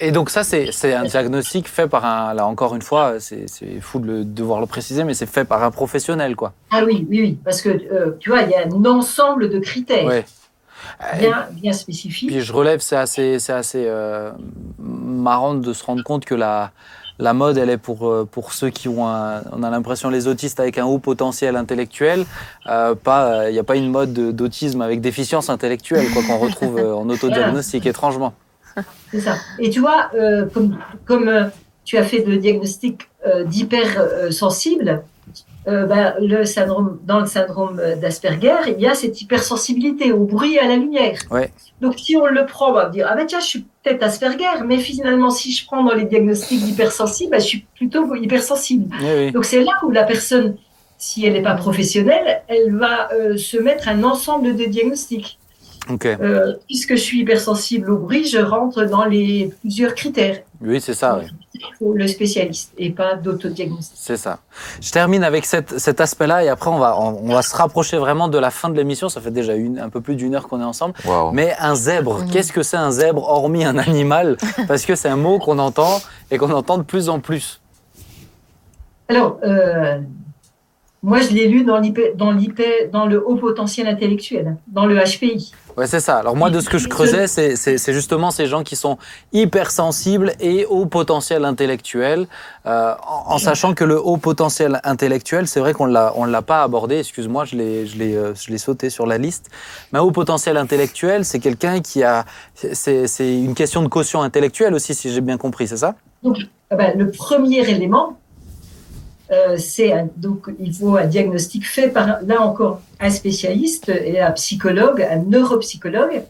[0.00, 3.46] Et donc ça, c'est un diagnostic fait par un, là encore une fois, c'est
[3.80, 6.52] fou de le- devoir le préciser, mais c'est fait par un professionnel, quoi.
[6.70, 9.58] Ah oui, oui, oui, parce que euh, tu vois, il y a un ensemble de
[9.58, 10.24] critères Ouais.
[11.18, 12.28] bien, bien spécifiques.
[12.30, 14.30] Puis je relève, c'est assez, c'est assez euh,
[14.78, 16.72] marrant de se rendre compte que la,
[17.18, 20.58] la mode, elle est pour, pour ceux qui ont un, on a l'impression les autistes
[20.60, 22.24] avec un haut potentiel intellectuel,
[22.66, 26.38] euh, pas, il n'y a pas une mode de- d'autisme avec déficience intellectuelle, quoi, qu'on
[26.38, 28.34] retrouve en autodiagnostic, étrangement.
[29.10, 29.36] C'est ça.
[29.58, 31.44] Et tu vois, euh, comme, comme euh,
[31.84, 35.02] tu as fait le diagnostic euh, d'hypersensible,
[35.68, 40.54] euh, ben, le syndrome, dans le syndrome d'Asperger, il y a cette hypersensibilité au bruit
[40.54, 41.18] et à la lumière.
[41.30, 41.52] Ouais.
[41.80, 44.64] Donc, si on le prend, on va dire, ah ben tiens, je suis peut-être Asperger,
[44.66, 48.92] mais finalement, si je prends dans les diagnostics d'hypersensible, ben, je suis plutôt hypersensible.
[49.00, 49.32] Oui, oui.
[49.32, 50.56] Donc, c'est là où la personne,
[50.98, 55.38] si elle n'est pas professionnelle, elle va euh, se mettre un ensemble de diagnostics.
[55.90, 60.38] Euh, puisque je suis hypersensible au bruit, je rentre dans les plusieurs critères.
[60.60, 61.20] Oui, c'est ça.
[61.20, 61.28] oui.
[61.54, 63.96] Il faut le spécialiste et pas d'autodiagnostic.
[63.96, 64.38] C'est ça.
[64.80, 67.98] Je termine avec cette, cet aspect-là et après on va, on, on va se rapprocher
[67.98, 69.08] vraiment de la fin de l'émission.
[69.08, 70.94] Ça fait déjà une, un peu plus d'une heure qu'on est ensemble.
[71.32, 74.36] Mais un zèbre, qu'est-ce que c'est un zèbre hormis un animal?
[74.68, 77.60] Parce que c'est un mot qu'on entend et qu'on entend de plus en plus.
[79.08, 79.98] Alors, euh,
[81.02, 84.96] moi, je l'ai lu dans, l'hyper- dans, l'hyper- dans le haut potentiel intellectuel, dans le
[84.96, 85.52] HPI.
[85.76, 86.16] Ouais, c'est ça.
[86.18, 88.98] Alors moi, de ce que je creusais, c'est- c'est c'est justement ces gens qui sont
[89.32, 92.26] hypersensibles et haut potentiel intellectuel,
[92.66, 96.42] euh, en, en sachant que le haut potentiel intellectuel, c'est vrai qu'on l'a on l'a
[96.42, 96.98] pas abordé.
[96.98, 99.50] Excuse-moi, je l'ai je l'ai euh, je l'ai sauté sur la liste.
[99.92, 102.24] Mais haut potentiel intellectuel, c'est quelqu'un qui a
[102.54, 105.94] c'est c'est une question de quotient intellectuel aussi, si j'ai bien compris, c'est ça?
[106.22, 106.36] Donc,
[106.70, 108.18] ah ben, le premier élément,
[109.32, 114.30] euh, c'est donc il faut un diagnostic fait par là encore un spécialiste et un
[114.32, 116.22] psychologue, un neuropsychologue,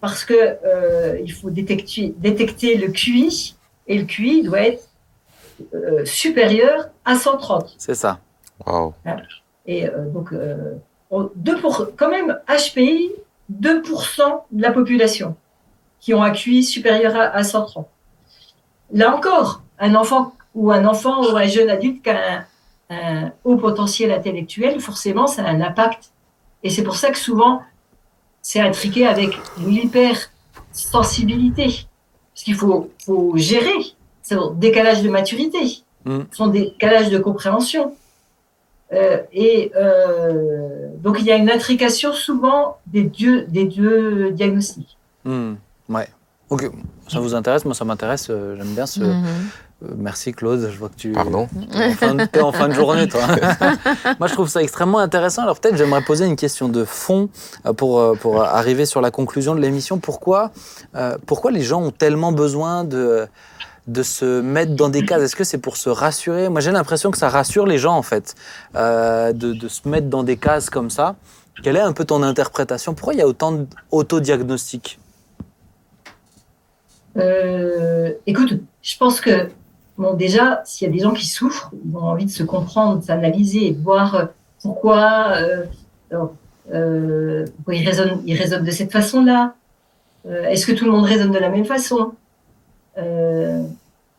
[0.00, 3.54] parce que euh, il faut détecter, détecter le QI
[3.86, 4.84] et le QI doit être
[5.74, 7.74] euh, supérieur à 130.
[7.78, 8.18] C'est ça.
[8.66, 8.94] Wow.
[9.66, 10.74] Et euh, donc, euh,
[11.10, 13.10] on- deux pour, quand même, HPI,
[13.52, 15.36] 2% de la population
[16.00, 17.86] qui ont un QI supérieur à, à 130.
[18.92, 22.44] Là encore, un enfant ou un enfant ou un jeune adulte qui a
[22.90, 26.10] un, un haut potentiel intellectuel, forcément, ça a un impact.
[26.62, 27.62] Et c'est pour ça que souvent,
[28.42, 31.86] c'est intriqué avec l'hypersensibilité.
[32.34, 33.74] Parce qu'il faut, faut gérer
[34.22, 36.20] ce décalage de maturité, Mm.
[36.32, 37.94] son décalage de compréhension.
[38.92, 44.96] Euh, et euh, donc, il y a une intrication souvent des deux, des deux diagnostics.
[45.24, 45.54] Hmm,
[45.88, 46.08] Ouais.
[46.50, 46.68] Ok.
[47.08, 47.64] Ça vous intéresse?
[47.64, 48.26] Moi, ça m'intéresse.
[48.30, 49.00] euh, J'aime bien ce.
[49.00, 49.24] Mhm.
[49.82, 50.68] Euh, Merci Claude.
[50.72, 51.12] Je vois que tu.
[51.12, 53.20] Pardon T'es en fin de- t'es en fin de journée, toi.
[54.18, 55.42] Moi, je trouve ça extrêmement intéressant.
[55.42, 57.28] Alors, peut-être, j'aimerais poser une question de fond
[57.66, 59.98] euh, pour, euh, pour arriver sur la conclusion de l'émission.
[59.98, 60.50] Pourquoi,
[60.94, 63.26] euh, pourquoi les gens ont tellement besoin de,
[63.86, 65.22] de se mettre dans des cases?
[65.22, 66.48] Est-ce que c'est pour se rassurer?
[66.48, 68.34] Moi, j'ai l'impression que ça rassure les gens, en fait,
[68.76, 71.16] euh, de, de se mettre dans des cases comme ça.
[71.62, 72.94] Quelle est un peu ton interprétation?
[72.94, 74.98] Pourquoi il y a autant d'autodiagnostics?
[77.18, 79.48] Euh, écoute, je pense que,
[79.98, 82.98] bon, déjà, s'il y a des gens qui souffrent, ils ont envie de se comprendre,
[83.00, 84.24] de s'analyser et de voir euh,
[84.62, 85.64] pourquoi, euh,
[86.10, 86.32] alors,
[86.72, 89.54] euh, pourquoi ils, raisonnent, ils raisonnent de cette façon-là.
[90.28, 92.12] Est-ce que tout le monde raisonne de la même façon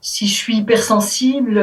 [0.01, 1.57] Si je suis hypersensible,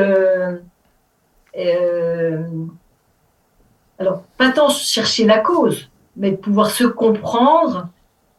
[3.99, 7.89] alors, pas tant chercher la cause, mais de pouvoir se comprendre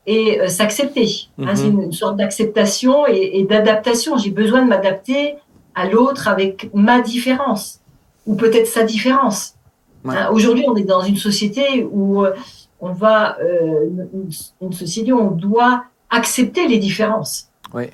[0.07, 1.27] et euh, s'accepter.
[1.37, 1.55] Hein, Mhm.
[1.55, 4.17] c'est une, une sorte d'acceptation et, et d'adaptation.
[4.17, 5.35] J'ai besoin de m'adapter
[5.75, 7.79] à l'autre avec ma différence
[8.25, 9.55] ou peut-être sa différence.
[10.03, 10.15] Ouais.
[10.15, 12.33] Hein, Aujourd'hui, on est dans une société où euh,
[12.79, 14.29] on va, euh, une,
[14.61, 17.47] une société où on doit accepter les différences.
[17.73, 17.85] Oui.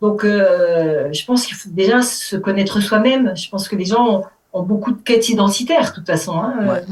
[0.00, 3.36] Donc, euh, je pense qu'il faut déjà se connaître soi-même.
[3.36, 6.38] Je pense que les gens ont, ont beaucoup de quêtes identitaires, de toute façon.
[6.40, 6.82] Hein, Ouais.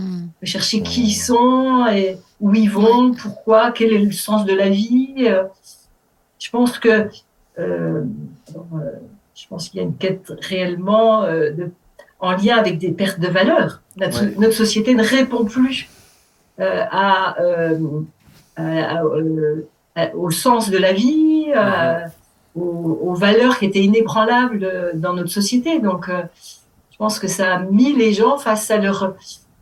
[0.42, 4.52] De chercher qui ils sont et où ils vont, pourquoi, quel est le sens de
[4.52, 5.14] la vie.
[5.20, 5.44] Euh,
[6.38, 7.08] Je pense que
[7.58, 8.02] euh,
[8.50, 8.90] alors, euh,
[9.36, 11.70] je pense qu'il y a une quête réellement euh, de,
[12.20, 13.82] en lien avec des pertes de valeur.
[13.96, 14.34] Notre, Ouais.
[14.38, 15.88] notre société ne répond plus
[16.58, 17.78] euh, à, euh,
[18.56, 19.02] à- à,
[19.94, 21.46] à- au sens de la vie,
[22.54, 25.78] aux, aux valeurs qui étaient inébranlables dans notre société.
[25.80, 29.14] Donc, je pense que ça a mis les gens face à leur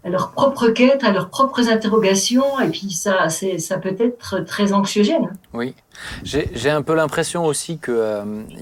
[0.05, 4.41] à leurs propres quêtes, à leurs propres interrogations, et puis ça, c'est, ça peut être
[4.45, 5.37] très anxiogène.
[5.55, 5.75] Oui,
[6.23, 7.95] j'ai j'ai un peu l'impression aussi qu'il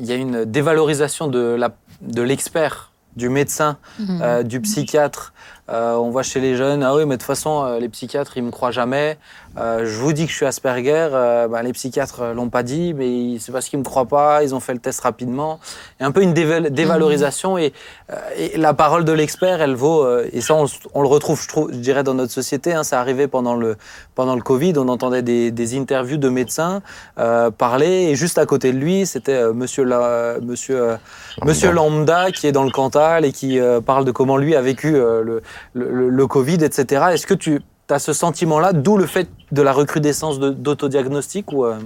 [0.00, 4.20] y a une dévalorisation de la- de l'expert, du médecin, Mhm.
[4.22, 5.32] euh, du psychiatre.
[5.70, 8.36] Euh, on voit chez les jeunes, ah oui, mais de toute façon, euh, les psychiatres,
[8.36, 9.18] ils me croient jamais.
[9.58, 12.94] Euh, je vous dis que je suis Asperger, euh, bah, les psychiatres l'ont pas dit,
[12.94, 15.60] mais c'est parce qu'ils me croient pas, ils ont fait le test rapidement.
[15.98, 17.72] Il y a un peu une déval- dévalorisation et,
[18.10, 20.54] euh, et la parole de l'expert, elle vaut, euh, et ça
[20.94, 23.76] on, le retrouve, je, trouve, je dirais, dans notre société, hein, ça arrivait pendant le,
[24.14, 26.80] pendant le Covid, on entendait des, des interviews de médecins
[27.18, 30.96] euh, parler, et juste à côté de lui, c'était euh, monsieur, la, monsieur, euh,
[31.44, 34.62] monsieur Lambda qui est dans le Cantal et qui euh, parle de comment lui a
[34.62, 35.42] vécu le, le,
[35.74, 37.04] le- le Covid, etc.
[37.12, 37.60] Est-ce que tu
[37.90, 41.78] as ce sentiment-là, d'où le fait de la recrudescence de- d'autodiagnostic ou euh,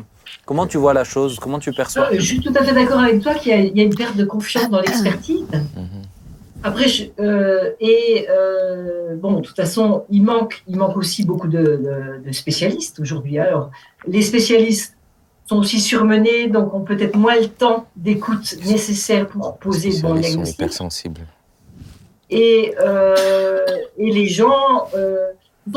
[0.45, 3.21] comment tu vois la chose, comment tu perçois Je suis tout à fait d'accord avec
[3.23, 5.45] toi qu'il y a, il y a une perte de confiance dans l'expertise.
[5.53, 6.03] Mhm.
[6.63, 11.49] Après, je- euh, et euh, bon, de toute façon, il manque, il manque aussi beaucoup
[11.49, 13.39] de, de- de spécialistes aujourd'hui.
[13.39, 13.71] Alors,
[14.07, 14.97] les spécialistes
[15.49, 20.15] sont aussi surmenés, donc ont peut-être moins le temps d'écoute nécessaire pour poser le bon
[20.17, 20.57] Ils sont diagnostic.
[20.57, 21.21] hypersensibles.
[22.31, 23.65] Et, euh,
[23.99, 24.89] et les gens,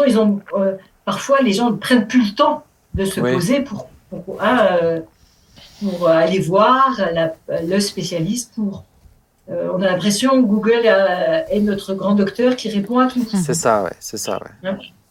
[0.08, 0.76] ils ont, euh,
[1.06, 2.64] parfois, les gens ne prennent plus le temps
[2.94, 3.34] de se Oui.
[3.34, 3.88] poser pour,
[4.26, 5.00] pour, hein, euh,
[5.80, 7.34] pour aller voir la-
[7.64, 8.54] le spécialiste.
[8.56, 8.84] Pour,
[9.50, 13.26] euh, on a l'impression que Google est notre grand docteur qui répond à tout.
[13.34, 14.40] C'est ça, ouais, c'est ça,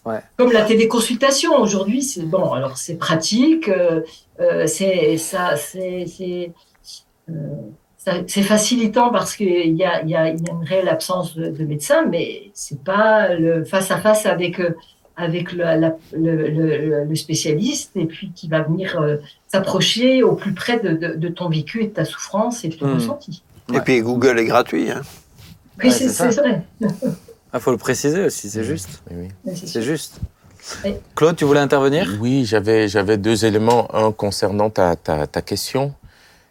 [0.04, 0.20] ouais.
[0.38, 2.52] Comme la téléconsultation aujourd'hui, c'est bon.
[2.52, 4.00] Alors c'est pratique, euh,
[4.66, 6.52] c'est ça, c'est
[7.28, 7.32] euh,
[8.26, 11.34] c'est facilitant parce qu'il y a, il y, a, il y a une réelle absence
[11.36, 14.70] de, de médecin, mais c'est pas le face à face avec euh,
[15.16, 19.16] avec le, la- le, le- le spécialiste et puis qui va venir euh,
[19.48, 22.76] s'approcher au plus près de, de, de ton vécu et de ta souffrance et de
[22.76, 22.94] ton Mhm.
[22.94, 23.42] ressenti.
[23.70, 23.80] Et Ouais.
[23.82, 24.90] puis Google est gratuit.
[24.92, 25.02] hein.
[25.82, 26.62] Oui, Ouais, c'est vrai.
[26.80, 29.02] Il faut le préciser aussi, c'est juste.
[29.10, 29.52] Oui, oui.
[29.56, 30.20] C'est juste.
[31.16, 32.08] Claude, tu voulais intervenir?
[32.20, 33.92] Oui, j'avais, j'avais deux éléments.
[33.94, 35.94] Un concernant ta, ta, ta question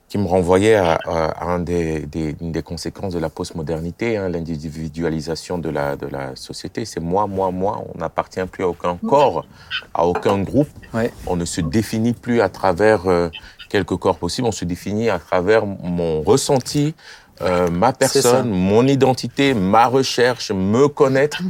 [0.09, 4.29] qui me renvoyait à, à un des, des, une des conséquences de la postmodernité, hein,
[4.29, 6.85] l'individualisation de la, de la société.
[6.85, 7.83] C'est moi, moi, moi.
[7.93, 9.45] On n'appartient plus à aucun corps,
[9.93, 10.69] à aucun groupe.
[10.93, 11.11] Ouais.
[11.25, 13.29] On ne se définit plus à travers euh,
[13.69, 14.47] quelques corps possibles.
[14.47, 16.95] On se définit à travers mon ressenti,
[17.41, 21.41] euh, ma personne, mon identité, ma recherche, me connaître.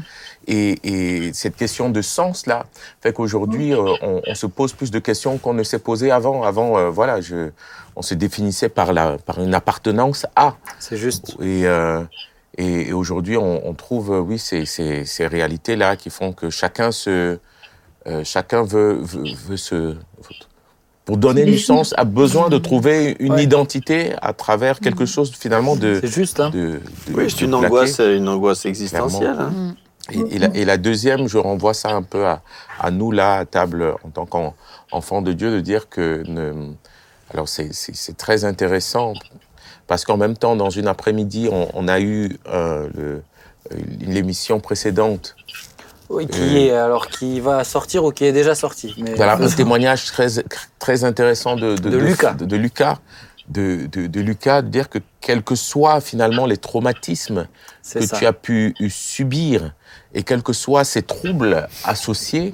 [0.49, 2.67] Et, et cette question de sens là
[3.01, 6.43] fait qu'aujourd'hui euh, on, on se pose plus de questions qu'on ne s'est posé avant.
[6.43, 7.49] Avant, euh, voilà, je,
[7.97, 10.55] on se définissait par la par une appartenance à.
[10.79, 11.35] C'est juste.
[11.41, 12.03] Et, euh,
[12.57, 16.49] et, et aujourd'hui, on, on trouve, euh, oui, ces, ces, ces réalités-là qui font que
[16.49, 17.39] chacun se,
[18.07, 19.95] euh, chacun veut, veut, veut se,
[21.05, 23.43] pour donner du sens, a besoin de trouver une Ouais.
[23.43, 26.49] identité à travers quelque chose finalement de, C'est juste, hein.
[26.51, 29.35] de, de- Oui, c'est une angoisse, une angoisse existentielle.
[29.39, 29.49] hein.
[29.49, 29.73] Mm.
[30.09, 32.41] Et, et la, et la deuxième, je renvoie ça un peu à,
[32.79, 36.71] à nous là à table en tant qu'enfants de Dieu de dire que ne,
[37.33, 39.13] alors c'est c'est- c'est très intéressant
[39.87, 43.23] parce qu'en même temps dans une après-midi on, on a eu euh, le-
[43.99, 45.35] l'émission précédente
[46.09, 46.59] Oui, qui Euh.
[46.67, 48.95] est alors qui va sortir ou qui est déjà sorti.
[48.97, 50.27] Mais voilà un témoignage très
[50.79, 52.33] très intéressant de De Lucas.
[52.33, 52.99] de, de Lucas
[53.49, 57.47] de, de, de Lucas de dire que quels que soient finalement les traumatismes
[57.93, 58.17] que ça.
[58.17, 59.73] tu as pu subir
[60.13, 62.53] et quels que soient ces troubles associés,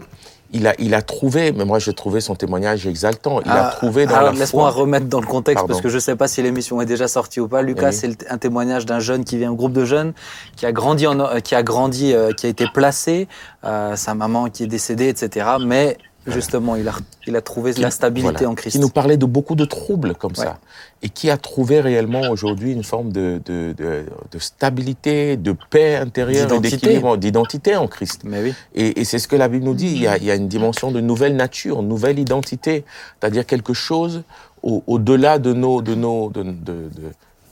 [0.53, 3.71] il a, il a trouvé, mais moi j'ai trouvé son témoignage exaltant, il a Ah,
[3.75, 5.67] trouvé dans alors, la Laisse-moi remettre dans le contexte Pardon.
[5.73, 7.61] parce que je ne sais pas si l'émission est déjà sortie ou pas.
[7.61, 7.93] Lucas, Oui.
[7.93, 10.13] c'est un témoignage d'un jeune qui vient, un groupe de jeunes
[10.55, 13.27] qui a grandi, en, euh, qui a grandi, euh, qui a été placé,
[13.65, 15.47] euh, sa maman qui est décédée, etc.
[15.65, 15.97] Mais
[16.27, 16.93] justement, il a,
[17.27, 18.49] il a trouvé la stabilité Voilà.
[18.49, 18.73] en Christ.
[18.73, 20.45] Qui nous parlait de beaucoup de troubles comme Ouais.
[20.45, 20.59] ça,
[21.01, 25.95] et qui a trouvé réellement aujourd'hui une forme de, de, de, de stabilité, de paix
[25.95, 28.21] intérieure, d'équilibre, d'identité en Christ.
[28.23, 29.87] Mais oui, Et, et c'est ce que la Bible nous dit.
[29.87, 32.85] Il y, a, il y a une dimension de nouvelle nature, nouvelle identité,
[33.19, 34.23] c'est-à-dire quelque chose
[34.61, 36.89] au- au-delà de nos, de nos, de, de, de,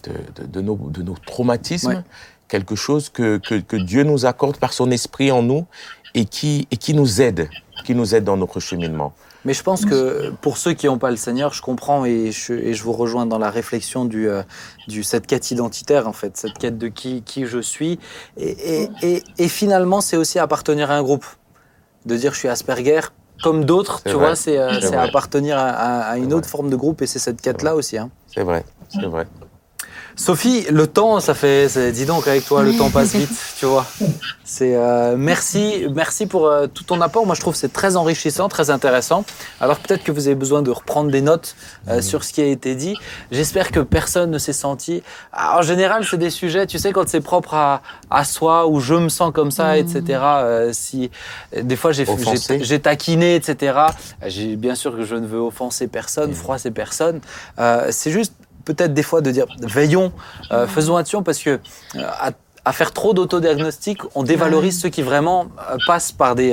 [0.03, 0.11] de-
[0.43, 2.01] de- de nos, de nos traumatismes, Ouais.
[2.47, 5.65] quelque chose que, que, que Dieu nous accorde par son esprit en nous
[6.15, 7.49] et qui, et qui nous aide,
[7.83, 9.13] qui nous aide dans notre cheminement.
[9.43, 12.53] Mais je pense que pour ceux qui n'ont pas le Seigneur, je comprends et je,
[12.53, 14.43] et je vous rejoins dans la réflexion du, euh,
[14.87, 17.97] du cette quête identitaire en fait, cette quête de qui, qui je suis.
[18.37, 21.25] Et, et, et, et finalement, c'est aussi appartenir à un groupe,
[22.05, 23.01] de dire je suis Asperger.
[23.41, 24.17] Comme d'autres, tu vrai.
[24.19, 24.69] vois, c'est euh,
[25.01, 26.51] appartenir à, à- à une autre vrai.
[26.51, 27.97] forme de groupe et c'est cette quête-là aussi.
[27.97, 28.11] Hein.
[28.27, 29.25] C'est vrai, c'est vrai.
[30.15, 33.65] Sophie, le temps, ça fait, c'est- dis donc avec toi, le temps passe vite, tu
[33.65, 33.85] vois.
[34.43, 37.25] C'est euh, merci, merci pour euh, tout ton apport.
[37.25, 39.23] Moi, je trouve que c'est très enrichissant, très intéressant.
[39.61, 41.55] Alors peut-être que vous avez besoin de reprendre des notes
[41.87, 42.95] euh, sur ce qui a été dit.
[43.31, 45.01] J'espère que personne ne s'est senti.
[45.31, 48.79] Ah, en général, c'est des sujets, tu sais, quand c'est propre à, à soi, où
[48.81, 50.19] je me sens comme ça, etc.
[50.23, 51.09] euh, si
[51.55, 53.79] des fois j'ai j'ai- j'ai taquiné, etc.
[54.27, 57.21] J'ai bien sûr que je ne veux offenser personne, froisser personne.
[57.59, 58.33] Euh, c'est juste
[58.65, 60.11] peut-être des fois de dire veillons,
[60.51, 61.59] euh, faisons attention parce que euh,
[61.95, 62.31] à,
[62.63, 66.51] à faire trop d'autodiagnostic, on dévalorise ceux qui vraiment euh, passent par des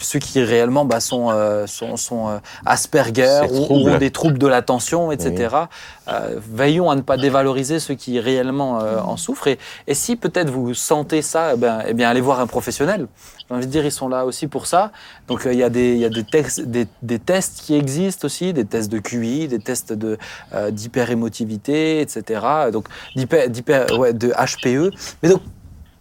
[0.00, 1.30] ceux qui réellement bah, sont
[1.66, 5.66] sont, sont Asperger ou, ont des troubles de l'attention, etc.
[6.08, 9.48] Euh, veillons à ne pas dévaloriser ceux qui réellement euh, en souffrent.
[9.48, 13.08] Et, et si peut-être vous sentez ça, eh ben, eh bien allez voir un professionnel.
[13.48, 14.90] J'ai envie de dire, ils sont là aussi pour ça.
[15.28, 18.26] Donc euh, il y a, des, y a des, textes, des, des tests qui existent
[18.26, 20.18] aussi, des tests de QI, des tests de
[20.52, 22.40] euh, d'hyperémotivité, etc.
[22.72, 24.90] Donc d'hyper, d'hyper- ouais, de HPE.
[25.22, 25.42] Mais donc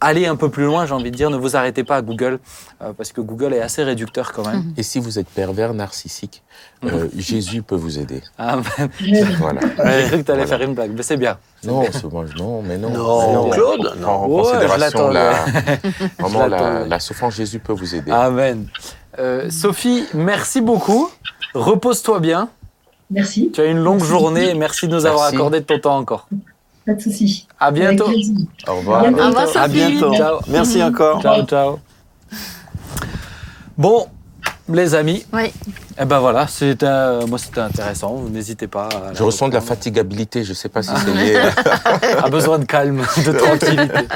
[0.01, 2.39] allez un peu plus loin, j'ai envie de dire, ne vous arrêtez pas à Google
[2.81, 4.73] euh, parce que Google est assez réducteur quand même.
[4.77, 6.43] Et si vous êtes pervers narcissique,
[6.83, 8.21] euh, Jésus peut vous aider.
[8.37, 8.89] Ah, ben,
[9.39, 9.61] Voilà.
[9.61, 10.45] j'ai cru que tu allais Voilà.
[10.47, 11.37] faire une blague, mais c'est bien.
[11.63, 11.89] Non, bien.
[12.37, 12.89] non, mais non.
[12.91, 14.07] Non, Mais Claude, non.
[14.09, 15.31] En Ouais, je considération, la,
[16.19, 16.45] vraiment,
[16.83, 18.11] Je la, souffrance, Jésus peut vous aider.
[18.11, 18.67] Amen.
[19.17, 21.09] Euh, Sophie, merci beaucoup.
[21.53, 22.49] Repose-toi bien.
[23.09, 23.51] Merci.
[23.53, 24.53] Tu as une longue journée.
[24.55, 25.35] Merci de nous avoir Merci.
[25.35, 26.27] accordé de ton temps encore.
[26.85, 27.47] Pas de souci.
[27.59, 28.05] À bientôt.
[28.67, 28.99] Au revoir.
[28.99, 29.23] À bientôt.
[29.23, 29.69] Au revoir, À Sophie.
[29.73, 30.13] bientôt.
[30.15, 30.39] Ciao.
[30.47, 31.21] Merci encore.
[31.21, 31.79] Ciao, ciao.
[33.77, 34.07] Bon,
[34.69, 35.51] les amis, Oui.
[35.97, 38.21] Eh ben voilà, c'était, euh, moi c'était intéressant.
[38.29, 38.89] N'hésitez pas.
[38.89, 41.37] À Je ressens de la fatigabilité, je ne sais pas si c'est lié
[42.17, 44.07] à A besoin de calme, de tranquillité.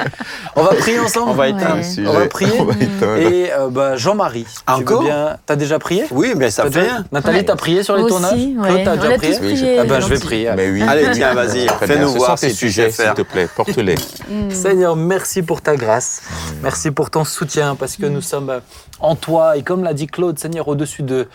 [0.56, 1.30] On va prier ensemble.
[1.30, 1.50] On va Ouais.
[1.50, 1.82] éteindre.
[1.84, 2.06] sujet.
[2.06, 2.52] On va prier.
[2.60, 3.16] On va éteindre.
[3.16, 4.44] Et euh, bah, Jean-Marie,
[4.76, 5.38] tu veux bien.
[5.46, 7.04] T'as déjà prié Oui, mais ça fait déjà- rien.
[7.12, 7.44] Nathalie, Ouais.
[7.44, 8.52] t'as prié sur les Aussi, tournages ouais.
[8.68, 9.78] Claude, t'as déjà prié Oui, j'ai- prié.
[9.78, 10.50] Ah ben, je vais prier.
[10.56, 10.82] Mais oui.
[10.86, 13.94] Allez, tiens, vas-y, fais-nous voir sais sujets, s'il te plaît, porte-les.
[14.28, 14.50] Mm.
[14.50, 16.20] Seigneur, merci pour ta grâce.
[16.62, 18.60] Merci pour ton soutien parce que nous sommes euh,
[19.00, 19.56] en toi.
[19.56, 21.26] Et comme l'a dit Claude, Seigneur, au-dessus de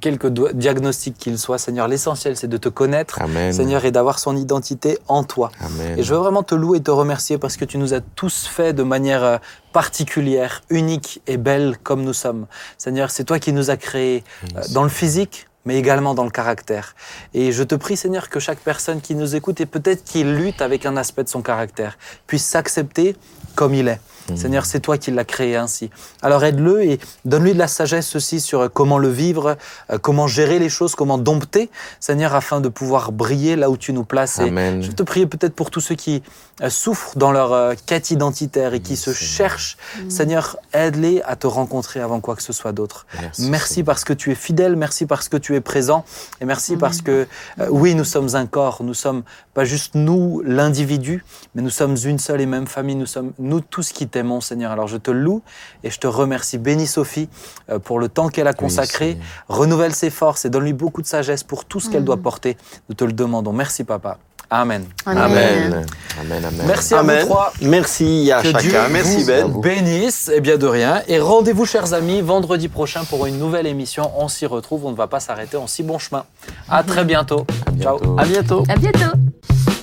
[0.00, 3.52] quelques do- diagnostics qu'ils soient, Seigneur, l'essentiel, c'est de te connaître, Amen.
[3.52, 5.50] Seigneur, et d'avoir son identité en toi.
[5.60, 5.98] Amen.
[5.98, 8.46] Et je veux vraiment te louer et te remercier parce que tu nous as tous
[8.46, 9.36] fait de manière euh,
[9.72, 12.46] particulière, unique et belle comme nous sommes.
[12.78, 14.24] Seigneur, c'est toi qui nous as créés
[14.56, 16.94] euh, dans le physique, mais également dans le caractère.
[17.34, 20.62] Et je te prie, Seigneur, que chaque personne qui nous écoute et peut-être qui lutte
[20.62, 23.16] avec un aspect de son caractère puisse s'accepter
[23.54, 24.00] comme il est.
[24.34, 25.90] Seigneur, c'est toi qui l'as créé ainsi.
[26.22, 29.56] Alors aide-le et donne-lui de la sagesse aussi sur euh, comment le vivre,
[29.90, 31.70] euh, comment gérer les choses, comment dompter,
[32.00, 34.38] Seigneur, afin de pouvoir briller là où tu nous places.
[34.38, 34.82] Et Amen.
[34.82, 36.22] je te prie peut-être pour tous ceux qui
[36.68, 39.76] souffrent dans leur euh, quête identitaire et qui se cherchent.
[40.08, 43.06] Seigneur, aide-les à te rencontrer avant quoi que ce soit d'autre.
[43.20, 46.04] Merci, Merci parce que tu es fidèle, merci parce que tu es présent
[46.40, 47.26] et merci parce que
[47.60, 49.22] euh, oui, nous sommes un corps, nous sommes
[49.52, 51.24] pas juste nous, l'individu,
[51.54, 54.72] mais nous sommes une seule et même famille, nous sommes nous tous qui t'aimons, Seigneur.
[54.72, 55.42] Alors je te loue
[55.82, 56.58] et je te remercie.
[56.58, 57.28] Bénis Sophie
[57.70, 59.18] euh, pour le temps qu'elle a consacré,
[59.48, 62.56] renouvelle ses forces et donne-lui beaucoup de sagesse pour tout ce qu'elle doit porter.
[62.88, 63.52] Nous te le demandons.
[63.52, 64.18] Merci, Papa.
[64.50, 64.84] Amen.
[65.06, 65.18] Amen.
[65.22, 65.86] Amen.
[66.20, 66.44] Amen.
[66.44, 66.64] Amen.
[66.66, 67.20] Merci à Amen.
[67.20, 67.52] vous trois.
[67.60, 68.60] Merci à Que chacun.
[68.60, 69.60] Dieu Merci vous Ben.
[69.60, 71.02] bénisse, et bien de rien.
[71.08, 74.10] Et rendez-vous, chers amis, vendredi prochain pour une nouvelle émission.
[74.16, 76.24] On s'y retrouve, on ne va pas s'arrêter en si bon chemin.
[76.68, 77.46] À très bientôt.
[77.66, 77.98] À bientôt.
[78.04, 78.18] Ciao.
[78.18, 78.64] À bientôt.
[78.68, 79.73] À bientôt.